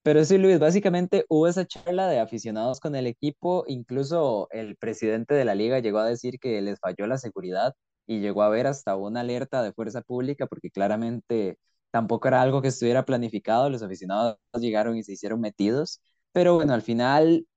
pero 0.04 0.24
sí, 0.26 0.38
Luis, 0.38 0.60
básicamente 0.60 1.26
hubo 1.30 1.48
esa 1.48 1.66
charla 1.66 2.08
de 2.08 2.20
aficionados 2.20 2.80
con 2.80 2.96
el 2.96 3.08
equipo. 3.08 3.66
Incluso 3.68 4.48
el 4.52 4.76
presidente 4.78 5.34
de 5.36 5.46
la 5.46 5.56
liga 5.56 5.80
llegó 5.80 6.00
a 6.00 6.08
decir 6.10 6.40
que 6.40 6.62
les 6.62 6.80
falló 6.80 7.08
la 7.08 7.18
seguridad 7.18 7.74
y 8.08 8.20
llegó 8.20 8.44
a 8.44 8.50
ver 8.50 8.68
hasta 8.68 8.96
una 8.96 9.22
alerta 9.22 9.64
de 9.64 9.74
fuerza 9.74 10.02
pública 10.02 10.46
porque 10.48 10.70
claramente 10.72 11.58
tampoco 11.92 12.28
era 12.28 12.42
algo 12.42 12.62
que 12.62 12.68
estuviera 12.70 13.06
planificado. 13.06 13.70
Los 13.70 13.82
aficionados 13.84 14.38
llegaron 14.60 14.96
y 14.98 15.04
se 15.04 15.14
hicieron 15.14 15.42
metidos. 15.42 16.02
Pero 16.34 16.56
bueno, 16.56 16.74
al 16.74 16.82
final 16.84 17.48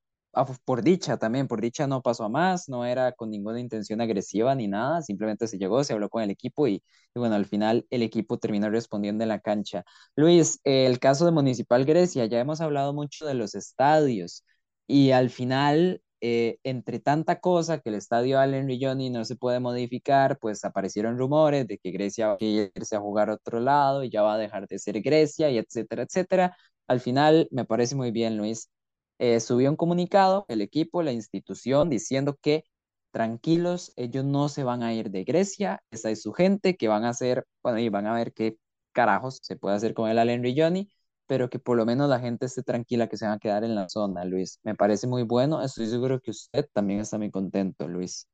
por 0.64 0.83
dicha 0.83 1.16
también, 1.18 1.48
por 1.48 1.61
dicha 1.61 1.87
no 1.87 2.03
pasó 2.03 2.24
a 2.24 2.29
más, 2.29 2.68
no 2.68 2.85
era 2.85 3.12
con 3.12 3.31
ninguna 3.31 3.61
intención 3.61 4.01
agresiva 4.01 4.55
ni 4.55 4.68
nada, 4.68 5.03
simplemente 5.03 5.46
se 5.48 5.59
llegó, 5.59 5.83
se 5.85 5.92
habló 5.94 6.09
con 6.09 6.22
el 6.22 6.31
equipo 6.31 6.66
y, 6.68 6.74
y 7.14 7.18
bueno, 7.18 7.35
al 7.35 7.46
final 7.46 7.87
el 7.90 8.03
equipo 8.03 8.38
terminó 8.38 8.70
respondiendo 8.70 9.22
en 9.24 9.29
la 9.31 9.40
cancha. 9.40 9.85
Luis, 10.17 10.60
el 10.65 10.98
caso 11.00 11.25
de 11.25 11.33
Municipal 11.33 11.85
Grecia, 11.85 12.27
ya 12.27 12.38
hemos 12.40 12.60
hablado 12.60 12.92
mucho 12.92 13.27
de 13.27 13.35
los 13.35 13.54
estadios 13.54 14.44
y 14.87 15.10
al 15.10 15.31
final, 15.31 16.02
eh, 16.21 16.58
entre 16.65 16.98
tanta 17.00 17.40
cosa 17.40 17.79
que 17.81 17.90
el 17.90 17.94
estadio 17.96 18.38
Allen 18.40 18.67
Rigioni 18.69 19.10
no 19.10 19.25
se 19.25 19.37
puede 19.37 19.60
modificar, 19.60 20.38
pues 20.38 20.65
aparecieron 20.65 21.19
rumores 21.19 21.67
de 21.69 21.79
que 21.79 21.90
Grecia 21.90 22.29
va 22.29 22.35
a 22.40 22.44
irse 22.44 22.96
a 22.96 23.00
jugar 23.00 23.31
a 23.31 23.35
otro 23.35 23.60
lado 23.60 24.02
y 24.04 24.10
ya 24.10 24.23
va 24.23 24.35
a 24.35 24.38
dejar 24.38 24.67
de 24.69 24.79
ser 24.79 25.00
Grecia 25.02 25.50
y 25.50 25.58
etcétera, 25.58 26.02
etcétera. 26.04 26.56
Al 26.87 27.00
final, 27.00 27.48
me 27.50 27.65
parece 27.65 27.94
muy 27.94 28.10
bien, 28.10 28.37
Luis 28.38 28.71
eh, 29.19 29.40
subió 29.40 29.71
un 29.71 29.77
comunicado, 29.77 30.44
el 30.48 30.60
equipo, 30.62 31.02
la 31.02 31.12
institución, 31.12 31.90
diciendo 31.90 32.38
que 32.40 32.64
tranquilos, 33.10 33.92
ellos 33.96 34.25
no 34.25 34.48
se 34.48 34.64
van 34.64 34.83
a 34.83 34.94
ir 34.94 35.10
de 35.10 35.25
Grecia, 35.25 35.83
esa 35.90 36.10
es 36.10 36.23
su 36.23 36.33
gente, 36.33 36.77
que 36.77 36.88
van 36.88 37.04
a 37.04 37.10
hacer, 37.10 37.46
bueno, 37.62 37.79
y 37.79 37.88
van 37.88 38.06
a 38.06 38.14
ver 38.14 38.33
qué 38.33 38.56
carajos 38.92 39.38
se 39.42 39.56
puede 39.56 39.77
hacer 39.77 39.94
con 39.94 40.10
el 40.10 40.19
Allen 40.19 40.42
Rigioni, 40.42 40.90
pero 41.27 41.50
que 41.50 41.58
por 41.58 41.77
lo 41.77 41.87
menos 41.87 42.08
la 42.08 42.21
gente 42.21 42.46
esté 42.46 42.62
tranquila 42.62 43.08
que 43.08 43.16
se 43.16 43.27
van 43.27 43.35
a 43.35 43.38
quedar 43.38 43.64
en 43.64 43.75
la 43.75 43.88
zona, 43.88 44.25
Luis. 44.25 44.60
Me 44.62 44.75
parece 44.75 45.06
muy 45.06 45.23
bueno, 45.23 45.62
estoy 45.62 45.87
seguro 45.87 46.21
que 46.21 46.31
usted 46.31 46.66
también 46.73 47.00
está 47.00 47.19
muy 47.19 47.31
contento, 47.31 47.87
Luis. 47.88 48.27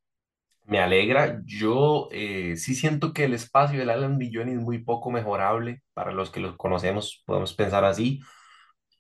Me 0.67 0.79
alegra. 0.81 1.43
Yo 1.45 2.09
eh, 2.11 2.57
sí 2.57 2.75
siento 2.75 3.13
que 3.13 3.25
el 3.25 3.35
espacio 3.35 3.79
del 3.79 3.91
Alan 3.91 4.17
Millón 4.17 4.49
es 4.49 4.59
muy 4.59 4.79
poco 4.83 5.11
mejorable. 5.11 5.83
Para 5.93 6.13
los 6.13 6.31
que 6.31 6.41
los 6.41 6.57
conocemos, 6.57 7.23
podemos 7.27 7.53
pensar 7.55 7.85
así. 7.85 8.21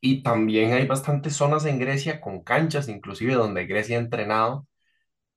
Y 0.06 0.22
también 0.22 0.74
hay 0.74 0.86
bastantes 0.86 1.34
zonas 1.34 1.64
en 1.64 1.78
Grecia 1.78 2.20
con 2.20 2.42
canchas, 2.44 2.90
inclusive 2.90 3.32
donde 3.32 3.64
Grecia 3.64 3.96
ha 3.96 4.00
entrenado, 4.00 4.66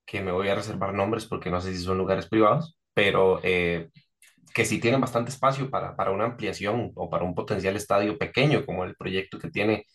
que 0.04 0.20
me 0.20 0.30
voy 0.30 0.48
a 0.48 0.54
reservar 0.54 0.92
nombres 0.92 1.24
porque 1.24 1.50
no 1.50 1.62
sé 1.62 1.74
si 1.74 1.82
son 1.82 1.96
lugares 1.96 2.28
privados, 2.28 2.76
pero 2.92 3.40
eh, 3.44 3.88
que 4.54 4.66
sí 4.66 4.78
tienen 4.78 5.00
bastante 5.00 5.30
espacio 5.30 5.70
para, 5.70 5.96
para 5.96 6.10
una 6.10 6.26
ampliación 6.26 6.92
o 6.96 7.08
para 7.08 7.24
un 7.24 7.34
potencial 7.34 7.76
estadio 7.76 8.18
pequeño, 8.18 8.66
como 8.66 8.84
el 8.84 8.94
proyecto 8.94 9.38
que 9.38 9.50
tiene 9.50 9.86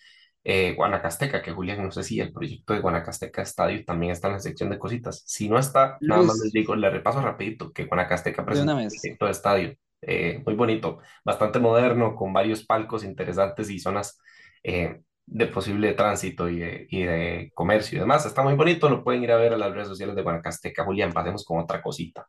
eh, 0.44 0.74
Guanacasteca, 0.76 1.44
que 1.44 1.52
Julián, 1.52 1.84
no 1.84 1.92
sé 1.92 2.02
si 2.02 2.20
el 2.20 2.34
proyecto 2.34 2.74
de 2.74 2.80
Guanacasteca 2.80 3.44
Estadio 3.44 3.86
también 3.86 4.12
está 4.12 4.30
en 4.30 4.34
la 4.34 4.40
sección 4.40 4.72
de 4.72 4.80
cositas. 4.80 5.22
Si 5.28 5.50
no 5.50 5.60
está, 5.60 6.00
nada 6.02 6.24
más 6.24 6.40
les 6.44 6.52
digo, 6.52 6.76
le 6.76 6.90
repaso 6.90 7.22
rapidito 7.22 7.72
que 7.72 7.86
Guanacasteca 7.86 8.44
presentó 8.44 8.74
un 8.74 8.88
proyecto 8.90 9.26
de 9.26 9.32
estadio 9.32 9.76
eh, 10.02 10.42
muy 10.44 10.56
bonito, 10.56 10.98
bastante 11.24 11.60
moderno, 11.60 12.16
con 12.16 12.34
varios 12.34 12.66
palcos 12.66 13.04
interesantes 13.04 13.70
y 13.70 13.78
zonas 13.78 14.20
eh, 14.64 15.02
de 15.26 15.48
posible 15.48 15.94
tránsito 15.94 16.50
y 16.50 16.60
de, 16.60 16.88
y 16.90 17.04
de 17.04 17.52
comercio 17.54 17.98
y 17.98 18.02
demás. 18.02 18.26
Está 18.26 18.42
muy 18.44 18.56
bonito, 18.56 18.90
lo 18.90 19.04
pueden 19.04 19.24
ir 19.24 19.32
a 19.32 19.38
ver 19.38 19.54
a 19.54 19.58
las 19.58 19.74
redes 19.74 19.88
sociales 19.88 20.16
de 20.16 20.22
Guanacasteca. 20.24 20.86
Julián, 20.86 21.14
pasemos 21.14 21.46
con 21.46 21.60
otra 21.60 21.82
cosita. 21.82 22.28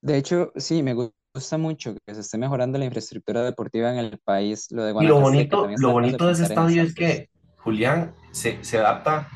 De 0.00 0.16
hecho, 0.18 0.52
sí, 0.56 0.82
me 0.82 0.94
gu- 0.94 1.12
gusta 1.34 1.58
mucho 1.58 1.94
que 2.06 2.14
se 2.14 2.20
esté 2.20 2.38
mejorando 2.38 2.78
la 2.78 2.84
infraestructura 2.84 3.42
deportiva 3.42 3.90
en 3.90 3.98
el 3.98 4.18
país. 4.18 4.70
Lo 4.70 4.84
de 4.84 4.92
Y 4.98 5.06
lo 5.06 5.14
Guanacasteca 5.14 5.56
bonito, 5.56 5.68
lo 5.76 5.90
bonito 5.92 6.26
de 6.26 6.32
ese 6.32 6.42
estadio 6.44 6.82
es 6.82 6.94
que 6.94 7.28
Julián 7.58 8.14
se, 8.32 8.62
se 8.64 8.78
adapta 8.78 9.28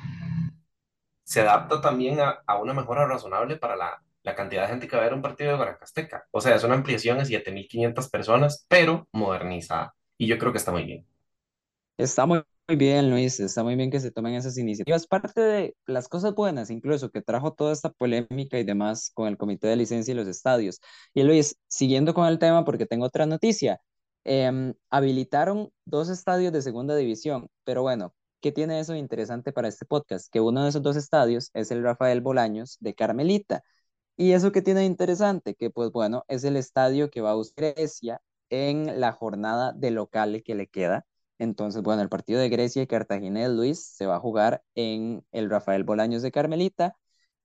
se 1.25 1.41
adapta 1.41 1.81
también 1.81 2.21
a, 2.21 2.43
a 2.47 2.59
una 2.59 2.75
mejora 2.75 3.07
razonable 3.07 3.57
para 3.57 3.77
la, 3.77 4.03
la 4.23 4.35
cantidad 4.35 4.63
de 4.63 4.69
gente 4.69 4.89
que 4.89 4.97
va 4.97 5.03
a 5.03 5.05
ver 5.07 5.15
un 5.15 5.23
partido 5.23 5.51
de 5.51 5.57
Guanacasteca. 5.57 6.27
O 6.31 6.41
sea, 6.41 6.57
es 6.57 6.65
una 6.65 6.75
ampliación 6.75 7.19
de 7.19 7.25
7.500 7.27 8.09
personas, 8.11 8.67
pero 8.69 9.09
modernizada. 9.13 9.95
Y 10.17 10.27
yo 10.27 10.39
creo 10.39 10.53
que 10.53 10.59
está 10.59 10.73
muy 10.73 10.85
bien. 10.85 11.07
Está 11.99 12.27
muy, 12.27 12.43
bien, 12.69 13.11
Luis, 13.11 13.41
está 13.41 13.65
muy 13.65 13.75
bien 13.75 13.91
que 13.91 13.99
se 14.01 14.13
tomen 14.13 14.35
esas 14.35 14.57
iniciativas. 14.57 15.07
Parte 15.09 15.41
de 15.41 15.77
las 15.87 16.09
cosas 16.09 16.35
buenas, 16.35 16.71
incluso 16.71 17.11
que 17.11 17.23
trajo 17.23 17.53
toda 17.55 17.73
esta 17.73 17.91
polémica 17.91 18.59
y 18.59 18.65
demás 18.65 19.11
con 19.15 19.27
el 19.27 19.37
comité 19.37 19.67
de 19.67 19.77
licencia 19.77 20.13
y 20.13 20.15
los 20.15 20.29
estadios. 20.29 20.81
Y 21.13 21.25
Luis, 21.25 21.57
siguiendo 21.67 22.15
con 22.15 22.27
el 22.29 22.39
tema, 22.39 22.65
porque 22.65 22.87
tengo 22.87 23.05
otra 23.07 23.27
noticia. 23.27 23.81
Em, 24.25 24.75
habilitaron 24.91 25.71
dos 25.87 26.09
estadios 26.09 26.53
de 26.53 26.63
segunda 26.63 26.95
división, 26.95 27.49
pero 27.65 27.83
bueno, 27.83 28.15
¿qué 28.41 28.53
tiene 28.53 28.79
eso 28.79 28.93
de 28.93 28.99
interesante 29.01 29.53
para 29.53 29.69
este 29.69 29.85
podcast? 29.87 30.29
Que 30.31 30.41
uno 30.41 30.63
de 30.63 30.69
esos 30.71 30.83
dos 30.83 30.97
estadios 30.97 31.51
es 31.55 31.71
el 31.73 31.83
Rafael 31.83 32.21
Bolaños 32.21 32.77
de 32.81 32.95
Carmelita. 32.95 33.63
¿Y 34.17 34.33
eso 34.33 34.53
qué 34.53 34.63
tiene 34.63 34.81
de 34.81 34.87
interesante? 34.87 35.55
Que 35.55 35.71
pues 35.71 35.91
bueno, 35.93 36.25
es 36.29 36.45
el 36.45 36.57
estadio 36.57 37.11
que 37.11 37.21
va 37.23 37.33
a 37.33 37.37
usar 37.37 37.55
Grecia 37.75 38.21
en 38.51 39.01
la 39.01 39.13
jornada 39.13 39.73
de 39.73 39.91
local 39.91 40.43
que 40.45 40.55
le 40.55 40.69
queda. 40.69 41.07
Entonces, 41.39 41.83
bueno, 41.83 42.03
el 42.03 42.09
partido 42.09 42.41
de 42.41 42.49
Grecia 42.49 42.83
y 42.83 42.87
Cartagena 42.87 43.41
de 43.41 43.49
Luis 43.51 43.81
se 43.85 44.07
va 44.07 44.17
a 44.17 44.21
jugar 44.21 44.63
en 44.75 45.25
el 45.33 45.51
Rafael 45.51 45.85
Bolaños 45.85 46.23
de 46.23 46.33
Carmelita. 46.33 46.97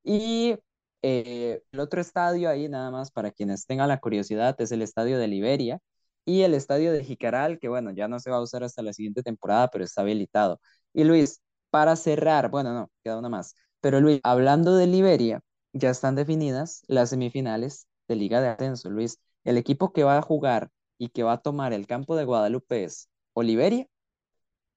Y 0.03 0.57
eh, 1.01 1.61
el 1.71 1.79
otro 1.79 2.01
estadio 2.01 2.49
ahí, 2.49 2.69
nada 2.69 2.91
más 2.91 3.11
para 3.11 3.31
quienes 3.31 3.65
tengan 3.65 3.89
la 3.89 3.99
curiosidad, 3.99 4.59
es 4.59 4.71
el 4.71 4.81
estadio 4.81 5.19
de 5.19 5.27
Liberia 5.27 5.79
y 6.25 6.41
el 6.41 6.53
estadio 6.53 6.91
de 6.91 7.03
Jicaral, 7.03 7.59
que 7.59 7.67
bueno, 7.69 7.91
ya 7.91 8.07
no 8.07 8.19
se 8.19 8.31
va 8.31 8.37
a 8.37 8.41
usar 8.41 8.63
hasta 8.63 8.81
la 8.81 8.93
siguiente 8.93 9.23
temporada, 9.23 9.69
pero 9.69 9.83
está 9.83 10.01
habilitado. 10.01 10.59
Y 10.93 11.03
Luis, 11.03 11.41
para 11.69 11.95
cerrar, 11.95 12.49
bueno, 12.49 12.73
no, 12.73 12.91
queda 13.03 13.19
una 13.19 13.29
más. 13.29 13.55
Pero 13.81 13.99
Luis, 13.99 14.19
hablando 14.23 14.75
de 14.75 14.87
Liberia, 14.87 15.41
ya 15.73 15.89
están 15.89 16.15
definidas 16.15 16.83
las 16.87 17.09
semifinales 17.09 17.87
de 18.07 18.15
Liga 18.15 18.41
de 18.41 18.49
Ascenso, 18.49 18.89
Luis. 18.89 19.19
El 19.43 19.57
equipo 19.57 19.91
que 19.93 20.03
va 20.03 20.17
a 20.17 20.21
jugar 20.21 20.69
y 20.97 21.09
que 21.09 21.23
va 21.23 21.33
a 21.33 21.41
tomar 21.41 21.73
el 21.73 21.87
campo 21.87 22.15
de 22.15 22.25
Guadalupe 22.25 22.83
es 22.85 23.09
o 23.33 23.43
Liberia, 23.43 23.87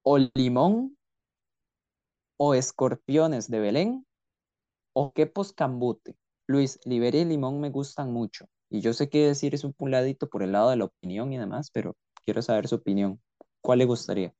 o 0.02 0.18
Limón, 0.34 0.96
o 2.36 2.54
Escorpiones 2.54 3.50
de 3.50 3.60
Belén, 3.60 4.06
o 4.92 5.12
Quepos 5.12 5.52
Cambute. 5.52 6.16
Luis, 6.46 6.78
Liberia 6.84 7.22
y 7.22 7.24
Limón 7.24 7.60
me 7.60 7.70
gustan 7.70 8.12
mucho. 8.12 8.48
Y 8.70 8.80
yo 8.80 8.92
sé 8.92 9.08
qué 9.08 9.26
decir 9.26 9.54
es 9.54 9.64
un 9.64 9.72
puladito 9.72 10.28
por 10.28 10.42
el 10.42 10.52
lado 10.52 10.70
de 10.70 10.76
la 10.76 10.84
opinión 10.84 11.32
y 11.32 11.38
demás, 11.38 11.70
pero 11.72 11.96
quiero 12.24 12.42
saber 12.42 12.68
su 12.68 12.76
opinión. 12.76 13.20
¿Cuál 13.60 13.80
le 13.80 13.84
gustaría? 13.84 14.32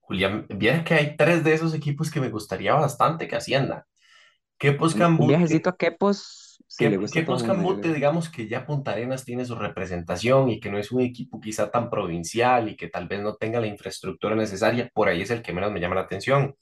Julián, 0.00 0.46
vieras 0.48 0.84
que 0.84 0.94
hay 0.94 1.16
tres 1.16 1.44
de 1.44 1.54
esos 1.54 1.74
equipos 1.74 2.10
que 2.10 2.20
me 2.20 2.28
gustaría 2.28 2.74
bastante 2.74 3.28
que 3.28 3.36
asciendan. 3.36 3.82
Que 4.58 4.70
Un, 4.70 5.02
un 5.18 5.26
viajecito 5.26 5.70
Cambute, 5.70 5.86
a 5.86 5.90
Quepos, 5.90 6.41
que, 6.76 6.90
que 6.90 7.24
creo. 7.24 7.74
digamos 7.94 8.28
que 8.28 8.48
ya 8.48 8.66
Punta 8.66 8.92
Arenas 8.92 9.24
tiene 9.24 9.44
su 9.44 9.54
representación 9.54 10.50
y 10.50 10.60
que 10.60 10.70
no 10.70 10.78
es 10.78 10.92
un 10.92 11.00
equipo 11.02 11.40
quizá 11.40 11.70
tan 11.70 11.90
provincial 11.90 12.68
y 12.68 12.76
que 12.76 12.88
tal 12.88 13.08
vez 13.08 13.20
no 13.20 13.36
tenga 13.36 13.60
la 13.60 13.66
infraestructura 13.66 14.34
necesaria, 14.34 14.90
por 14.94 15.08
ahí 15.08 15.22
es 15.22 15.30
el 15.30 15.42
que 15.42 15.52
menos 15.52 15.72
me 15.72 15.80
llama 15.80 15.96
la 15.96 16.02
atención. 16.02 16.54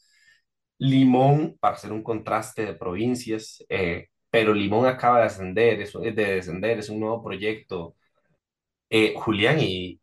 Limón, 0.79 1.57
para 1.61 1.75
hacer 1.77 1.93
un 1.93 2.03
contraste 2.03 2.65
de 2.65 2.75
provincias, 2.75 3.65
eh, 3.69 4.09
pero 4.31 4.55
Limón 4.55 4.87
acaba 4.87 5.21
de 5.21 5.27
ascender, 5.27 5.81
es, 5.81 5.95
es 5.95 6.17
de 6.17 6.25
descender, 6.37 6.79
es 6.79 6.89
un 6.89 7.01
nuevo 7.01 7.23
proyecto. 7.23 7.97
Eh, 8.91 9.15
Julián, 9.17 9.59
y, 9.61 10.01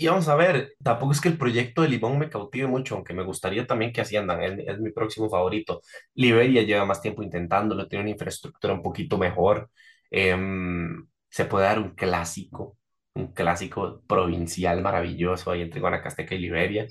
y 0.00 0.06
vamos 0.06 0.28
a 0.28 0.34
ver, 0.34 0.74
tampoco 0.82 1.12
es 1.12 1.20
que 1.20 1.28
el 1.28 1.36
proyecto 1.36 1.82
de 1.82 1.88
Limón 1.88 2.18
me 2.18 2.30
cautive 2.30 2.66
mucho, 2.66 2.94
aunque 2.94 3.12
me 3.12 3.22
gustaría 3.22 3.66
también 3.66 3.92
que 3.92 4.00
asciendan, 4.00 4.42
es, 4.42 4.58
es 4.66 4.80
mi 4.80 4.92
próximo 4.92 5.28
favorito. 5.28 5.82
Liberia 6.14 6.62
lleva 6.62 6.86
más 6.86 7.02
tiempo 7.02 7.22
intentándolo, 7.22 7.86
tiene 7.86 8.04
una 8.04 8.10
infraestructura 8.12 8.72
un 8.72 8.82
poquito 8.82 9.18
mejor. 9.18 9.70
Em, 10.10 11.06
se 11.28 11.44
puede 11.44 11.66
dar 11.66 11.78
un 11.78 11.90
clásico, 11.90 12.78
un 13.14 13.34
clásico 13.34 14.02
provincial 14.06 14.80
maravilloso 14.80 15.50
ahí 15.50 15.60
entre 15.60 15.80
Guanacasteca 15.80 16.34
y 16.34 16.38
Liberia. 16.38 16.86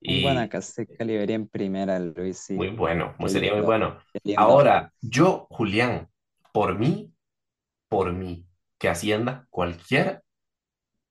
Y 0.00 0.22
Guanacasteca 0.22 1.04
Liberia 1.04 1.36
en 1.36 1.46
primera, 1.46 2.00
Luis, 2.00 2.46
muy 2.50 2.68
sí. 2.68 2.74
bueno, 2.74 3.14
muy, 3.18 3.28
Qué 3.28 3.34
sería 3.34 3.54
muy 3.54 3.62
bueno. 3.62 3.98
Ahora, 4.36 4.92
yo, 5.00 5.46
Julián, 5.50 6.08
por 6.52 6.76
mí, 6.76 7.12
por 7.88 8.12
mí, 8.12 8.44
que 8.76 8.88
ascienda 8.88 9.46
cualquiera 9.50 10.22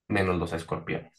menos 0.09 0.37
los 0.37 0.51
escorpiones. 0.53 1.13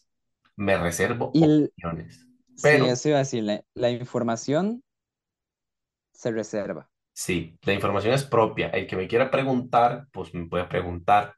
Me 0.60 0.76
reservo 0.78 1.32
Y 1.32 1.42
el- 1.44 1.72
opiniones. 1.76 2.24
sí, 2.56 2.86
Pero 2.86 2.88
eso 2.88 3.08
iba 3.10 3.18
a 3.18 3.20
decir, 3.20 3.44
la, 3.44 3.64
la 3.74 3.90
información 3.90 4.82
se 6.12 6.30
reserva. 6.30 6.88
sí, 7.12 7.58
la 7.62 7.72
información 7.74 8.14
es 8.14 8.24
propia. 8.24 8.68
El 8.70 8.86
que 8.86 8.96
me 8.96 9.08
quiera 9.08 9.30
preguntar, 9.30 10.06
pues 10.12 10.34
me 10.34 10.46
puede 10.46 10.64
preguntar. 10.66 11.34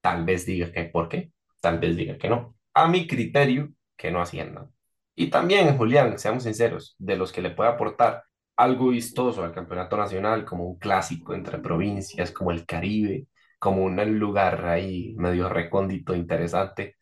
Tal 0.00 0.24
vez 0.24 0.46
diga 0.46 0.70
que 0.72 0.84
por 0.84 1.08
qué, 1.08 1.32
tal 1.60 1.78
vez 1.78 1.96
diga 1.96 2.18
que 2.18 2.28
no. 2.28 2.56
A 2.74 2.88
mi 2.88 3.06
criterio, 3.06 3.70
que 3.96 4.10
no 4.10 4.20
asciendan. 4.20 4.70
Y 5.14 5.28
también, 5.30 5.76
Julián, 5.76 6.18
seamos 6.18 6.44
sinceros, 6.44 6.94
de 6.98 7.16
los 7.16 7.32
que 7.32 7.42
le 7.42 7.50
puede 7.50 7.70
aportar 7.70 8.24
algo 8.56 8.88
vistoso 8.90 9.44
al 9.44 9.52
campeonato 9.54 9.96
nacional, 9.96 10.44
como 10.44 10.64
un 10.66 10.78
clásico 10.78 11.34
entre 11.34 11.58
provincias, 11.58 12.30
como 12.32 12.50
el 12.52 12.64
Caribe, 12.66 13.26
como 13.58 13.84
un 13.84 13.96
lugar 14.18 14.64
ahí 14.66 15.14
medio 15.16 15.48
recóndito, 15.48 16.14
interesante. 16.14 16.96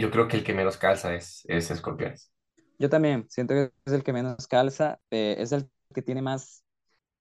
Yo 0.00 0.10
creo 0.10 0.26
que 0.28 0.36
el 0.36 0.44
que 0.44 0.54
menos 0.54 0.76
calza 0.78 1.14
es, 1.14 1.44
es 1.48 1.70
Escorpiones. 1.70 2.32
Yo 2.78 2.88
también 2.88 3.26
siento 3.30 3.54
que 3.54 3.72
es 3.84 3.92
el 3.92 4.02
que 4.02 4.12
menos 4.12 4.46
calza, 4.46 5.00
eh, 5.10 5.36
es 5.38 5.52
el 5.52 5.68
que 5.94 6.02
tiene 6.02 6.22
más 6.22 6.64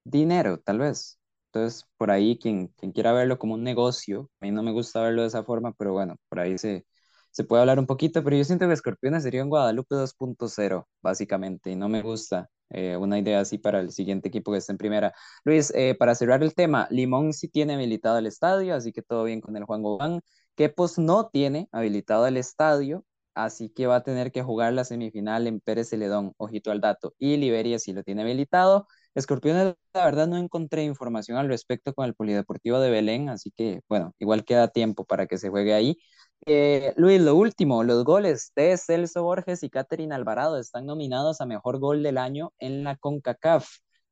dinero, 0.03 0.59
tal 0.59 0.79
vez. 0.79 1.19
Entonces, 1.47 1.85
por 1.97 2.11
ahí, 2.11 2.37
quien, 2.39 2.69
quien 2.77 2.91
quiera 2.91 3.13
verlo 3.13 3.39
como 3.39 3.55
un 3.55 3.63
negocio, 3.63 4.29
a 4.41 4.45
mí 4.45 4.51
no 4.51 4.63
me 4.63 4.71
gusta 4.71 5.01
verlo 5.01 5.23
de 5.23 5.29
esa 5.29 5.43
forma, 5.43 5.73
pero 5.73 5.93
bueno, 5.93 6.17
por 6.29 6.39
ahí 6.39 6.57
se, 6.57 6.85
se 7.31 7.43
puede 7.45 7.61
hablar 7.61 7.79
un 7.79 7.87
poquito, 7.87 8.23
pero 8.23 8.37
yo 8.37 8.43
siento 8.45 8.67
que 8.67 8.73
Escorpiones 8.73 9.23
sería 9.23 9.43
un 9.43 9.49
Guadalupe 9.49 9.95
2.0, 9.95 10.87
básicamente, 11.01 11.71
y 11.71 11.75
no 11.75 11.89
me 11.89 12.01
gusta 12.03 12.49
eh, 12.69 12.97
una 12.97 13.19
idea 13.19 13.39
así 13.41 13.57
para 13.59 13.79
el 13.81 13.91
siguiente 13.91 14.29
equipo 14.29 14.51
que 14.51 14.59
esté 14.59 14.73
en 14.73 14.77
primera. 14.79 15.13
Luis, 15.45 15.71
eh, 15.75 15.95
para 15.99 16.15
cerrar 16.15 16.43
el 16.43 16.55
tema, 16.55 16.87
Limón 16.91 17.33
sí 17.33 17.49
tiene 17.49 17.75
habilitado 17.75 18.19
el 18.19 18.27
estadio, 18.27 18.75
así 18.75 18.93
que 18.93 19.01
todo 19.03 19.23
bien 19.25 19.41
con 19.41 19.57
el 19.57 19.65
Juan 19.65 19.83
Gobán. 19.83 20.21
Quepos 20.59 20.97
no 20.99 21.29
tiene 21.29 21.69
habilitado 21.71 22.27
el 22.27 22.35
estadio, 22.35 23.05
así 23.33 23.69
que 23.69 23.87
va 23.87 23.95
a 23.95 24.03
tener 24.03 24.29
que 24.33 24.43
jugar 24.43 24.73
la 24.73 24.83
semifinal 24.83 25.47
en 25.47 25.61
Pérez 25.61 25.87
Celedón, 25.89 26.33
ojito 26.35 26.69
al 26.71 26.81
dato, 26.81 27.13
y 27.17 27.37
Liberia 27.37 27.79
sí 27.79 27.93
lo 27.93 28.03
tiene 28.03 28.23
habilitado. 28.23 28.85
Escorpiones, 29.15 29.75
la 29.93 30.03
verdad 30.03 30.27
no 30.27 30.35
encontré 30.35 30.83
información 30.83 31.37
al 31.37 31.47
respecto 31.47 31.93
con 31.93 32.05
el 32.07 32.13
Polideportivo 32.13 32.81
de 32.81 32.89
Belén, 32.89 33.29
así 33.29 33.51
que 33.51 33.79
bueno, 33.87 34.13
igual 34.19 34.43
queda 34.43 34.67
tiempo 34.67 35.05
para 35.05 35.27
que 35.27 35.37
se 35.37 35.47
juegue 35.47 35.73
ahí. 35.73 35.97
Eh, 36.45 36.93
Luis, 36.97 37.21
lo 37.21 37.35
último, 37.35 37.85
los 37.85 38.03
goles 38.03 38.51
de 38.53 38.75
Celso 38.75 39.23
Borges 39.23 39.63
y 39.63 39.69
Catherine 39.69 40.13
Alvarado 40.13 40.59
están 40.59 40.85
nominados 40.85 41.39
a 41.39 41.45
Mejor 41.45 41.79
Gol 41.79 42.03
del 42.03 42.17
Año 42.17 42.51
en 42.59 42.83
la 42.83 42.97
CONCACAF. 42.97 43.69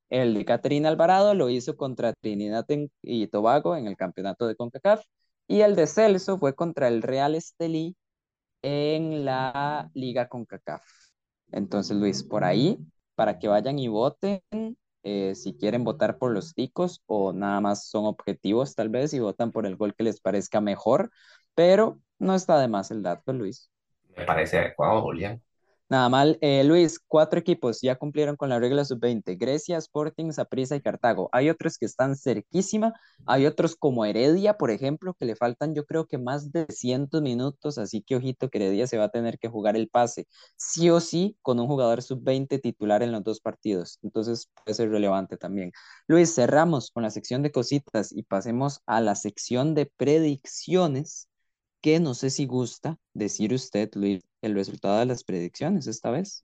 El 0.09 0.33
de 0.33 0.45
Catherine 0.45 0.87
Alvarado 0.87 1.33
lo 1.33 1.49
hizo 1.49 1.75
contra 1.75 2.13
Trinidad 2.13 2.65
y 3.01 3.27
Tobago 3.27 3.75
en 3.75 3.87
el 3.87 3.97
campeonato 3.97 4.47
de 4.47 4.55
CONCACAF 4.55 5.03
y 5.47 5.61
el 5.61 5.75
de 5.75 5.87
Celso 5.87 6.37
fue 6.37 6.55
contra 6.55 6.87
el 6.87 7.01
Real 7.01 7.35
Estelí 7.35 7.95
en 8.61 9.25
la 9.25 9.89
Liga 9.93 10.27
CONCACAF. 10.27 10.83
Entonces, 11.51 11.95
Luis, 11.97 12.23
por 12.23 12.43
ahí, 12.43 12.77
para 13.15 13.39
que 13.39 13.47
vayan 13.47 13.79
y 13.79 13.87
voten, 13.87 14.41
eh, 15.03 15.35
si 15.35 15.55
quieren 15.55 15.83
votar 15.83 16.17
por 16.17 16.31
los 16.33 16.53
ticos 16.53 17.01
o 17.05 17.31
nada 17.31 17.61
más 17.61 17.87
son 17.87 18.05
objetivos 18.05 18.75
tal 18.75 18.89
vez 18.89 19.13
y 19.13 19.19
votan 19.19 19.51
por 19.51 19.65
el 19.65 19.77
gol 19.77 19.95
que 19.95 20.03
les 20.03 20.19
parezca 20.19 20.59
mejor, 20.59 21.11
pero 21.55 21.99
no 22.19 22.35
está 22.35 22.59
de 22.59 22.67
más 22.67 22.91
el 22.91 23.03
dato, 23.03 23.31
Luis. 23.31 23.71
Me 24.15 24.25
parece 24.25 24.59
adecuado, 24.59 25.01
Julián. 25.01 25.41
Nada 25.89 26.09
mal. 26.09 26.37
Eh, 26.41 26.65
Luis, 26.65 26.99
cuatro 26.99 27.39
equipos 27.39 27.79
ya 27.81 27.95
cumplieron 27.95 28.35
con 28.35 28.49
la 28.49 28.59
regla 28.59 28.83
sub-20. 28.83 29.37
Grecia, 29.37 29.77
Sporting, 29.77 30.31
Saprissa 30.33 30.75
y 30.75 30.81
Cartago. 30.81 31.29
Hay 31.31 31.49
otros 31.49 31.77
que 31.77 31.85
están 31.85 32.17
cerquísima. 32.17 32.93
Hay 33.25 33.45
otros 33.45 33.77
como 33.77 34.03
Heredia, 34.03 34.57
por 34.57 34.69
ejemplo, 34.69 35.13
que 35.13 35.25
le 35.25 35.37
faltan 35.37 35.73
yo 35.73 35.85
creo 35.85 36.05
que 36.05 36.17
más 36.17 36.51
de 36.51 36.65
100 36.69 37.07
minutos. 37.21 37.77
Así 37.77 38.01
que 38.01 38.17
ojito 38.17 38.49
que 38.49 38.57
Heredia 38.57 38.85
se 38.85 38.97
va 38.97 39.05
a 39.05 39.09
tener 39.09 39.39
que 39.39 39.47
jugar 39.47 39.77
el 39.77 39.87
pase. 39.87 40.27
Sí 40.57 40.89
o 40.89 40.99
sí 40.99 41.37
con 41.41 41.57
un 41.57 41.67
jugador 41.67 42.01
sub-20 42.01 42.59
titular 42.61 43.01
en 43.01 43.13
los 43.13 43.23
dos 43.23 43.39
partidos. 43.39 43.99
Entonces 44.03 44.49
puede 44.65 44.75
ser 44.75 44.89
relevante 44.89 45.37
también. 45.37 45.71
Luis, 46.07 46.35
cerramos 46.35 46.91
con 46.91 47.03
la 47.03 47.11
sección 47.11 47.43
de 47.43 47.51
cositas 47.53 48.11
y 48.11 48.23
pasemos 48.23 48.81
a 48.87 48.99
la 48.99 49.15
sección 49.15 49.73
de 49.73 49.85
predicciones 49.85 51.29
que 51.81 51.99
no 51.99 52.13
sé 52.13 52.29
si 52.29 52.45
gusta 52.45 52.97
decir 53.13 53.53
usted, 53.53 53.89
Luis, 53.95 54.23
el 54.41 54.55
resultado 54.55 54.99
de 54.99 55.05
las 55.05 55.23
predicciones 55.23 55.87
esta 55.87 56.11
vez. 56.11 56.43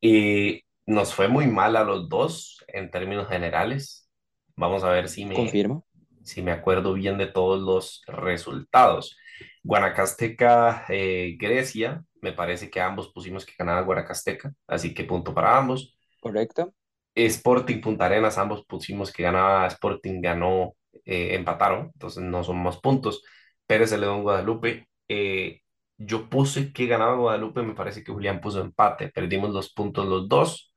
Y 0.00 0.62
nos 0.86 1.14
fue 1.14 1.28
muy 1.28 1.46
mal 1.46 1.76
a 1.76 1.84
los 1.84 2.08
dos 2.08 2.64
en 2.68 2.90
términos 2.90 3.28
generales. 3.28 4.08
Vamos 4.56 4.84
a 4.84 4.90
ver 4.90 5.08
si 5.08 5.24
me, 5.24 5.34
Confirmo. 5.34 5.86
si 6.22 6.42
me 6.42 6.52
acuerdo 6.52 6.92
bien 6.94 7.18
de 7.18 7.26
todos 7.26 7.60
los 7.60 8.02
resultados. 8.06 9.16
Guanacasteca, 9.62 10.84
eh, 10.88 11.36
Grecia, 11.38 12.04
me 12.20 12.32
parece 12.32 12.70
que 12.70 12.80
ambos 12.80 13.10
pusimos 13.12 13.46
que 13.46 13.54
ganaba 13.58 13.80
Guanacasteca, 13.82 14.52
así 14.66 14.94
que 14.94 15.04
punto 15.04 15.34
para 15.34 15.56
ambos. 15.56 15.96
Correcto. 16.20 16.74
Sporting 17.14 17.80
Punta 17.80 18.06
Arenas, 18.06 18.38
ambos 18.38 18.64
pusimos 18.66 19.12
que 19.12 19.22
ganaba 19.22 19.66
Sporting, 19.68 20.20
ganó, 20.20 20.74
eh, 21.04 21.34
empataron, 21.34 21.90
entonces 21.94 22.22
no 22.22 22.42
son 22.42 22.62
más 22.62 22.78
puntos. 22.78 23.22
Pérez 23.66 23.90
Celedón 23.90 24.22
Guadalupe, 24.22 24.88
eh, 25.08 25.60
yo 25.96 26.28
puse 26.28 26.72
que 26.72 26.86
ganaba 26.86 27.16
Guadalupe, 27.16 27.62
me 27.62 27.74
parece 27.74 28.02
que 28.04 28.12
Julián 28.12 28.40
puso 28.40 28.60
empate, 28.60 29.08
perdimos 29.10 29.50
los 29.50 29.72
puntos 29.72 30.06
los 30.06 30.28
dos. 30.28 30.72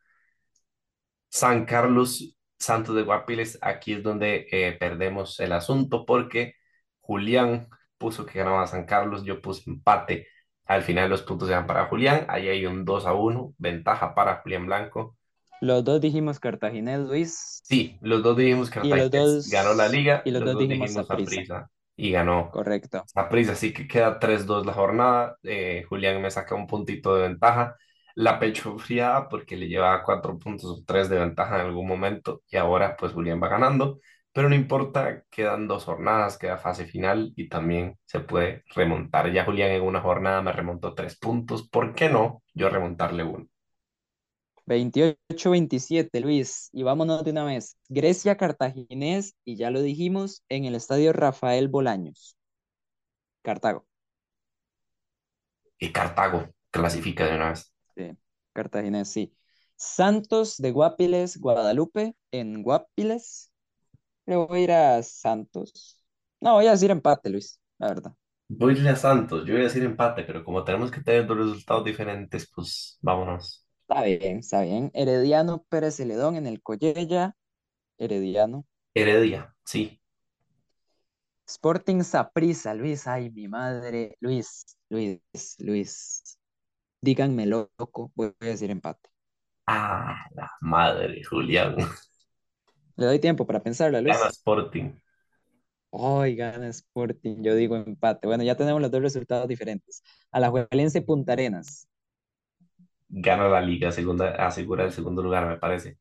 San 1.30 1.66
Carlos 1.66 2.38
Santos 2.60 2.96
de 2.96 3.04
Guapiles, 3.04 3.60
aquí 3.62 3.94
es 3.94 4.04
donde 4.04 4.48
eh, 4.52 4.76
perdemos 4.80 5.40
el 5.40 5.52
asunto 5.52 6.06
porque 6.06 6.56
Julián 7.02 7.68
puso 7.98 8.26
que 8.26 8.40
ganaba 8.40 8.68
San 8.68 8.86
Carlos, 8.86 9.24
yo 9.24 9.42
puse 9.42 9.70
empate. 9.70 10.28
Al 10.66 10.82
final 10.84 11.10
los 11.10 11.22
puntos 11.22 11.50
eran 11.50 11.68
para 11.68 11.86
Julián, 11.86 12.26
ahí 12.30 12.50
hay 12.50 12.66
un 12.66 12.84
2 12.84 13.06
a 13.06 13.14
1, 13.14 13.54
ventaja 13.58 14.14
para 14.16 14.42
Julián 14.42 14.66
Blanco. 14.66 15.16
Los 15.62 15.84
dos 15.84 16.02
dijimos 16.02 16.40
Cartaginés, 16.40 17.00
Luis. 17.00 17.62
Sí, 17.64 17.98
los 18.02 18.22
dos 18.22 18.38
dijimos 18.38 18.70
que 18.70 18.80
dos, 19.10 19.50
ganó 19.50 19.74
la 19.74 19.88
liga, 19.88 20.22
y 20.26 20.32
los, 20.32 20.44
dos, 20.44 20.60
dijimos, 20.60 20.90
dijimos 20.90 21.68
y 21.98 22.12
ganó 22.12 22.52
Correcto. 22.52 23.06
prisa 23.30 23.54
así 23.54 23.74
que 23.74 23.88
queda 23.88 24.20
3-2 24.20 24.66
la 24.66 24.74
jornada. 24.74 25.38
Eh, 25.44 25.86
Julián 25.90 26.22
me 26.22 26.32
saca 26.32 26.56
un 26.56 26.68
puntito 26.68 27.16
de 27.16 27.24
ventaja. 27.24 27.76
La 28.16 28.40
pecho 28.40 28.78
fría 28.80 29.28
porque 29.30 29.56
le 29.58 29.68
llevaba 29.68 30.04
4 30.04 30.40
puntos 30.40 30.66
o 30.72 30.84
3 30.86 31.10
de 31.10 31.20
ventaja 31.20 31.56
en 31.56 31.62
algún 31.68 31.88
momento 31.88 32.42
y 32.50 32.58
ahora 32.58 32.96
pues 32.98 33.14
Julián 33.14 33.42
va 33.42 33.50
ganando. 33.50 34.00
Pero 34.34 34.50
no 34.50 34.56
importa, 34.56 35.24
quedan 35.32 35.68
dos 35.68 35.86
jornadas, 35.86 36.38
queda 36.38 36.58
fase 36.58 36.86
final 36.86 37.34
y 37.36 37.50
también 37.50 37.98
se 38.06 38.20
puede 38.20 38.64
remontar. 38.76 39.32
Ya 39.34 39.46
Julián 39.46 39.72
en 39.72 39.82
una 39.84 40.02
jornada 40.02 40.42
me 40.42 40.52
remontó 40.52 40.94
3 40.94 41.18
puntos. 41.20 41.68
¿Por 41.70 41.96
qué 41.96 42.10
no 42.10 42.44
yo 42.54 42.70
remontarle 42.70 43.24
uno? 43.24 43.48
28-27, 44.68 46.22
Luis. 46.22 46.70
Y 46.74 46.84
vámonos 46.84 47.24
de 47.24 47.32
una 47.32 47.46
vez. 47.46 47.78
Grecia, 47.90 48.38
Cartaginés, 48.38 49.36
y 49.46 49.56
ya 49.58 49.72
lo 49.72 49.82
dijimos, 49.82 50.44
en 50.50 50.66
el 50.66 50.76
estadio 50.76 51.14
Rafael 51.14 51.70
Bolaños. 51.70 52.38
Cartago. 53.42 53.88
Y 55.80 55.92
Cartago 55.92 56.50
clasifica 56.72 57.26
de 57.28 57.36
una 57.36 57.50
vez. 57.50 57.74
Sí, 57.96 58.18
Cartaginés, 58.54 59.10
sí. 59.10 59.34
Santos 59.76 60.58
de 60.58 60.72
Guapiles, 60.72 61.38
Guadalupe, 61.40 62.16
en 62.32 62.64
Guapiles. 62.64 63.52
Le 64.28 64.38
voy 64.38 64.62
a 64.62 64.64
ir 64.64 64.72
a 64.74 65.04
Santos. 65.04 66.02
No, 66.42 66.54
voy 66.56 66.68
a 66.68 66.72
decir 66.72 66.92
empate, 66.92 67.30
Luis, 67.30 67.60
la 67.80 67.90
verdad. 67.90 68.14
Voy 68.50 68.76
a 68.76 68.80
ir 68.82 68.88
a 68.90 68.96
Santos, 68.96 69.46
yo 69.46 69.54
voy 69.54 69.62
a 69.62 69.66
decir 69.66 69.84
empate, 69.84 70.24
pero 70.24 70.44
como 70.44 70.64
tenemos 70.64 70.92
que 70.92 71.02
tener 71.02 71.28
dos 71.28 71.38
resultados 71.38 71.84
diferentes, 71.86 72.50
pues 72.54 72.98
vámonos. 73.02 73.67
Está 73.90 74.04
bien, 74.04 74.40
está 74.40 74.62
bien. 74.64 74.92
Herediano 74.94 75.64
Pérez 75.70 75.96
Celedón 75.96 76.36
en 76.36 76.46
el 76.46 76.62
Collella. 76.62 77.38
Herediano. 77.98 78.66
Heredia, 78.94 79.56
sí. 79.64 80.02
Sporting 81.48 82.04
Saprissa, 82.04 82.74
Luis. 82.74 83.08
Ay, 83.08 83.30
mi 83.30 83.48
madre. 83.48 84.18
Luis, 84.20 84.78
Luis, 84.90 85.22
Luis. 85.60 86.38
Díganme 87.02 87.46
loco. 87.46 88.12
Voy 88.14 88.34
a 88.42 88.46
decir 88.46 88.72
empate. 88.72 89.10
Ah, 89.66 90.18
la 90.36 90.52
madre, 90.60 91.24
Julián. 91.24 91.78
Le 92.98 93.06
doy 93.06 93.20
tiempo 93.20 93.48
para 93.48 93.64
pensarlo, 93.64 94.02
Luis. 94.02 94.18
Gana 94.18 94.30
Sporting. 94.32 95.00
Ay, 95.94 96.36
gana 96.36 96.68
Sporting. 96.68 97.42
Yo 97.42 97.56
digo 97.56 97.78
empate. 97.78 98.28
Bueno, 98.28 98.44
ya 98.44 98.58
tenemos 98.58 98.82
los 98.82 98.92
dos 98.92 99.02
resultados 99.02 99.48
diferentes. 99.48 100.04
A 100.32 100.42
la 100.42 100.50
Juelense 100.50 101.02
Punta 101.02 101.32
Arenas 101.32 101.88
gana 103.10 103.48
la 103.48 103.62
liga, 103.62 103.92
segunda, 103.92 104.32
asegura 104.36 104.86
el 104.86 104.92
segundo 104.92 105.22
lugar, 105.22 105.48
me 105.48 105.58
parece. 105.58 105.98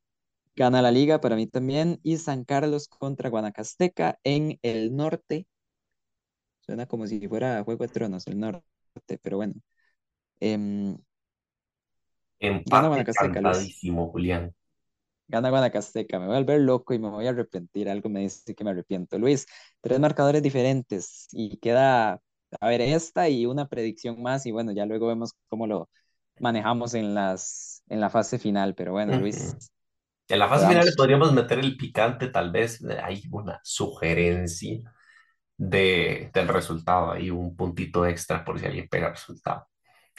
Gana 0.54 0.80
la 0.80 0.90
liga 0.90 1.20
para 1.20 1.36
mí 1.36 1.46
también. 1.46 2.00
Y 2.02 2.16
San 2.16 2.44
Carlos 2.44 2.88
contra 2.88 3.28
Guanacasteca 3.28 4.18
en 4.24 4.58
el 4.62 4.96
norte. 4.96 5.46
Suena 6.60 6.86
como 6.86 7.06
si 7.06 7.26
fuera 7.28 7.62
Juego 7.62 7.84
de 7.84 7.92
Tronos, 7.92 8.26
el 8.26 8.40
norte, 8.40 8.62
pero 9.22 9.36
bueno. 9.36 9.54
Eh, 10.40 10.96
gana 12.40 12.88
Guanacasteca, 12.88 13.52
Julián. 14.10 14.54
Gana 15.28 15.50
Guanacasteca, 15.50 16.18
me 16.18 16.26
voy 16.26 16.36
a 16.36 16.38
volver 16.38 16.60
loco 16.60 16.94
y 16.94 16.98
me 16.98 17.10
voy 17.10 17.26
a 17.26 17.30
arrepentir. 17.30 17.88
Algo 17.88 18.08
me 18.08 18.20
dice 18.20 18.54
que 18.54 18.64
me 18.64 18.70
arrepiento. 18.70 19.18
Luis, 19.18 19.46
tres 19.80 20.00
marcadores 20.00 20.42
diferentes 20.42 21.28
y 21.32 21.58
queda, 21.58 22.20
a 22.60 22.68
ver, 22.68 22.80
esta 22.80 23.28
y 23.28 23.44
una 23.44 23.68
predicción 23.68 24.22
más 24.22 24.46
y 24.46 24.52
bueno, 24.52 24.72
ya 24.72 24.86
luego 24.86 25.08
vemos 25.08 25.34
cómo 25.48 25.66
lo, 25.66 25.88
manejamos 26.40 26.94
en, 26.94 27.14
las, 27.14 27.82
en 27.88 28.00
la 28.00 28.10
fase 28.10 28.38
final, 28.38 28.74
pero 28.74 28.92
bueno, 28.92 29.18
Luis. 29.18 29.70
En 30.28 30.38
la 30.38 30.48
fase 30.48 30.66
final 30.66 30.88
podríamos 30.96 31.32
meter 31.32 31.58
el 31.58 31.76
picante, 31.76 32.28
tal 32.28 32.50
vez 32.50 32.84
hay 33.02 33.22
una 33.30 33.60
sugerencia 33.62 34.80
de, 35.56 36.30
del 36.34 36.48
resultado, 36.48 37.12
hay 37.12 37.30
un 37.30 37.56
puntito 37.56 38.04
extra 38.06 38.44
por 38.44 38.58
si 38.58 38.66
alguien 38.66 38.88
pega 38.88 39.08
el 39.08 39.14
resultado. 39.14 39.68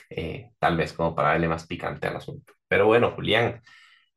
Eh, 0.10 0.52
tal 0.60 0.78
vez 0.78 0.94
como 0.94 1.14
para 1.14 1.30
darle 1.30 1.50
más 1.50 1.68
picante 1.68 2.08
al 2.08 2.16
asunto. 2.16 2.54
Pero 2.68 2.86
bueno, 2.86 3.12
Julián, 3.12 3.62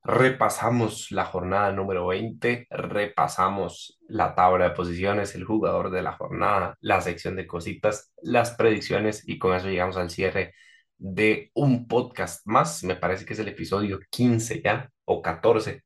repasamos 0.03 1.11
la 1.11 1.25
jornada 1.25 1.73
número 1.73 2.07
20, 2.07 2.67
repasamos 2.71 3.99
la 4.09 4.35
tabla 4.35 4.69
de 4.69 4.75
posiciones, 4.75 5.35
el 5.35 5.45
jugador 5.45 5.91
de 5.91 6.03
la 6.03 6.13
jornada, 6.13 6.77
la 6.81 7.01
sección 7.01 7.37
de 7.37 7.47
cositas, 7.47 8.13
las 8.23 8.53
predicciones 8.53 9.27
y 9.29 9.39
con 9.39 9.55
eso 9.55 9.69
llegamos 9.69 9.97
al 9.97 10.11
cierre 10.11 10.55
de 11.01 11.51
un 11.55 11.89
podcast 11.89 12.47
más, 12.47 12.85
me 12.85 12.97
parece 12.97 13.25
que 13.27 13.33
es 13.35 13.39
el 13.41 13.49
episodio 13.49 14.01
15 14.11 14.63
ya, 14.63 14.91
o 15.07 15.23
14 15.23 15.83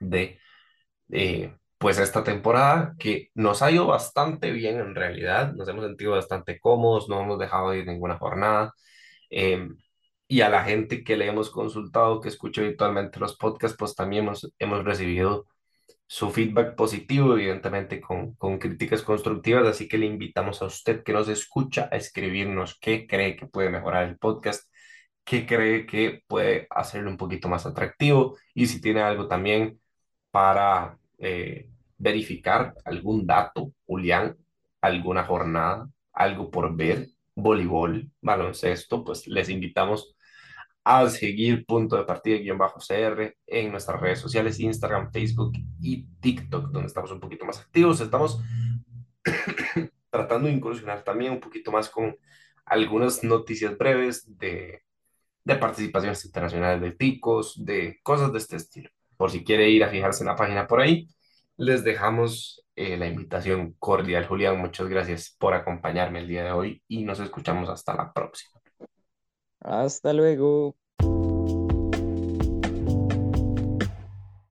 de, 0.00 0.40
pues 1.78 1.98
esta 1.98 2.24
temporada, 2.24 2.94
que 2.98 3.30
nos 3.34 3.62
ha 3.62 3.70
ido 3.70 3.86
bastante 3.86 4.50
bien 4.52 4.78
en 4.80 4.94
realidad, 4.94 5.52
nos 5.54 5.68
hemos 5.68 5.84
sentido 5.84 6.12
bastante 6.12 6.58
cómodos, 6.60 7.08
no 7.08 7.20
hemos 7.22 7.38
dejado 7.38 7.74
ir 7.74 7.86
ninguna 7.86 8.18
jornada, 8.18 8.72
em, 9.30 9.76
y 10.28 10.40
a 10.40 10.48
la 10.50 10.64
gente 10.64 11.04
que 11.04 11.16
le 11.16 11.26
hemos 11.28 11.50
consultado, 11.50 12.20
que 12.20 12.28
escucha 12.28 12.62
habitualmente 12.62 13.20
los 13.20 13.36
podcasts, 13.36 13.76
pues 13.78 13.94
también 13.94 14.24
hemos, 14.24 14.52
hemos 14.58 14.84
recibido 14.84 15.46
su 16.06 16.30
feedback 16.30 16.76
positivo, 16.76 17.34
evidentemente 17.34 18.00
con, 18.00 18.34
con 18.34 18.58
críticas 18.58 19.02
constructivas, 19.02 19.66
así 19.66 19.88
que 19.88 19.98
le 19.98 20.06
invitamos 20.06 20.62
a 20.62 20.66
usted 20.66 21.02
que 21.02 21.12
nos 21.12 21.28
escucha 21.28 21.88
a 21.90 21.96
escribirnos 21.96 22.78
qué 22.80 23.06
cree 23.06 23.36
que 23.36 23.46
puede 23.46 23.70
mejorar 23.70 24.08
el 24.08 24.18
podcast, 24.18 24.70
qué 25.24 25.46
cree 25.46 25.86
que 25.86 26.22
puede 26.26 26.66
hacerlo 26.70 27.10
un 27.10 27.16
poquito 27.16 27.48
más 27.48 27.66
atractivo 27.66 28.36
y 28.54 28.66
si 28.66 28.80
tiene 28.80 29.00
algo 29.00 29.26
también 29.28 29.80
para 30.30 30.98
eh, 31.18 31.70
verificar 31.98 32.74
algún 32.84 33.26
dato, 33.26 33.72
Julián, 33.86 34.36
alguna 34.80 35.24
jornada, 35.24 35.88
algo 36.12 36.50
por 36.50 36.76
ver, 36.76 37.08
voleibol, 37.34 38.10
baloncesto, 38.20 39.04
pues 39.04 39.26
les 39.26 39.48
invitamos 39.48 40.13
a 40.84 41.08
seguir 41.08 41.64
punto 41.64 41.96
de 41.96 42.04
partida 42.04 42.36
guion 42.36 42.58
bajo 42.58 42.78
CR 42.78 43.34
en 43.46 43.70
nuestras 43.72 44.00
redes 44.00 44.20
sociales, 44.20 44.60
Instagram, 44.60 45.10
Facebook 45.10 45.52
y 45.80 46.04
TikTok, 46.20 46.70
donde 46.70 46.88
estamos 46.88 47.10
un 47.10 47.20
poquito 47.20 47.46
más 47.46 47.58
activos. 47.60 48.00
Estamos 48.00 48.40
tratando 50.10 50.48
de 50.48 50.54
incursionar 50.54 51.02
también 51.02 51.32
un 51.32 51.40
poquito 51.40 51.72
más 51.72 51.88
con 51.88 52.16
algunas 52.66 53.24
noticias 53.24 53.76
breves 53.78 54.38
de, 54.38 54.82
de 55.44 55.56
participaciones 55.56 56.24
internacionales 56.24 56.82
de 56.82 56.92
ticos, 56.92 57.64
de 57.64 57.98
cosas 58.02 58.32
de 58.32 58.38
este 58.38 58.56
estilo. 58.56 58.90
Por 59.16 59.30
si 59.30 59.42
quiere 59.42 59.70
ir 59.70 59.84
a 59.84 59.88
fijarse 59.88 60.22
en 60.22 60.28
la 60.28 60.36
página 60.36 60.66
por 60.66 60.80
ahí, 60.80 61.08
les 61.56 61.82
dejamos 61.82 62.64
eh, 62.76 62.96
la 62.96 63.06
invitación 63.06 63.74
cordial. 63.78 64.26
Julián, 64.26 64.58
muchas 64.58 64.88
gracias 64.88 65.34
por 65.38 65.54
acompañarme 65.54 66.20
el 66.20 66.28
día 66.28 66.44
de 66.44 66.52
hoy 66.52 66.82
y 66.88 67.04
nos 67.04 67.20
escuchamos 67.20 67.68
hasta 67.70 67.94
la 67.94 68.12
próxima. 68.12 68.63
Hasta 69.64 70.12
luego. 70.12 70.76